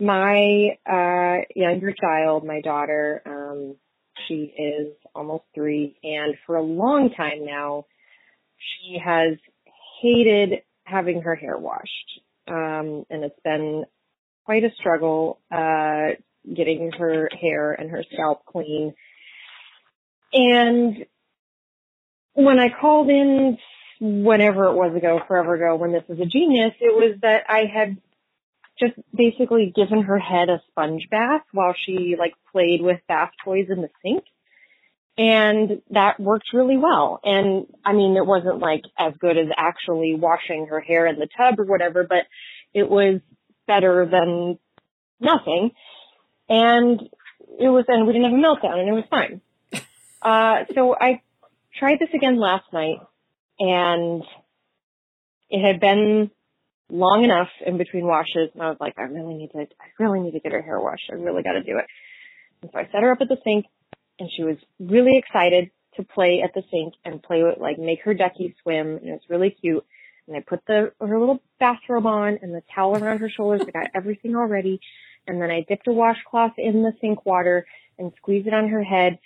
my 0.00 0.76
uh, 0.86 1.44
younger 1.54 1.92
child, 1.92 2.44
my 2.44 2.60
daughter, 2.60 3.22
um, 3.26 3.76
she 4.26 4.52
is 4.56 4.94
almost 5.14 5.44
three. 5.54 5.96
And 6.02 6.36
for 6.46 6.56
a 6.56 6.62
long 6.62 7.10
time 7.16 7.44
now, 7.44 7.86
she 8.58 8.98
has 9.04 9.38
hated 10.00 10.62
having 10.84 11.22
her 11.22 11.34
hair 11.34 11.56
washed. 11.58 12.20
Um, 12.46 13.04
and 13.10 13.24
it's 13.24 13.38
been 13.44 13.84
quite 14.44 14.64
a 14.64 14.70
struggle 14.78 15.40
uh, 15.50 16.16
getting 16.54 16.90
her 16.98 17.28
hair 17.38 17.72
and 17.72 17.90
her 17.90 18.02
scalp 18.12 18.44
clean. 18.46 18.94
And 20.32 21.06
when 22.34 22.58
I 22.58 22.68
called 22.80 23.08
in 23.08 23.58
whenever 24.00 24.66
it 24.66 24.74
was 24.74 24.94
ago, 24.96 25.20
forever 25.26 25.54
ago, 25.54 25.76
when 25.76 25.92
this 25.92 26.04
was 26.08 26.20
a 26.20 26.26
genius, 26.26 26.74
it 26.80 26.94
was 26.94 27.18
that 27.22 27.44
I 27.48 27.64
had 27.72 27.96
just 28.78 28.94
basically 29.12 29.72
given 29.74 30.02
her 30.02 30.18
head 30.18 30.48
a 30.48 30.62
sponge 30.70 31.08
bath 31.10 31.42
while 31.52 31.74
she 31.84 32.14
like 32.18 32.34
played 32.52 32.80
with 32.80 33.00
bath 33.08 33.30
toys 33.44 33.66
in 33.70 33.82
the 33.82 33.90
sink. 34.02 34.24
And 35.16 35.82
that 35.90 36.20
worked 36.20 36.52
really 36.54 36.76
well. 36.76 37.18
And 37.24 37.66
I 37.84 37.92
mean, 37.92 38.16
it 38.16 38.24
wasn't 38.24 38.60
like 38.60 38.82
as 38.96 39.14
good 39.18 39.36
as 39.36 39.48
actually 39.56 40.14
washing 40.14 40.68
her 40.70 40.78
hair 40.78 41.08
in 41.08 41.18
the 41.18 41.26
tub 41.36 41.58
or 41.58 41.64
whatever, 41.64 42.06
but 42.08 42.22
it 42.72 42.88
was 42.88 43.20
better 43.66 44.06
than 44.08 44.60
nothing 45.18 45.72
and 46.48 47.00
it 47.58 47.68
was, 47.68 47.84
and 47.88 48.06
we 48.06 48.12
didn't 48.12 48.30
have 48.30 48.38
a 48.38 48.42
meltdown, 48.42 48.78
and 48.78 48.88
it 48.88 48.92
was 48.92 49.04
fine. 49.10 49.40
Uh, 50.22 50.64
so 50.74 50.96
I 50.98 51.22
tried 51.78 51.98
this 51.98 52.08
again 52.14 52.38
last 52.38 52.64
night, 52.72 52.98
and 53.58 54.22
it 55.50 55.66
had 55.66 55.80
been 55.80 56.30
long 56.90 57.24
enough 57.24 57.48
in 57.64 57.78
between 57.78 58.06
washes, 58.06 58.50
and 58.54 58.62
I 58.62 58.68
was 58.68 58.78
like, 58.80 58.94
I 58.98 59.02
really 59.02 59.34
need 59.34 59.50
to, 59.52 59.58
I 59.60 60.02
really 60.02 60.20
need 60.20 60.32
to 60.32 60.40
get 60.40 60.52
her 60.52 60.62
hair 60.62 60.80
washed. 60.80 61.10
I 61.10 61.14
really 61.14 61.42
got 61.42 61.52
to 61.52 61.62
do 61.62 61.78
it. 61.78 61.86
And 62.62 62.70
so 62.72 62.78
I 62.78 62.84
set 62.92 63.02
her 63.02 63.12
up 63.12 63.20
at 63.20 63.28
the 63.28 63.38
sink, 63.44 63.66
and 64.18 64.28
she 64.34 64.42
was 64.42 64.56
really 64.80 65.18
excited 65.18 65.70
to 65.96 66.02
play 66.02 66.42
at 66.42 66.52
the 66.54 66.62
sink 66.70 66.94
and 67.04 67.22
play 67.22 67.42
with, 67.42 67.58
like, 67.58 67.78
make 67.78 68.02
her 68.04 68.14
ducky 68.14 68.54
swim, 68.62 68.96
and 68.96 69.08
it 69.08 69.12
was 69.12 69.20
really 69.28 69.50
cute. 69.50 69.84
And 70.26 70.36
I 70.36 70.40
put 70.40 70.60
the 70.66 70.92
her 71.00 71.18
little 71.18 71.40
bathrobe 71.58 72.04
on 72.04 72.38
and 72.42 72.54
the 72.54 72.62
towel 72.74 73.02
around 73.02 73.20
her 73.20 73.30
shoulders. 73.30 73.62
I 73.66 73.70
got 73.70 73.90
everything 73.94 74.36
all 74.36 74.46
ready 74.46 74.78
and 75.28 75.40
then 75.40 75.50
I 75.50 75.64
dipped 75.68 75.86
a 75.86 75.92
washcloth 75.92 76.54
in 76.56 76.82
the 76.82 76.92
sink 77.00 77.24
water 77.26 77.66
and 77.98 78.12
squeezed 78.16 78.48
it 78.48 78.54
on 78.54 78.68
her 78.68 78.82
head 78.82 79.18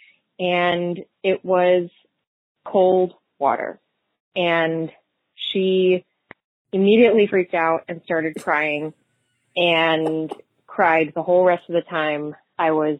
and 0.42 1.04
it 1.22 1.44
was 1.44 1.88
cold 2.64 3.14
water. 3.38 3.80
And 4.34 4.90
she 5.36 6.04
immediately 6.72 7.28
freaked 7.28 7.54
out 7.54 7.84
and 7.88 8.02
started 8.04 8.34
crying 8.42 8.92
and 9.54 10.32
cried 10.66 11.12
the 11.14 11.22
whole 11.22 11.44
rest 11.44 11.68
of 11.68 11.74
the 11.74 11.82
time 11.82 12.34
I 12.58 12.72
was 12.72 12.98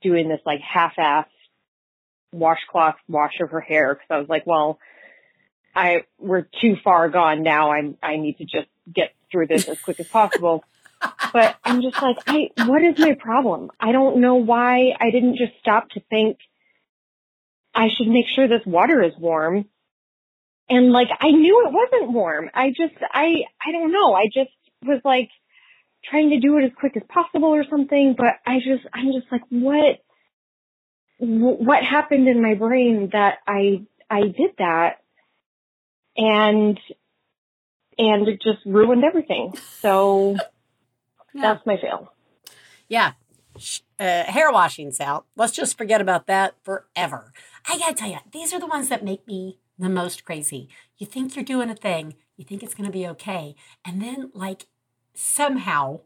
doing 0.00 0.28
this 0.28 0.40
like 0.46 0.60
half-ass 0.60 1.26
washcloth 2.30 2.96
wash 3.08 3.40
of 3.40 3.50
her 3.50 3.60
hair 3.60 3.94
because 3.94 4.06
I 4.08 4.18
was 4.18 4.28
like, 4.28 4.46
well, 4.46 4.78
I 5.74 6.04
we're 6.18 6.46
too 6.60 6.76
far 6.84 7.08
gone 7.08 7.42
now. 7.42 7.72
I'm 7.72 7.96
I 8.00 8.16
need 8.16 8.38
to 8.38 8.44
just 8.44 8.68
get 8.92 9.12
through 9.32 9.48
this 9.48 9.66
as 9.68 9.80
quick 9.80 9.98
as 9.98 10.08
possible. 10.08 10.62
but 11.32 11.56
I'm 11.64 11.82
just 11.82 12.00
like, 12.00 12.16
I 12.26 12.50
what 12.66 12.82
is 12.82 12.98
my 12.98 13.14
problem? 13.18 13.70
I 13.78 13.92
don't 13.92 14.20
know 14.20 14.36
why 14.36 14.92
I 15.00 15.10
didn't 15.10 15.36
just 15.36 15.52
stop 15.60 15.90
to 15.90 16.00
think 16.10 16.38
I 17.74 17.88
should 17.96 18.08
make 18.08 18.26
sure 18.34 18.48
this 18.48 18.66
water 18.66 19.02
is 19.02 19.12
warm. 19.18 19.66
And 20.68 20.92
like 20.92 21.08
I 21.20 21.30
knew 21.30 21.64
it 21.66 21.72
wasn't 21.72 22.12
warm. 22.12 22.50
I 22.54 22.68
just 22.68 22.94
I 23.12 23.44
I 23.64 23.72
don't 23.72 23.92
know. 23.92 24.14
I 24.14 24.26
just 24.26 24.50
was 24.82 25.00
like 25.04 25.30
trying 26.04 26.30
to 26.30 26.40
do 26.40 26.58
it 26.58 26.64
as 26.64 26.70
quick 26.78 26.96
as 26.96 27.02
possible 27.08 27.48
or 27.48 27.64
something, 27.68 28.14
but 28.16 28.34
I 28.46 28.58
just 28.58 28.86
I'm 28.92 29.12
just 29.12 29.30
like 29.30 29.42
what 29.50 29.98
what 31.18 31.82
happened 31.84 32.28
in 32.28 32.42
my 32.42 32.54
brain 32.54 33.10
that 33.12 33.38
I 33.46 33.86
I 34.10 34.22
did 34.22 34.52
that 34.58 34.98
and 36.16 36.78
and 37.98 38.28
it 38.28 38.40
just 38.42 38.64
ruined 38.64 39.04
everything. 39.04 39.54
So 39.80 40.36
yeah. 41.38 41.54
that's 41.54 41.66
my 41.66 41.76
fail. 41.76 42.12
Yeah. 42.88 43.12
Uh, 43.98 44.24
hair 44.24 44.52
washing's 44.52 45.00
out. 45.00 45.26
Let's 45.36 45.52
just 45.52 45.76
forget 45.76 46.00
about 46.00 46.26
that 46.26 46.54
forever. 46.62 47.32
I 47.68 47.78
gotta 47.78 47.94
tell 47.94 48.10
you, 48.10 48.18
these 48.32 48.52
are 48.52 48.60
the 48.60 48.66
ones 48.66 48.88
that 48.88 49.04
make 49.04 49.26
me 49.26 49.58
the 49.78 49.88
most 49.88 50.24
crazy. 50.24 50.68
You 50.96 51.06
think 51.06 51.34
you're 51.34 51.44
doing 51.44 51.70
a 51.70 51.74
thing, 51.74 52.14
you 52.36 52.44
think 52.44 52.62
it's 52.62 52.74
gonna 52.74 52.90
be 52.90 53.06
okay, 53.08 53.56
and 53.84 54.00
then, 54.00 54.30
like, 54.34 54.66
somehow 55.14 56.00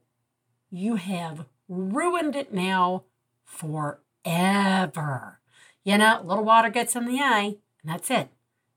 you 0.70 0.96
have 0.96 1.44
ruined 1.68 2.36
it 2.36 2.52
now 2.52 3.04
forever. 3.44 5.40
You 5.84 5.98
know, 5.98 6.20
a 6.20 6.24
little 6.24 6.44
water 6.44 6.70
gets 6.70 6.96
in 6.96 7.06
the 7.06 7.20
eye, 7.20 7.56
and 7.82 7.92
that's 7.92 8.10
it. 8.10 8.30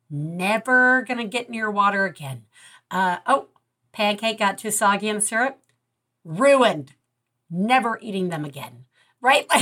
Never 0.10 1.03
gonna 1.03 1.26
get 1.26 1.49
near 1.49 1.72
water 1.72 2.06
again. 2.06 2.43
Uh, 2.91 3.18
oh, 3.26 3.47
pancake 3.91 4.39
got 4.39 4.58
too 4.58 4.72
soggy 4.72 5.08
in 5.08 5.16
the 5.16 5.22
syrup. 5.22 5.60
Ruined. 6.26 6.93
Never 7.49 7.97
eating 8.01 8.30
them 8.30 8.43
again. 8.43 8.86
Right? 9.21 9.47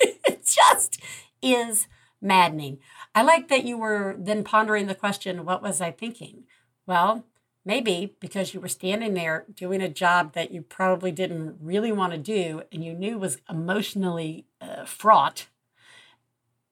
Like, 0.00 0.20
it 0.26 0.44
just 0.44 1.00
is 1.40 1.86
maddening. 2.20 2.78
I 3.14 3.22
like 3.22 3.48
that 3.48 3.64
you 3.64 3.78
were 3.78 4.16
then 4.18 4.42
pondering 4.42 4.86
the 4.86 4.94
question, 4.94 5.44
what 5.44 5.62
was 5.62 5.80
I 5.80 5.92
thinking? 5.92 6.44
Well, 6.86 7.24
maybe 7.64 8.14
because 8.20 8.52
you 8.52 8.60
were 8.60 8.68
standing 8.68 9.14
there 9.14 9.46
doing 9.54 9.80
a 9.80 9.88
job 9.88 10.32
that 10.32 10.50
you 10.50 10.62
probably 10.62 11.12
didn't 11.12 11.56
really 11.60 11.92
want 11.92 12.12
to 12.12 12.18
do 12.18 12.62
and 12.72 12.84
you 12.84 12.92
knew 12.92 13.18
was 13.18 13.38
emotionally 13.48 14.46
uh, 14.60 14.84
fraught, 14.84 15.46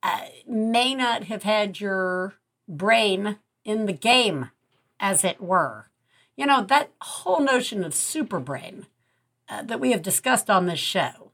uh, 0.03 0.25
may 0.45 0.93
not 0.93 1.25
have 1.25 1.43
had 1.43 1.79
your 1.79 2.35
brain 2.67 3.37
in 3.63 3.85
the 3.85 3.93
game, 3.93 4.49
as 4.99 5.23
it 5.23 5.41
were. 5.41 5.87
You 6.35 6.45
know, 6.45 6.63
that 6.63 6.91
whole 7.01 7.39
notion 7.41 7.83
of 7.83 7.93
super 7.93 8.39
brain 8.39 8.87
uh, 9.47 9.61
that 9.63 9.79
we 9.79 9.91
have 9.91 10.01
discussed 10.01 10.49
on 10.49 10.65
this 10.65 10.79
show 10.79 11.31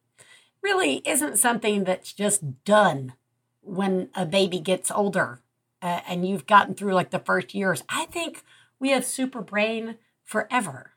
really 0.61 1.01
isn't 1.05 1.39
something 1.39 1.85
that's 1.85 2.11
just 2.11 2.63
done 2.65 3.13
when 3.61 4.09
a 4.15 4.25
baby 4.25 4.59
gets 4.59 4.91
older 4.91 5.41
uh, 5.81 6.01
and 6.07 6.27
you've 6.27 6.45
gotten 6.45 6.75
through 6.75 6.93
like 6.93 7.11
the 7.11 7.19
first 7.19 7.53
years. 7.53 7.83
I 7.87 8.05
think 8.05 8.43
we 8.79 8.89
have 8.89 9.05
super 9.05 9.41
brain 9.41 9.97
forever. 10.23 10.91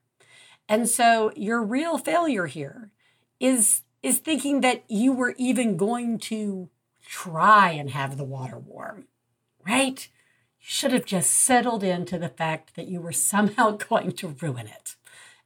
And 0.69 0.89
so 0.89 1.33
your 1.37 1.63
real 1.63 1.99
failure 1.99 2.47
here 2.47 2.91
is 3.41 3.83
is 4.03 4.19
thinking 4.19 4.63
that 4.63 4.83
you 4.89 5.13
were 5.13 5.35
even 5.39 5.77
going 5.77 6.19
to 6.19 6.69
try 7.07 7.71
and 7.71 7.91
have 7.91 8.17
the 8.17 8.25
water 8.25 8.59
warm. 8.59 9.07
Right? 9.65 10.09
Should 10.65 10.93
have 10.93 11.05
just 11.05 11.33
settled 11.33 11.83
into 11.83 12.21
the 12.21 12.29
fact 12.29 12.77
that 12.77 12.87
you 12.87 13.01
were 13.01 13.11
somehow 13.11 13.71
going 13.89 14.13
to 14.13 14.37
ruin 14.41 14.69
it. 14.69 14.95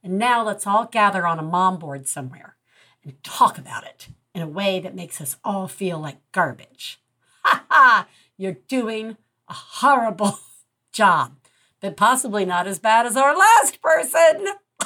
And 0.03 0.19
now 0.19 0.45
let's 0.45 0.67
all 0.67 0.85
gather 0.85 1.25
on 1.25 1.39
a 1.39 1.43
mom 1.43 1.79
board 1.79 2.07
somewhere 2.07 2.55
and 3.03 3.21
talk 3.23 3.57
about 3.57 3.83
it 3.83 4.09
in 4.35 4.43
a 4.43 4.47
way 4.47 4.79
that 4.79 4.93
makes 4.93 5.19
us 5.19 5.37
all 5.43 5.67
feel 5.67 5.97
like 5.97 6.17
garbage. 6.31 7.01
Ha 7.43 7.65
ha! 7.67 8.07
You're 8.37 8.57
doing 8.67 9.17
a 9.49 9.53
horrible 9.53 10.37
job, 10.91 11.33
but 11.81 11.97
possibly 11.97 12.45
not 12.45 12.67
as 12.67 12.77
bad 12.77 13.07
as 13.07 13.17
our 13.17 13.35
last 13.35 13.81
person. 13.81 14.45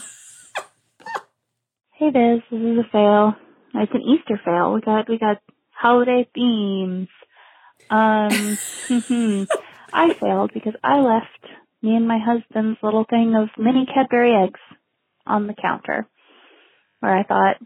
hey 1.92 2.10
Biz, 2.10 2.40
this 2.50 2.62
is 2.62 2.80
a 2.80 2.88
fail. 2.90 3.34
It's 3.74 3.94
an 3.94 4.02
Easter 4.02 4.40
fail. 4.46 4.74
We 4.74 4.80
got 4.80 5.10
we 5.10 5.18
got 5.20 5.42
holiday 5.72 6.26
themes. 6.34 7.10
Um 7.90 8.58
I 9.94 10.14
failed 10.14 10.52
because 10.54 10.74
I 10.84 11.00
left 11.00 11.46
me 11.82 11.96
and 11.96 12.08
my 12.08 12.20
husband's 12.20 12.80
little 12.84 13.06
thing 13.10 13.36
of 13.36 13.50
mini 13.58 13.86
Cadbury 13.86 14.34
eggs 14.44 14.60
on 15.26 15.48
the 15.48 15.54
counter 15.54 16.08
where 17.00 17.18
I 17.18 17.24
thought 17.24 17.58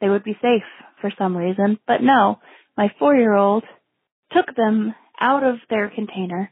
they 0.00 0.08
would 0.08 0.24
be 0.24 0.36
safe 0.42 0.62
for 1.00 1.10
some 1.18 1.36
reason. 1.36 1.78
But 1.86 2.02
no, 2.02 2.38
my 2.76 2.92
four 2.98 3.14
year 3.14 3.34
old 3.34 3.64
took 4.32 4.54
them 4.54 4.94
out 5.20 5.42
of 5.42 5.56
their 5.70 5.88
container 5.88 6.50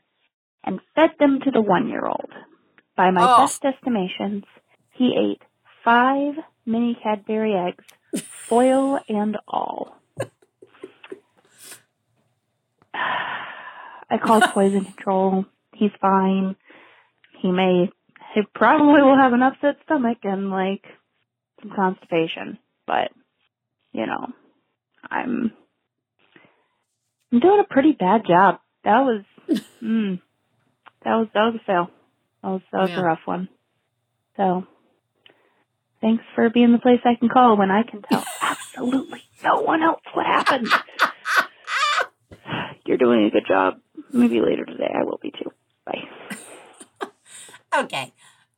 and 0.65 0.81
fed 0.95 1.11
them 1.19 1.41
to 1.45 1.51
the 1.51 1.61
one 1.61 1.89
year 1.89 2.07
old. 2.07 2.31
By 2.97 3.11
my 3.11 3.23
oh. 3.23 3.43
best 3.43 3.65
estimations, 3.65 4.45
he 4.93 5.15
ate 5.19 5.43
five 5.85 6.35
mini 6.65 6.97
Cadbury 7.03 7.55
eggs, 7.55 7.85
foil 8.49 8.99
and 9.09 9.37
all. 9.47 9.97
I 14.15 14.19
called 14.19 14.45
poison 14.55 14.85
control. 14.85 15.45
He's 15.75 15.91
fine. 16.01 16.57
He 17.41 17.51
may, 17.51 17.91
he 18.35 18.41
probably 18.55 19.03
will 19.03 19.19
have 19.19 19.33
an 19.33 19.43
upset 19.43 19.77
stomach 19.85 20.19
and 20.23 20.51
like 20.51 20.85
some 21.61 21.73
constipation, 21.75 22.59
but 22.87 23.11
you 23.93 24.07
know, 24.07 24.27
I'm, 25.11 25.53
I'm 27.33 27.41
doing 27.41 27.61
a 27.61 27.73
pretty 27.73 27.93
bad 27.93 28.23
job. 28.27 28.61
That 28.85 29.01
was, 29.01 29.25
mm, 29.83 30.21
that 31.05 31.15
was, 31.17 31.29
that 31.35 31.41
was 31.41 31.61
a 31.61 31.65
fail. 31.65 31.91
That 32.43 32.49
was, 32.49 32.61
that 32.73 32.81
was 32.81 32.91
yeah. 32.91 33.01
a 33.01 33.05
rough 33.05 33.21
one. 33.25 33.49
So, 34.37 34.67
thanks 36.01 36.25
for 36.35 36.51
being 36.51 36.73
the 36.73 36.79
place 36.79 37.01
I 37.05 37.15
can 37.19 37.29
call 37.29 37.57
when 37.57 37.71
I 37.71 37.83
can 37.83 38.03
tell 38.03 38.25
absolutely 38.43 39.23
no 39.43 39.61
one 39.61 39.83
else 39.83 40.03
what 40.13 40.27
happened. 40.27 40.69
You're 42.85 42.99
doing 42.99 43.25
a 43.27 43.31
good 43.31 43.47
job. 43.47 43.75
Maybe 44.13 44.41
later 44.41 44.65
today 44.65 44.93
I 44.95 45.05
will 45.05 45.19
be 45.21 45.31
too. 45.31 45.51
Bye. 45.85 47.09
okay. 47.79 48.13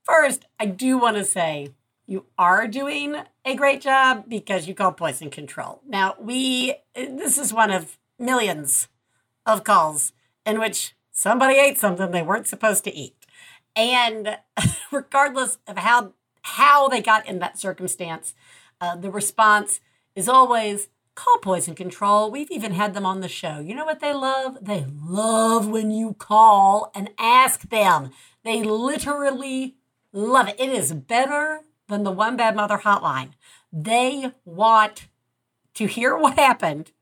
First, 0.05 0.45
I 0.61 0.67
do 0.67 0.99
want 0.99 1.17
to 1.17 1.25
say 1.25 1.71
you 2.07 2.27
are 2.39 2.69
doing 2.69 3.17
a 3.45 3.57
great 3.57 3.81
job 3.81 4.27
because 4.29 4.69
you 4.69 4.75
call 4.75 4.93
poison 4.93 5.31
control. 5.31 5.81
Now, 5.87 6.15
we, 6.21 6.75
this 6.95 7.37
is 7.37 7.53
one 7.53 7.71
of 7.71 7.99
millions 8.19 8.89
of 9.45 9.65
calls 9.65 10.13
in 10.45 10.61
which 10.61 10.95
somebody 11.11 11.57
ate 11.57 11.79
something 11.79 12.11
they 12.11 12.23
weren't 12.23 12.47
supposed 12.47 12.85
to 12.85 12.95
eat. 12.95 13.17
And 13.75 14.39
regardless 14.93 15.59
of 15.67 15.79
how, 15.79 16.13
how 16.43 16.89
they 16.89 17.03
got 17.03 17.27
in 17.27 17.41
that 17.41 17.59
circumstance, 17.59 18.35
uh, 18.81 18.95
the 18.95 19.11
response 19.11 19.81
is 20.15 20.29
always 20.29 20.89
call 21.17 21.39
poison 21.39 21.75
control. 21.75 22.31
We've 22.31 22.51
even 22.51 22.73
had 22.73 22.95
them 22.95 23.05
on 23.05 23.21
the 23.21 23.29
show. 23.29 23.59
You 23.59 23.75
know 23.75 23.85
what 23.85 23.99
they 23.99 24.14
love? 24.14 24.59
They 24.62 24.87
love 24.89 25.67
when 25.67 25.91
you 25.91 26.14
call 26.14 26.93
and 26.95 27.11
ask 27.19 27.62
them. 27.62 28.11
They 28.45 28.62
literally 28.62 29.75
love 30.12 30.49
it. 30.49 30.61
It 30.61 30.69
is 30.69 30.93
better 30.93 31.62
than 31.89 32.05
the 32.05 32.12
One 32.12 32.37
Bad 32.37 32.55
Mother 32.55 32.79
hotline. 32.79 33.31
They 33.73 34.33
want 34.45 35.09
to 35.75 35.87
hear 35.87 36.17
what 36.17 36.35
happened 36.35 36.93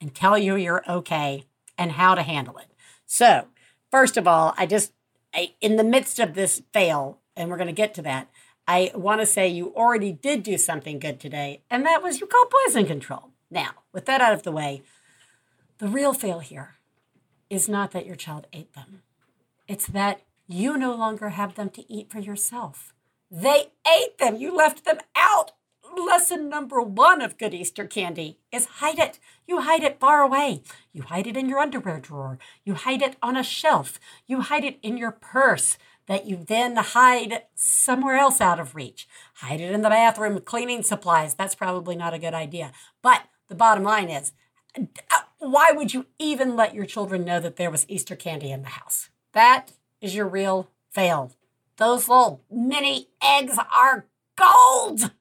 and 0.00 0.14
tell 0.14 0.38
you 0.38 0.56
you're 0.56 0.88
okay 0.88 1.44
and 1.76 1.92
how 1.92 2.14
to 2.14 2.22
handle 2.22 2.56
it. 2.58 2.68
So, 3.06 3.48
first 3.90 4.16
of 4.16 4.26
all, 4.26 4.54
I 4.56 4.66
just, 4.66 4.92
I, 5.34 5.54
in 5.60 5.76
the 5.76 5.84
midst 5.84 6.18
of 6.18 6.34
this 6.34 6.62
fail, 6.72 7.18
and 7.36 7.50
we're 7.50 7.56
going 7.56 7.66
to 7.66 7.72
get 7.72 7.94
to 7.94 8.02
that, 8.02 8.30
I 8.66 8.92
want 8.94 9.20
to 9.20 9.26
say 9.26 9.48
you 9.48 9.74
already 9.74 10.12
did 10.12 10.42
do 10.42 10.56
something 10.56 10.98
good 10.98 11.20
today, 11.20 11.62
and 11.70 11.84
that 11.84 12.02
was 12.02 12.20
you 12.20 12.26
called 12.26 12.50
poison 12.50 12.86
control. 12.86 13.33
Now, 13.54 13.84
with 13.92 14.04
that 14.06 14.20
out 14.20 14.34
of 14.34 14.42
the 14.42 14.50
way, 14.50 14.82
the 15.78 15.86
real 15.86 16.12
fail 16.12 16.40
here 16.40 16.74
is 17.48 17.68
not 17.68 17.92
that 17.92 18.04
your 18.04 18.16
child 18.16 18.48
ate 18.52 18.72
them. 18.74 19.02
It's 19.68 19.86
that 19.86 20.22
you 20.48 20.76
no 20.76 20.92
longer 20.92 21.28
have 21.28 21.54
them 21.54 21.70
to 21.70 21.90
eat 21.90 22.10
for 22.10 22.18
yourself. 22.18 22.92
They 23.30 23.66
ate 23.86 24.18
them. 24.18 24.36
You 24.36 24.54
left 24.56 24.84
them 24.84 24.98
out. 25.14 25.52
Lesson 25.96 26.48
number 26.48 26.80
one 26.82 27.22
of 27.22 27.38
good 27.38 27.54
Easter 27.54 27.86
candy 27.86 28.40
is 28.50 28.66
hide 28.66 28.98
it. 28.98 29.20
You 29.46 29.60
hide 29.60 29.84
it 29.84 30.00
far 30.00 30.22
away. 30.22 30.62
You 30.92 31.02
hide 31.02 31.28
it 31.28 31.36
in 31.36 31.48
your 31.48 31.60
underwear 31.60 32.00
drawer. 32.00 32.40
You 32.64 32.74
hide 32.74 33.02
it 33.02 33.14
on 33.22 33.36
a 33.36 33.44
shelf. 33.44 34.00
You 34.26 34.40
hide 34.40 34.64
it 34.64 34.80
in 34.82 34.98
your 34.98 35.12
purse. 35.12 35.78
that 36.06 36.26
you 36.26 36.36
then 36.36 36.76
hide 36.76 37.42
somewhere 37.54 38.16
else 38.16 38.40
out 38.40 38.60
of 38.60 38.74
reach. 38.74 39.08
Hide 39.36 39.60
it 39.60 39.72
in 39.72 39.82
the 39.82 39.88
bathroom 39.88 40.40
cleaning 40.40 40.82
supplies. 40.82 41.34
That's 41.34 41.54
probably 41.54 41.96
not 41.96 42.14
a 42.14 42.18
good 42.18 42.34
idea. 42.34 42.72
But 43.02 43.22
the 43.54 43.58
bottom 43.58 43.84
line 43.84 44.10
is 44.10 44.32
uh, 44.76 45.20
why 45.38 45.70
would 45.70 45.94
you 45.94 46.06
even 46.18 46.56
let 46.56 46.74
your 46.74 46.84
children 46.84 47.24
know 47.24 47.38
that 47.38 47.54
there 47.54 47.70
was 47.70 47.86
Easter 47.88 48.16
candy 48.16 48.50
in 48.50 48.62
the 48.62 48.68
house? 48.70 49.10
That 49.32 49.72
is 50.00 50.14
your 50.14 50.26
real 50.26 50.70
fail. 50.90 51.32
Those 51.76 52.08
little 52.08 52.42
mini 52.50 53.08
eggs 53.22 53.58
are 53.58 54.06
gold. 54.36 55.12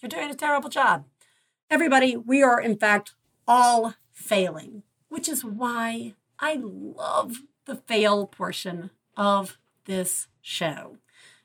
You're 0.00 0.08
doing 0.08 0.30
a 0.30 0.34
terrible 0.34 0.70
job. 0.70 1.04
Everybody, 1.68 2.16
we 2.16 2.42
are 2.42 2.60
in 2.60 2.76
fact 2.76 3.14
all 3.46 3.94
failing, 4.12 4.84
which 5.08 5.28
is 5.28 5.44
why 5.44 6.14
I 6.38 6.60
love 6.62 7.38
the 7.64 7.74
fail 7.74 8.26
portion 8.26 8.90
of 9.16 9.58
this 9.86 10.28
show 10.40 10.98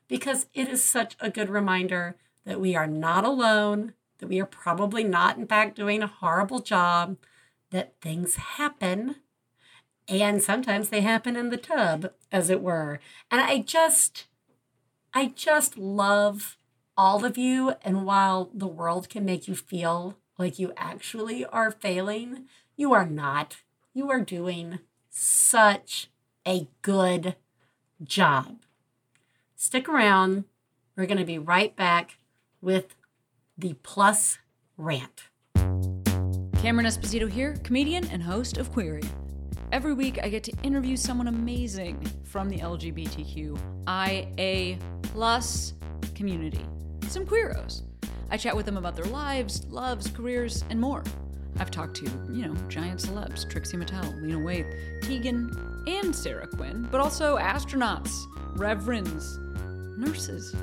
because 0.08 0.46
it 0.54 0.68
is 0.68 0.82
such 0.82 1.16
a 1.18 1.30
good 1.30 1.50
reminder 1.50 2.16
that 2.44 2.60
we 2.60 2.76
are 2.76 2.86
not 2.86 3.24
alone, 3.24 3.94
that 4.18 4.28
we 4.28 4.40
are 4.40 4.46
probably 4.46 5.04
not, 5.04 5.36
in 5.36 5.46
fact, 5.46 5.76
doing 5.76 6.02
a 6.02 6.06
horrible 6.06 6.60
job, 6.60 7.16
that 7.70 7.94
things 8.00 8.36
happen. 8.36 9.16
And 10.08 10.42
sometimes 10.42 10.88
they 10.88 11.00
happen 11.00 11.36
in 11.36 11.50
the 11.50 11.56
tub, 11.56 12.12
as 12.30 12.48
it 12.48 12.62
were. 12.62 13.00
And 13.30 13.40
I 13.40 13.58
just, 13.58 14.26
I 15.12 15.32
just 15.34 15.76
love 15.76 16.56
all 16.96 17.24
of 17.24 17.36
you. 17.36 17.74
And 17.82 18.06
while 18.06 18.50
the 18.54 18.66
world 18.66 19.08
can 19.08 19.24
make 19.24 19.48
you 19.48 19.54
feel 19.54 20.16
like 20.38 20.58
you 20.58 20.72
actually 20.76 21.44
are 21.46 21.70
failing, 21.70 22.44
you 22.76 22.92
are 22.92 23.06
not. 23.06 23.62
You 23.94 24.10
are 24.10 24.20
doing 24.20 24.78
such 25.10 26.08
a 26.46 26.68
good 26.82 27.36
job. 28.02 28.58
Stick 29.56 29.88
around. 29.88 30.44
We're 30.94 31.06
going 31.06 31.18
to 31.18 31.24
be 31.24 31.38
right 31.38 31.74
back 31.74 32.18
with 32.60 32.94
the 33.58 33.72
plus 33.82 34.38
rant. 34.76 35.28
Cameron 35.54 36.86
Esposito 36.86 37.30
here, 37.30 37.56
comedian 37.62 38.06
and 38.08 38.22
host 38.22 38.58
of 38.58 38.70
Queery. 38.72 39.02
Every 39.72 39.94
week, 39.94 40.18
I 40.22 40.28
get 40.28 40.44
to 40.44 40.52
interview 40.62 40.96
someone 40.96 41.26
amazing 41.28 42.04
from 42.24 42.48
the 42.50 42.58
LGBTQIA 42.58 43.58
plus 45.02 45.72
community, 46.14 46.64
some 47.08 47.24
queeros. 47.26 47.82
I 48.30 48.36
chat 48.36 48.54
with 48.54 48.66
them 48.66 48.76
about 48.76 48.94
their 48.94 49.06
lives, 49.06 49.64
loves, 49.66 50.08
careers, 50.10 50.62
and 50.70 50.78
more. 50.80 51.02
I've 51.58 51.70
talked 51.70 51.96
to, 51.96 52.04
you 52.30 52.46
know, 52.46 52.54
giant 52.68 53.00
celebs, 53.00 53.48
Trixie 53.48 53.78
Mattel, 53.78 54.20
Lena 54.20 54.38
Waithe, 54.38 55.02
Tegan, 55.02 55.50
and 55.86 56.14
Sara 56.14 56.46
Quin, 56.46 56.86
but 56.90 57.00
also 57.00 57.38
astronauts, 57.38 58.12
reverends, 58.56 59.38
nurses. 59.96 60.54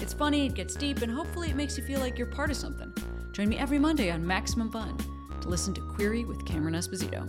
It's 0.00 0.14
funny, 0.14 0.46
it 0.46 0.54
gets 0.54 0.74
deep, 0.74 1.02
and 1.02 1.12
hopefully 1.12 1.50
it 1.50 1.56
makes 1.56 1.76
you 1.76 1.84
feel 1.84 2.00
like 2.00 2.16
you're 2.16 2.26
part 2.26 2.50
of 2.50 2.56
something. 2.56 2.92
Join 3.32 3.48
me 3.48 3.58
every 3.58 3.78
Monday 3.78 4.10
on 4.10 4.26
Maximum 4.26 4.70
Fun 4.72 4.96
to 5.40 5.48
listen 5.48 5.74
to 5.74 5.80
Queery 5.94 6.24
with 6.24 6.44
Cameron 6.46 6.74
Esposito. 6.74 7.28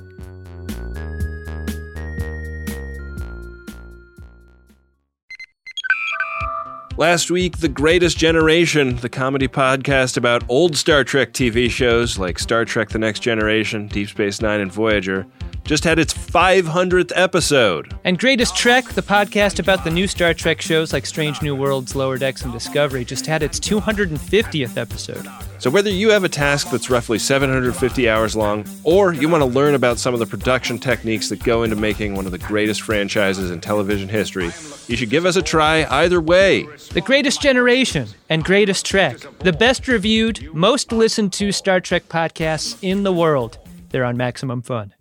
Last 6.98 7.32
week, 7.32 7.58
The 7.58 7.68
Greatest 7.68 8.18
Generation, 8.18 8.96
the 8.98 9.10
comedy 9.10 9.48
podcast 9.48 10.18
about 10.18 10.44
old 10.48 10.78
Star 10.78 11.04
Trek 11.04 11.34
TV 11.34 11.70
shows 11.70 12.20
like 12.20 12.38
Star 12.38 12.64
Trek 12.64 12.90
The 12.90 13.00
Next 13.00 13.22
Generation, 13.22 13.88
Deep 13.88 14.10
Space 14.10 14.42
Nine, 14.42 14.60
and 14.60 14.72
Voyager, 14.72 15.26
just 15.64 15.84
had 15.84 16.00
its 16.00 16.14
500th 16.14 17.12
episode. 17.16 17.96
And 18.04 18.20
Greatest 18.20 18.56
Trek, 18.56 18.86
the 18.90 19.02
podcast 19.02 19.60
about 19.60 19.84
the 19.84 19.92
new 19.92 20.08
Star 20.08 20.34
Trek 20.34 20.62
shows 20.62 20.94
like 20.94 21.06
Strange 21.06 21.42
New 21.42 21.56
Worlds, 21.56 21.96
Lower 21.96 22.18
Decks, 22.18 22.44
and 22.44 22.52
Discovery, 22.52 23.06
just 23.06 23.26
had 23.26 23.44
its 23.44 23.60
250th 23.60 24.78
episode. 24.78 25.28
So, 25.60 25.70
whether 25.70 25.92
you 25.92 26.10
have 26.10 26.24
a 26.24 26.30
task 26.30 26.72
that's 26.72 26.90
roughly 26.90 27.20
750 27.20 28.10
hours 28.10 28.36
long, 28.36 28.66
or 28.84 29.14
you 29.14 29.30
want 29.30 29.44
to 29.44 29.46
learn 29.46 29.76
about 29.76 30.00
some 30.00 30.14
of 30.14 30.20
the 30.20 30.26
production 30.26 30.80
techniques 30.80 31.30
that 31.30 31.44
go 31.44 31.62
into 31.62 31.76
making 31.76 32.16
one 32.16 32.26
of 32.26 32.32
the 32.32 32.40
greatest 32.40 32.82
franchises 32.82 33.52
in 33.52 33.62
television 33.62 34.10
history, 34.10 34.50
you 34.88 34.98
should 34.98 35.12
give 35.12 35.26
us 35.26 35.36
a 35.36 35.42
try 35.42 35.86
either 35.86 36.20
way. 36.20 36.64
The 36.94 37.02
Greatest 37.02 37.42
Generation 37.42 38.08
and 38.30 38.44
Greatest 38.44 38.86
Trek, 38.86 39.18
the 39.40 39.54
best 39.54 39.88
reviewed, 39.88 40.52
most 40.54 40.92
listened 40.92 41.32
to 41.34 41.52
Star 41.52 41.80
Trek 41.80 42.10
podcasts 42.10 42.78
in 42.82 43.04
the 43.04 43.14
world. 43.14 43.60
They're 43.90 44.06
on 44.06 44.18
Maximum 44.18 44.64
Fun. 44.64 44.94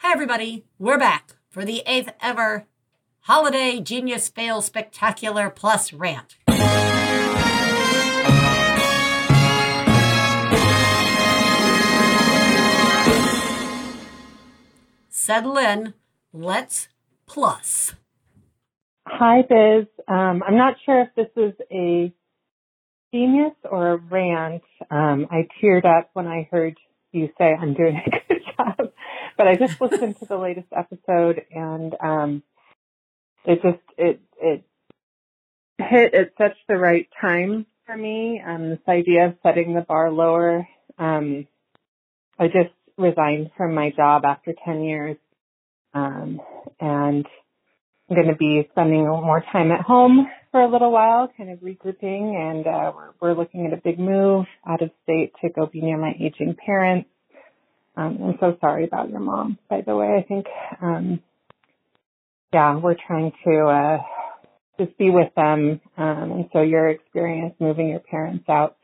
Hi, 0.00 0.12
everybody. 0.12 0.64
We're 0.78 0.96
back 0.96 1.32
for 1.50 1.64
the 1.64 1.82
eighth 1.84 2.10
ever 2.22 2.66
Holiday 3.22 3.80
Genius 3.80 4.28
Fail 4.28 4.62
Spectacular 4.62 5.50
Plus 5.50 5.92
rant. 5.92 6.36
Settle 15.10 15.58
in. 15.58 15.94
Let's 16.32 16.88
plus. 17.26 17.94
Hi, 19.04 19.42
Biz. 19.42 19.86
Um, 20.06 20.44
I'm 20.46 20.56
not 20.56 20.74
sure 20.86 21.02
if 21.02 21.08
this 21.16 21.26
is 21.36 21.54
a 21.72 22.12
genius 23.12 23.54
or 23.68 23.94
a 23.94 23.96
rant. 23.96 24.62
Um, 24.92 25.26
I 25.28 25.48
teared 25.60 25.84
up 25.84 26.10
when 26.12 26.28
I 26.28 26.48
heard 26.52 26.76
you 27.10 27.28
say 27.36 27.52
I'm 27.60 27.74
doing 27.74 27.96
a 27.96 28.10
good 28.10 28.42
job, 28.56 28.87
but 29.38 29.48
I 29.48 29.56
just 29.56 29.80
listened 29.80 30.18
to 30.18 30.26
the 30.26 30.36
latest 30.36 30.68
episode 30.76 31.42
and 31.50 31.94
um, 32.00 32.42
it 33.46 33.62
just 33.62 33.82
it 33.96 34.20
it 34.40 34.64
hit 35.78 36.14
at 36.14 36.32
such 36.36 36.56
the 36.68 36.76
right 36.76 37.08
time 37.20 37.64
for 37.86 37.96
me. 37.96 38.42
Um, 38.46 38.70
this 38.70 38.78
idea 38.88 39.26
of 39.26 39.36
setting 39.42 39.74
the 39.74 39.80
bar 39.80 40.10
lower. 40.10 40.68
Um, 40.98 41.46
I 42.38 42.46
just 42.48 42.74
resigned 42.98 43.50
from 43.56 43.74
my 43.74 43.90
job 43.96 44.24
after 44.24 44.52
10 44.64 44.82
years. 44.82 45.16
Um, 45.94 46.40
and 46.80 47.26
I'm 48.10 48.16
going 48.16 48.28
to 48.28 48.36
be 48.36 48.68
spending 48.72 49.06
more 49.06 49.42
time 49.52 49.70
at 49.72 49.80
home 49.80 50.28
for 50.50 50.60
a 50.60 50.70
little 50.70 50.90
while, 50.92 51.30
kind 51.36 51.50
of 51.50 51.60
regrouping. 51.60 52.34
And 52.34 52.66
uh, 52.66 52.92
we're, 52.94 53.10
we're 53.20 53.38
looking 53.38 53.66
at 53.66 53.72
a 53.72 53.80
big 53.82 53.98
move 53.98 54.46
out 54.68 54.82
of 54.82 54.90
state 55.04 55.32
to 55.42 55.48
go 55.48 55.66
be 55.66 55.80
near 55.80 55.98
my 55.98 56.12
aging 56.20 56.56
parents. 56.64 57.08
Um, 57.98 58.18
I'm 58.22 58.36
so 58.38 58.56
sorry 58.60 58.84
about 58.84 59.10
your 59.10 59.18
mom, 59.18 59.58
by 59.68 59.80
the 59.80 59.96
way. 59.96 60.06
I 60.06 60.22
think, 60.22 60.46
um, 60.80 61.20
yeah, 62.52 62.76
we're 62.76 62.94
trying 62.94 63.32
to 63.44 63.66
uh, 63.66 63.98
just 64.78 64.96
be 64.98 65.10
with 65.10 65.34
them. 65.34 65.80
Um, 65.96 66.32
and 66.32 66.48
so 66.52 66.62
your 66.62 66.88
experience 66.90 67.56
moving 67.58 67.88
your 67.88 67.98
parents 67.98 68.44
out 68.48 68.76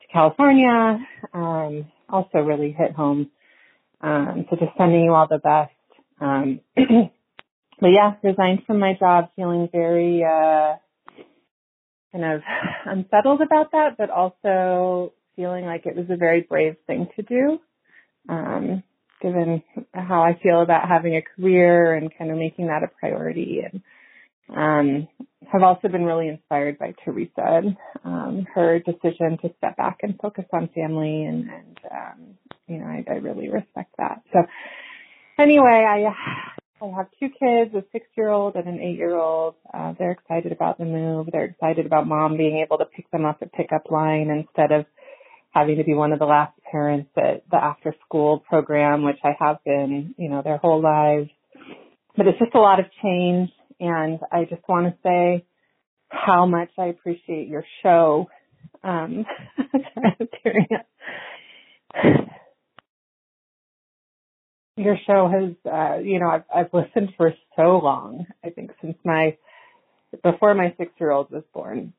to 0.00 0.06
California 0.10 0.98
um, 1.34 1.84
also 2.08 2.38
really 2.38 2.72
hit 2.72 2.92
home. 2.92 3.30
Um, 4.00 4.46
so 4.48 4.56
just 4.56 4.72
sending 4.78 5.04
you 5.04 5.12
all 5.12 5.28
the 5.28 5.36
best. 5.36 5.72
Um, 6.18 6.60
but 6.76 7.88
yeah, 7.88 8.14
resigned 8.22 8.62
from 8.66 8.78
my 8.78 8.94
job, 8.98 9.28
feeling 9.36 9.68
very 9.70 10.24
uh, 10.24 10.76
kind 12.10 12.24
of 12.24 12.40
unsettled 12.86 13.42
about 13.42 13.72
that, 13.72 13.96
but 13.98 14.08
also 14.08 15.12
feeling 15.36 15.66
like 15.66 15.84
it 15.84 15.94
was 15.94 16.06
a 16.08 16.16
very 16.16 16.40
brave 16.40 16.76
thing 16.86 17.06
to 17.16 17.22
do, 17.22 17.60
um, 18.28 18.82
given 19.22 19.62
how 19.94 20.22
I 20.22 20.38
feel 20.42 20.62
about 20.62 20.88
having 20.88 21.16
a 21.16 21.22
career 21.22 21.94
and 21.94 22.10
kind 22.16 22.30
of 22.30 22.38
making 22.38 22.66
that 22.66 22.82
a 22.82 22.88
priority. 22.88 23.60
And 23.64 23.82
um, 24.54 25.08
have 25.52 25.62
also 25.62 25.88
been 25.88 26.04
really 26.04 26.28
inspired 26.28 26.78
by 26.78 26.94
Theresa 27.04 27.30
and 27.36 27.76
um, 28.04 28.46
her 28.54 28.78
decision 28.78 29.38
to 29.42 29.50
step 29.58 29.76
back 29.76 29.98
and 30.02 30.18
focus 30.20 30.44
on 30.52 30.68
family, 30.74 31.24
and, 31.24 31.48
and 31.50 31.78
um, 31.90 32.36
you 32.66 32.78
know, 32.78 32.86
I, 32.86 33.04
I 33.08 33.14
really 33.14 33.48
respect 33.48 33.94
that. 33.98 34.22
So 34.32 34.40
anyway, 35.38 35.84
I 35.88 36.12
I 36.82 36.96
have 36.96 37.06
two 37.18 37.28
kids, 37.28 37.74
a 37.74 37.82
six 37.92 38.06
year 38.16 38.28
old 38.28 38.54
and 38.54 38.68
an 38.68 38.80
eight 38.80 38.96
year 38.96 39.16
old. 39.16 39.54
Uh, 39.72 39.94
they're 39.98 40.12
excited 40.12 40.52
about 40.52 40.78
the 40.78 40.84
move. 40.84 41.28
They're 41.32 41.44
excited 41.46 41.86
about 41.86 42.06
mom 42.06 42.36
being 42.36 42.62
able 42.64 42.78
to 42.78 42.84
pick 42.84 43.10
them 43.10 43.24
up 43.24 43.38
at 43.40 43.52
pickup 43.52 43.90
line 43.90 44.30
instead 44.30 44.72
of 44.72 44.84
having 45.56 45.78
to 45.78 45.84
be 45.84 45.94
one 45.94 46.12
of 46.12 46.18
the 46.18 46.26
last 46.26 46.52
parents 46.70 47.08
at 47.16 47.48
the 47.50 47.56
after 47.56 47.94
school 48.04 48.40
program, 48.40 49.02
which 49.04 49.16
I 49.24 49.30
have 49.38 49.56
been, 49.64 50.14
you 50.18 50.28
know, 50.28 50.42
their 50.42 50.58
whole 50.58 50.82
lives. 50.82 51.30
But 52.14 52.26
it's 52.26 52.38
just 52.38 52.54
a 52.54 52.60
lot 52.60 52.78
of 52.78 52.86
change. 53.02 53.48
And 53.80 54.18
I 54.30 54.44
just 54.44 54.60
want 54.68 54.86
to 54.86 54.94
say 55.02 55.46
how 56.08 56.44
much 56.44 56.68
I 56.78 56.86
appreciate 56.86 57.48
your 57.48 57.64
show. 57.82 58.28
Um, 58.84 59.24
your 64.76 64.98
show 65.06 65.30
has, 65.32 65.54
uh, 65.72 65.98
you 66.00 66.20
know, 66.20 66.28
I've, 66.28 66.44
I've 66.54 66.74
listened 66.74 67.14
for 67.16 67.32
so 67.56 67.80
long. 67.82 68.26
I 68.44 68.50
think 68.50 68.72
since 68.82 68.98
my, 69.04 69.38
before 70.22 70.54
my 70.54 70.74
six 70.76 70.92
year 71.00 71.12
old 71.12 71.30
was 71.30 71.44
born. 71.54 71.94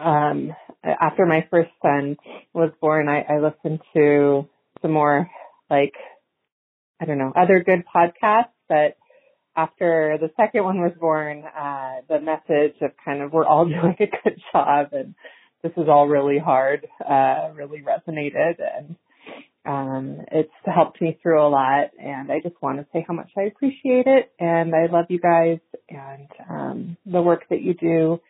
Um, 0.00 0.54
after 0.82 1.26
my 1.26 1.46
first 1.50 1.70
son 1.82 2.16
was 2.52 2.70
born, 2.80 3.08
I, 3.08 3.22
I 3.28 3.38
listened 3.38 3.80
to 3.94 4.48
some 4.80 4.92
more 4.92 5.28
like, 5.68 5.94
I 7.00 7.04
don't 7.04 7.18
know, 7.18 7.32
other 7.36 7.62
good 7.62 7.84
podcasts, 7.94 8.52
but 8.68 8.96
after 9.56 10.16
the 10.20 10.30
second 10.36 10.64
one 10.64 10.80
was 10.80 10.92
born, 10.98 11.44
uh, 11.44 11.96
the 12.08 12.20
message 12.20 12.76
of 12.80 12.92
kind 13.04 13.22
of 13.22 13.32
we're 13.32 13.46
all 13.46 13.64
doing 13.66 13.96
a 14.00 14.06
good 14.06 14.40
job 14.52 14.88
and 14.92 15.14
this 15.62 15.72
is 15.76 15.88
all 15.88 16.08
really 16.08 16.38
hard, 16.38 16.86
uh, 17.06 17.50
really 17.54 17.82
resonated 17.82 18.54
and 18.58 18.96
um, 19.66 20.24
it's 20.32 20.50
helped 20.64 21.02
me 21.02 21.18
through 21.22 21.46
a 21.46 21.48
lot 21.48 21.90
and 22.02 22.32
I 22.32 22.40
just 22.40 22.60
want 22.62 22.78
to 22.78 22.86
say 22.92 23.04
how 23.06 23.12
much 23.12 23.30
I 23.36 23.42
appreciate 23.42 24.06
it 24.06 24.32
and 24.38 24.74
I 24.74 24.86
love 24.86 25.06
you 25.10 25.20
guys 25.20 25.58
and 25.90 26.28
um, 26.48 26.96
the 27.04 27.20
work 27.20 27.44
that 27.50 27.60
you 27.60 27.74
do 27.74 28.20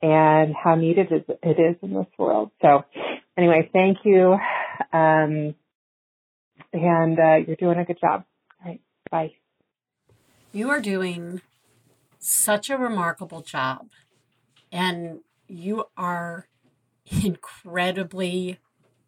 and 0.00 0.54
how 0.54 0.74
needed 0.74 1.08
it 1.10 1.58
is 1.58 1.76
in 1.82 1.94
this 1.94 2.06
world. 2.18 2.50
So 2.62 2.84
anyway, 3.36 3.68
thank 3.72 3.98
you. 4.04 4.36
Um, 4.92 5.54
and 6.72 7.18
uh, 7.18 7.36
you're 7.46 7.56
doing 7.56 7.78
a 7.78 7.84
good 7.84 7.98
job. 8.00 8.24
All 8.60 8.70
right. 8.70 8.80
Bye. 9.10 9.32
You 10.52 10.70
are 10.70 10.80
doing 10.80 11.40
such 12.18 12.70
a 12.70 12.76
remarkable 12.76 13.42
job, 13.42 13.88
and 14.72 15.20
you 15.46 15.84
are 15.96 16.48
incredibly 17.24 18.58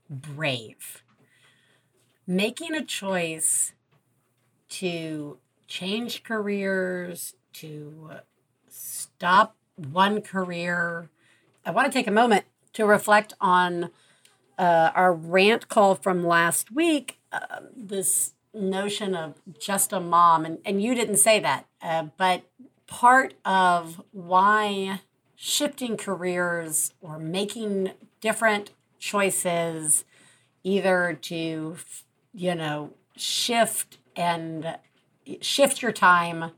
brave. 0.09 1.03
Making 2.27 2.75
a 2.75 2.85
choice 2.85 3.75
to 4.71 5.39
change 5.67 6.23
careers, 6.23 7.35
to 7.55 8.11
stop 8.69 9.57
one 9.87 10.23
career. 10.23 11.09
I 11.65 11.71
want 11.71 11.91
to 11.91 11.93
take 11.93 12.07
a 12.07 12.13
moment 12.13 12.45
to 12.75 12.87
reflect 12.87 13.35
on 13.41 13.91
uh, 14.59 14.91
our 14.95 15.13
rant 15.13 15.69
call 15.69 15.95
from 15.95 16.25
last 16.25 16.71
week. 16.71 17.19
Uh, 17.33 17.61
this 17.77 18.33
notion 18.53 19.15
of 19.15 19.35
just 19.59 19.93
a 19.93 20.01
mom, 20.01 20.45
and, 20.45 20.59
and 20.65 20.83
you 20.83 20.95
didn't 20.95 21.17
say 21.19 21.39
that, 21.41 21.67
uh, 21.83 22.05
but 22.17 22.43
part 22.87 23.35
of 23.45 24.03
why 24.11 25.01
shifting 25.37 25.97
careers 25.97 26.93
or 27.01 27.19
making 27.19 27.93
different 28.21 28.73
choices, 28.99 30.05
either 30.65 31.17
to, 31.23 31.77
you 32.35 32.55
know, 32.55 32.91
shift 33.17 33.99
and 34.17 34.77
shift 35.41 35.81
your 35.81 35.93
time 35.93 36.51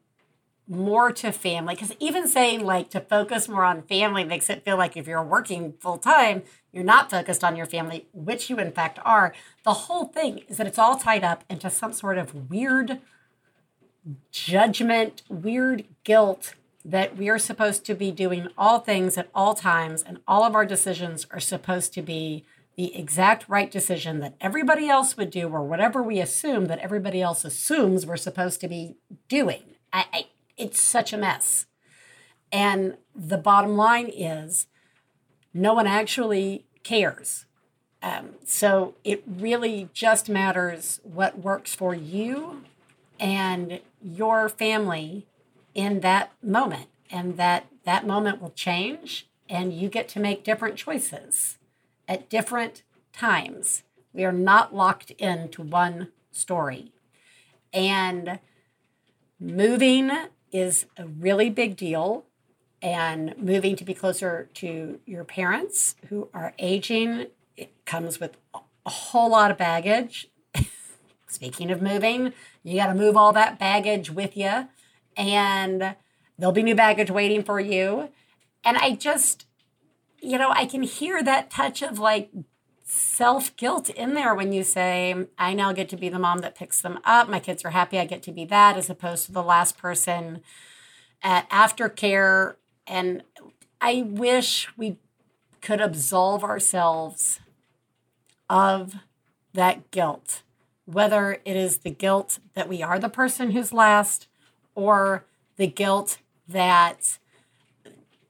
more 0.72 1.12
to 1.12 1.30
family 1.30 1.74
because 1.74 1.94
even 2.00 2.26
saying 2.26 2.64
like 2.64 2.90
to 2.90 3.00
focus 3.00 3.48
more 3.48 3.64
on 3.64 3.82
family 3.82 4.24
makes 4.24 4.48
it 4.48 4.64
feel 4.64 4.76
like 4.76 4.96
if 4.96 5.06
you're 5.06 5.22
working 5.22 5.74
full 5.80 5.98
time 5.98 6.42
you're 6.72 6.82
not 6.82 7.10
focused 7.10 7.44
on 7.44 7.56
your 7.56 7.66
family 7.66 8.06
which 8.12 8.48
you 8.48 8.58
in 8.58 8.72
fact 8.72 8.98
are. 9.04 9.34
The 9.64 9.74
whole 9.74 10.06
thing 10.06 10.42
is 10.48 10.56
that 10.56 10.66
it's 10.66 10.78
all 10.78 10.96
tied 10.96 11.24
up 11.24 11.44
into 11.48 11.70
some 11.70 11.92
sort 11.92 12.18
of 12.18 12.50
weird 12.50 13.00
judgment 14.30 15.22
weird 15.28 15.84
guilt 16.04 16.54
that 16.84 17.16
we 17.16 17.28
are 17.28 17.38
supposed 17.38 17.84
to 17.86 17.94
be 17.94 18.10
doing 18.10 18.48
all 18.58 18.80
things 18.80 19.16
at 19.16 19.28
all 19.34 19.54
times 19.54 20.02
and 20.02 20.18
all 20.26 20.42
of 20.42 20.54
our 20.54 20.66
decisions 20.66 21.26
are 21.30 21.40
supposed 21.40 21.92
to 21.94 22.02
be 22.02 22.44
the 22.76 22.96
exact 22.96 23.48
right 23.48 23.70
decision 23.70 24.20
that 24.20 24.34
everybody 24.40 24.88
else 24.88 25.16
would 25.16 25.30
do 25.30 25.48
or 25.48 25.62
whatever 25.62 26.02
we 26.02 26.20
assume 26.20 26.66
that 26.66 26.78
everybody 26.78 27.20
else 27.20 27.44
assumes 27.44 28.06
we're 28.06 28.16
supposed 28.16 28.60
to 28.60 28.68
be 28.68 28.96
doing. 29.28 29.62
I, 29.92 30.06
I 30.12 30.26
it's 30.62 30.80
such 30.80 31.12
a 31.12 31.18
mess. 31.18 31.66
And 32.52 32.96
the 33.14 33.36
bottom 33.36 33.76
line 33.76 34.08
is 34.08 34.68
no 35.52 35.74
one 35.74 35.86
actually 35.86 36.64
cares. 36.84 37.46
Um, 38.02 38.30
so 38.44 38.94
it 39.04 39.22
really 39.26 39.88
just 39.92 40.28
matters 40.28 41.00
what 41.02 41.38
works 41.38 41.74
for 41.74 41.94
you 41.94 42.62
and 43.18 43.80
your 44.00 44.48
family 44.48 45.26
in 45.74 46.00
that 46.00 46.32
moment. 46.42 46.88
And 47.10 47.36
that 47.36 47.66
that 47.84 48.06
moment 48.06 48.40
will 48.40 48.50
change 48.50 49.28
and 49.48 49.72
you 49.72 49.88
get 49.88 50.08
to 50.08 50.20
make 50.20 50.44
different 50.44 50.76
choices 50.76 51.58
at 52.08 52.28
different 52.28 52.82
times. 53.12 53.82
We 54.12 54.24
are 54.24 54.32
not 54.32 54.74
locked 54.74 55.10
into 55.12 55.62
one 55.62 56.08
story. 56.30 56.92
And 57.72 58.38
moving 59.40 60.10
is 60.52 60.86
a 60.96 61.06
really 61.06 61.50
big 61.50 61.76
deal 61.76 62.24
and 62.80 63.34
moving 63.38 63.76
to 63.76 63.84
be 63.84 63.94
closer 63.94 64.50
to 64.54 65.00
your 65.06 65.24
parents 65.24 65.96
who 66.08 66.28
are 66.34 66.54
aging 66.58 67.26
it 67.56 67.72
comes 67.84 68.18
with 68.18 68.36
a 68.86 68.90
whole 68.90 69.30
lot 69.30 69.50
of 69.50 69.58
baggage. 69.58 70.28
Speaking 71.26 71.70
of 71.70 71.80
moving 71.80 72.32
you 72.62 72.76
got 72.76 72.88
to 72.88 72.94
move 72.94 73.16
all 73.16 73.32
that 73.32 73.58
baggage 73.58 74.10
with 74.10 74.36
you 74.36 74.68
and 75.16 75.96
there'll 76.38 76.52
be 76.52 76.62
new 76.62 76.74
baggage 76.74 77.10
waiting 77.10 77.42
for 77.42 77.60
you. 77.60 78.10
And 78.64 78.76
i 78.76 78.94
just 78.94 79.46
you 80.20 80.38
know 80.38 80.50
i 80.50 80.64
can 80.66 80.82
hear 80.82 81.22
that 81.22 81.50
touch 81.50 81.82
of 81.82 81.98
like 81.98 82.30
self 82.92 83.56
guilt 83.56 83.88
in 83.88 84.14
there 84.14 84.34
when 84.34 84.52
you 84.52 84.62
say, 84.62 85.14
I 85.38 85.54
now 85.54 85.72
get 85.72 85.88
to 85.90 85.96
be 85.96 86.08
the 86.08 86.18
mom 86.18 86.38
that 86.38 86.54
picks 86.54 86.82
them 86.82 86.98
up. 87.04 87.28
My 87.28 87.40
kids 87.40 87.64
are 87.64 87.70
happy 87.70 87.98
I 87.98 88.04
get 88.04 88.22
to 88.24 88.32
be 88.32 88.44
that, 88.46 88.76
as 88.76 88.90
opposed 88.90 89.26
to 89.26 89.32
the 89.32 89.42
last 89.42 89.78
person 89.78 90.42
at 91.22 91.48
aftercare. 91.48 92.56
And 92.86 93.22
I 93.80 94.02
wish 94.06 94.68
we 94.76 94.98
could 95.62 95.80
absolve 95.80 96.44
ourselves 96.44 97.40
of 98.50 98.96
that 99.54 99.90
guilt, 99.90 100.42
whether 100.84 101.38
it 101.44 101.56
is 101.56 101.78
the 101.78 101.90
guilt 101.90 102.40
that 102.54 102.68
we 102.68 102.82
are 102.82 102.98
the 102.98 103.08
person 103.08 103.52
who's 103.52 103.72
last 103.72 104.28
or 104.74 105.24
the 105.56 105.66
guilt 105.66 106.18
that 106.46 107.18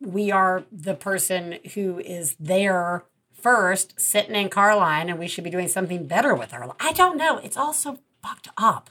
we 0.00 0.30
are 0.30 0.64
the 0.70 0.94
person 0.94 1.58
who 1.74 1.98
is 1.98 2.36
there 2.38 3.04
first 3.42 4.00
sitting 4.00 4.36
in 4.36 4.48
car 4.48 4.76
line 4.76 5.10
and 5.10 5.18
we 5.18 5.28
should 5.28 5.44
be 5.44 5.50
doing 5.50 5.68
something 5.68 6.06
better 6.06 6.34
with 6.34 6.54
our 6.54 6.66
life. 6.66 6.76
I 6.80 6.92
don't 6.92 7.16
know. 7.16 7.38
It's 7.38 7.56
all 7.56 7.72
so 7.72 7.98
fucked 8.22 8.48
up. 8.56 8.88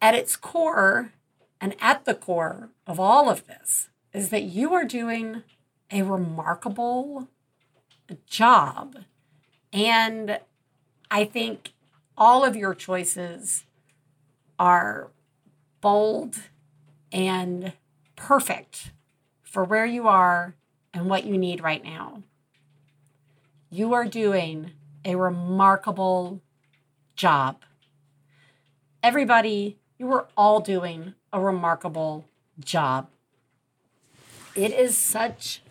At 0.00 0.14
its 0.14 0.34
core, 0.34 1.12
and 1.60 1.76
at 1.80 2.04
the 2.06 2.14
core 2.14 2.70
of 2.86 2.98
all 2.98 3.30
of 3.30 3.46
this, 3.46 3.90
is 4.12 4.30
that 4.30 4.42
you 4.42 4.74
are 4.74 4.84
doing 4.84 5.42
a 5.90 6.02
remarkable 6.02 7.28
job. 8.26 8.96
And 9.72 10.40
I 11.10 11.24
think 11.24 11.72
all 12.16 12.44
of 12.44 12.56
your 12.56 12.74
choices 12.74 13.64
are 14.58 15.10
bold 15.80 16.36
and 17.12 17.72
perfect 18.16 18.92
for 19.42 19.64
where 19.64 19.86
you 19.86 20.08
are 20.08 20.54
and 20.94 21.08
what 21.08 21.24
you 21.24 21.38
need 21.38 21.62
right 21.62 21.84
now 21.84 22.22
you 23.72 23.94
are 23.94 24.04
doing 24.04 24.70
a 25.02 25.16
remarkable 25.16 26.42
job. 27.16 27.62
Everybody, 29.02 29.78
you 29.96 30.12
are 30.12 30.28
all 30.36 30.60
doing 30.60 31.14
a 31.32 31.40
remarkable 31.40 32.26
job. 32.60 33.08
It 34.54 34.74
is 34.74 34.98
such 34.98 35.62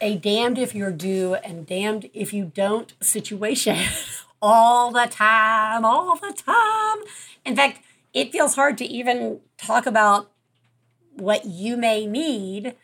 a 0.00 0.16
damned 0.16 0.58
if 0.58 0.74
you're 0.74 0.90
due 0.90 1.34
and 1.36 1.64
damned 1.64 2.10
if 2.12 2.32
you 2.32 2.50
don't 2.52 2.92
situation 3.00 3.78
all 4.42 4.90
the 4.90 5.06
time, 5.06 5.84
all 5.84 6.16
the 6.16 6.32
time. 6.32 6.98
In 7.46 7.54
fact, 7.54 7.80
it 8.12 8.32
feels 8.32 8.56
hard 8.56 8.76
to 8.78 8.84
even 8.84 9.38
talk 9.56 9.86
about 9.86 10.32
what 11.12 11.44
you 11.44 11.76
may 11.76 12.06
need 12.06 12.74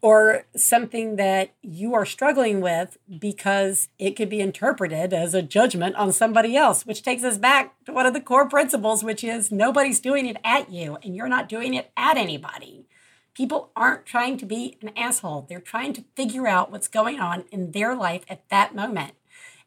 or 0.00 0.44
something 0.56 1.16
that 1.16 1.50
you 1.60 1.94
are 1.94 2.06
struggling 2.06 2.60
with 2.60 2.98
because 3.18 3.88
it 3.98 4.12
could 4.12 4.28
be 4.28 4.40
interpreted 4.40 5.12
as 5.12 5.34
a 5.34 5.42
judgment 5.42 5.96
on 5.96 6.12
somebody 6.12 6.56
else, 6.56 6.86
which 6.86 7.02
takes 7.02 7.24
us 7.24 7.36
back 7.36 7.74
to 7.84 7.92
one 7.92 8.06
of 8.06 8.14
the 8.14 8.20
core 8.20 8.48
principles, 8.48 9.02
which 9.02 9.24
is 9.24 9.50
nobody's 9.50 9.98
doing 9.98 10.26
it 10.26 10.36
at 10.44 10.70
you 10.70 10.98
and 11.02 11.16
you're 11.16 11.28
not 11.28 11.48
doing 11.48 11.74
it 11.74 11.90
at 11.96 12.16
anybody. 12.16 12.86
People 13.34 13.70
aren't 13.74 14.06
trying 14.06 14.36
to 14.38 14.46
be 14.46 14.76
an 14.82 14.90
asshole. 14.96 15.46
They're 15.48 15.60
trying 15.60 15.92
to 15.94 16.04
figure 16.14 16.46
out 16.46 16.70
what's 16.70 16.88
going 16.88 17.18
on 17.18 17.44
in 17.50 17.72
their 17.72 17.94
life 17.96 18.22
at 18.28 18.48
that 18.50 18.74
moment. 18.74 19.14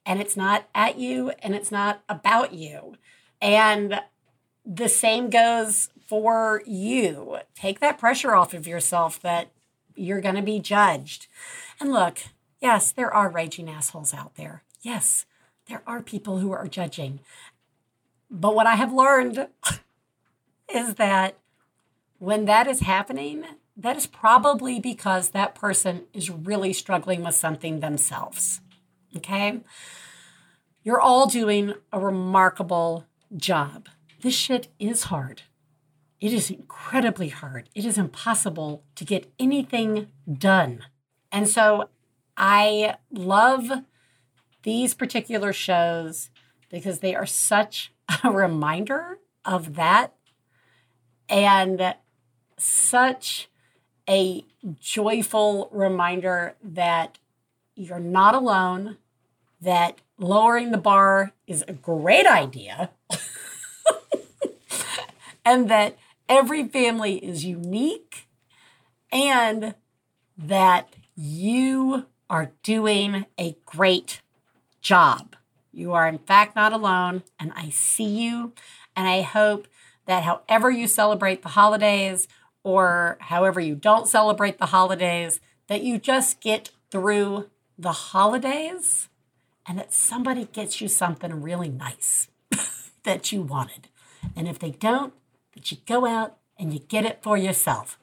And 0.05 0.21
it's 0.21 0.37
not 0.37 0.67
at 0.73 0.97
you 0.97 1.31
and 1.39 1.53
it's 1.53 1.71
not 1.71 2.03
about 2.07 2.53
you. 2.53 2.95
And 3.41 4.01
the 4.65 4.89
same 4.89 5.29
goes 5.29 5.89
for 6.07 6.61
you. 6.65 7.39
Take 7.55 7.79
that 7.79 7.97
pressure 7.97 8.35
off 8.35 8.53
of 8.53 8.67
yourself 8.67 9.21
that 9.21 9.51
you're 9.95 10.21
going 10.21 10.35
to 10.35 10.41
be 10.41 10.59
judged. 10.59 11.27
And 11.79 11.91
look, 11.91 12.19
yes, 12.59 12.91
there 12.91 13.13
are 13.13 13.29
raging 13.29 13.69
assholes 13.69 14.13
out 14.13 14.35
there. 14.35 14.63
Yes, 14.81 15.25
there 15.67 15.83
are 15.85 16.01
people 16.01 16.39
who 16.39 16.51
are 16.51 16.67
judging. 16.67 17.19
But 18.29 18.55
what 18.55 18.67
I 18.67 18.75
have 18.75 18.93
learned 18.93 19.47
is 20.73 20.95
that 20.95 21.37
when 22.19 22.45
that 22.45 22.67
is 22.67 22.81
happening, 22.81 23.45
that 23.75 23.97
is 23.97 24.07
probably 24.07 24.79
because 24.79 25.29
that 25.29 25.55
person 25.55 26.03
is 26.13 26.29
really 26.29 26.73
struggling 26.73 27.23
with 27.23 27.35
something 27.35 27.79
themselves. 27.79 28.61
Okay? 29.15 29.61
You're 30.83 31.01
all 31.01 31.27
doing 31.27 31.73
a 31.91 31.99
remarkable 31.99 33.05
job. 33.35 33.87
This 34.21 34.35
shit 34.35 34.67
is 34.79 35.03
hard. 35.03 35.43
It 36.21 36.31
is 36.31 36.51
incredibly 36.51 37.29
hard. 37.29 37.67
It 37.73 37.83
is 37.83 37.97
impossible 37.97 38.83
to 38.95 39.03
get 39.03 39.33
anything 39.39 40.11
done. 40.31 40.83
And 41.31 41.49
so 41.49 41.89
I 42.37 42.97
love 43.11 43.71
these 44.61 44.93
particular 44.93 45.51
shows 45.51 46.29
because 46.69 46.99
they 46.99 47.15
are 47.15 47.25
such 47.25 47.91
a 48.23 48.31
reminder 48.31 49.17
of 49.43 49.75
that 49.75 50.13
and 51.27 51.95
such 52.57 53.49
a 54.07 54.45
joyful 54.79 55.69
reminder 55.71 56.55
that 56.63 57.17
you're 57.75 57.99
not 57.99 58.35
alone, 58.35 58.97
that 59.59 60.01
lowering 60.19 60.69
the 60.71 60.77
bar 60.77 61.31
is 61.47 61.63
a 61.67 61.73
great 61.73 62.27
idea, 62.27 62.91
and 65.45 65.69
that 65.69 65.97
every 66.31 66.65
family 66.65 67.17
is 67.17 67.43
unique, 67.43 68.25
and 69.11 69.75
that 70.37 70.95
you 71.13 72.05
are 72.29 72.53
doing 72.63 73.25
a 73.37 73.57
great 73.65 74.21
job. 74.81 75.35
You 75.73 75.91
are, 75.91 76.07
in 76.07 76.19
fact, 76.19 76.55
not 76.55 76.71
alone, 76.71 77.23
and 77.37 77.51
I 77.53 77.69
see 77.69 78.05
you. 78.05 78.53
And 78.95 79.09
I 79.09 79.21
hope 79.21 79.67
that 80.05 80.23
however 80.23 80.71
you 80.71 80.87
celebrate 80.87 81.43
the 81.43 81.49
holidays 81.49 82.29
or 82.63 83.17
however 83.19 83.59
you 83.59 83.75
don't 83.75 84.07
celebrate 84.07 84.57
the 84.57 84.67
holidays, 84.67 85.41
that 85.67 85.83
you 85.83 85.97
just 85.97 86.39
get 86.39 86.69
through 86.89 87.49
the 87.77 87.91
holidays 87.91 89.09
and 89.67 89.77
that 89.77 89.93
somebody 89.93 90.45
gets 90.45 90.79
you 90.79 90.87
something 90.87 91.41
really 91.41 91.69
nice 91.69 92.29
that 93.03 93.33
you 93.33 93.41
wanted. 93.41 93.89
And 94.35 94.47
if 94.47 94.59
they 94.59 94.71
don't, 94.71 95.13
that 95.53 95.71
you 95.71 95.77
go 95.85 96.05
out 96.05 96.37
and 96.57 96.73
you 96.73 96.79
get 96.79 97.05
it 97.05 97.19
for 97.21 97.37
yourself. 97.37 97.97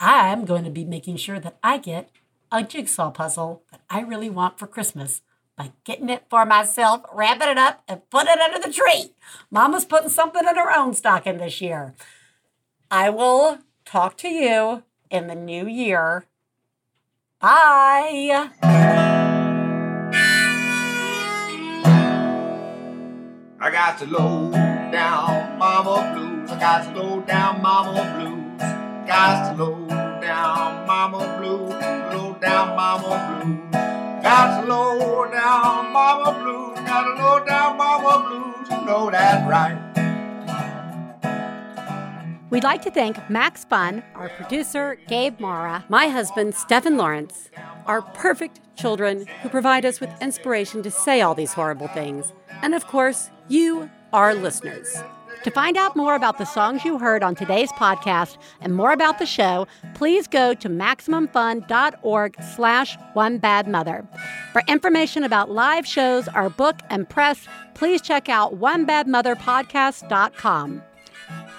I'm 0.00 0.44
going 0.44 0.64
to 0.64 0.70
be 0.70 0.84
making 0.84 1.16
sure 1.16 1.40
that 1.40 1.58
I 1.62 1.78
get 1.78 2.10
a 2.50 2.62
jigsaw 2.62 3.10
puzzle 3.10 3.62
that 3.70 3.80
I 3.90 4.00
really 4.00 4.30
want 4.30 4.58
for 4.58 4.66
Christmas 4.66 5.22
by 5.56 5.72
getting 5.84 6.08
it 6.08 6.24
for 6.30 6.46
myself, 6.46 7.02
wrapping 7.12 7.48
it 7.48 7.58
up, 7.58 7.82
and 7.88 8.08
putting 8.10 8.32
it 8.32 8.40
under 8.40 8.60
the 8.60 8.72
tree. 8.72 9.12
Mama's 9.50 9.84
putting 9.84 10.08
something 10.08 10.46
in 10.46 10.56
her 10.56 10.70
own 10.74 10.94
stocking 10.94 11.38
this 11.38 11.60
year. 11.60 11.94
I 12.90 13.10
will 13.10 13.58
talk 13.84 14.16
to 14.18 14.28
you 14.28 14.84
in 15.10 15.26
the 15.26 15.34
new 15.34 15.66
year. 15.66 16.26
Bye. 17.40 18.50
I 23.60 23.70
got 23.72 23.98
to 23.98 24.06
low 24.06 24.50
down 24.52 25.58
mama 25.58 26.14
blues. 26.14 26.27
Got 26.60 26.92
to 26.92 27.00
low 27.00 27.20
down 27.20 27.62
mama 27.62 28.02
blues. 28.18 28.58
Got 29.06 29.56
to 29.56 29.62
low 29.62 29.86
down 30.20 30.86
mama 30.88 31.38
blues. 31.38 31.70
Low 31.70 32.36
down 32.40 32.74
mama 32.74 33.42
blues. 33.42 33.72
Got 34.22 34.62
to 34.62 34.66
low 34.68 35.30
down 35.30 35.92
mama 35.92 36.32
blues. 36.42 36.78
Got 36.84 37.02
to 37.04 37.22
low 37.22 37.44
down 37.46 37.76
mama 37.76 38.28
blues. 38.28 38.68
You 38.70 38.86
know 38.86 39.08
that's 39.08 39.48
right. 39.48 39.78
We'd 42.50 42.64
like 42.64 42.82
to 42.82 42.90
thank 42.90 43.30
Max 43.30 43.64
Fun, 43.64 44.02
our 44.16 44.28
producer, 44.30 44.98
Gabe 45.06 45.38
Mara, 45.38 45.84
my 45.88 46.08
husband, 46.08 46.56
Stephen 46.56 46.96
Lawrence, 46.96 47.50
our 47.86 48.02
perfect 48.02 48.58
children 48.74 49.26
who 49.42 49.48
provide 49.48 49.84
us 49.84 50.00
with 50.00 50.10
inspiration 50.20 50.82
to 50.82 50.90
say 50.90 51.20
all 51.20 51.34
these 51.34 51.52
horrible 51.52 51.88
things, 51.88 52.32
and 52.62 52.74
of 52.74 52.86
course, 52.86 53.30
you, 53.48 53.90
our 54.12 54.34
listeners. 54.34 54.96
To 55.44 55.50
find 55.52 55.76
out 55.76 55.94
more 55.96 56.16
about 56.16 56.38
the 56.38 56.44
songs 56.44 56.84
you 56.84 56.98
heard 56.98 57.22
on 57.22 57.36
today's 57.36 57.70
podcast 57.72 58.36
and 58.60 58.74
more 58.74 58.92
about 58.92 59.18
the 59.18 59.26
show, 59.26 59.66
please 59.94 60.26
go 60.26 60.52
to 60.54 60.68
MaximumFun.org 60.68 62.42
slash 62.42 62.98
One 63.12 63.38
Bad 63.38 63.68
Mother. 63.68 64.06
For 64.52 64.62
information 64.66 65.22
about 65.22 65.50
live 65.50 65.86
shows, 65.86 66.26
our 66.28 66.50
book, 66.50 66.80
and 66.90 67.08
press, 67.08 67.46
please 67.74 68.02
check 68.02 68.28
out 68.28 68.58
OneBadMotherPodcast.com. 68.58 70.82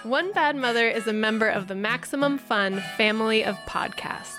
One 0.04 0.32
Bad 0.34 0.56
Mother 0.56 0.88
is 0.90 1.08
a 1.08 1.14
member 1.14 1.48
of 1.48 1.68
the 1.68 1.76
Maximum 1.76 2.38
Fun 2.38 2.82
family 2.98 3.44
of 3.46 3.56
podcasts. 3.60 4.36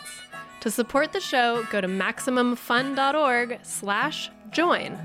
To 0.60 0.70
support 0.70 1.12
the 1.12 1.20
show, 1.20 1.64
go 1.70 1.80
to 1.80 1.88
MaximumFun.org 1.88 3.60
slash 3.62 4.30
join. 4.50 4.98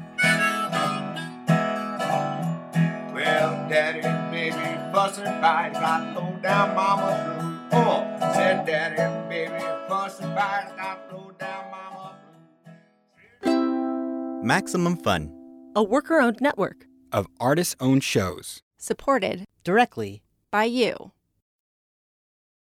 Well, 3.14 3.70
daddy 3.70 4.02
and 4.98 5.12
baby 5.12 5.26
fussing 5.26 5.42
fight, 5.42 5.74
got 5.74 6.16
low 6.16 6.40
down 6.42 6.76
mama 6.76 7.68
blues. 7.70 7.86
Oh, 7.86 8.34
said 8.34 8.66
daddy 8.66 9.02
and 9.02 9.30
baby 9.30 9.60
fussing 9.88 10.28
fight, 10.34 10.76
got 10.78 11.12
low 11.12 11.32
down 11.38 11.72
mama 11.72 12.16
Maximum 14.44 14.98
Fun 14.98 15.32
a 15.76 15.84
worker 15.84 16.20
owned 16.22 16.40
network 16.40 16.86
of 17.12 17.28
artist 17.40 17.76
owned 17.80 18.04
shows. 18.04 18.62
supported 18.78 19.44
directly 19.64 20.22
by 20.52 20.64
you. 20.64 21.12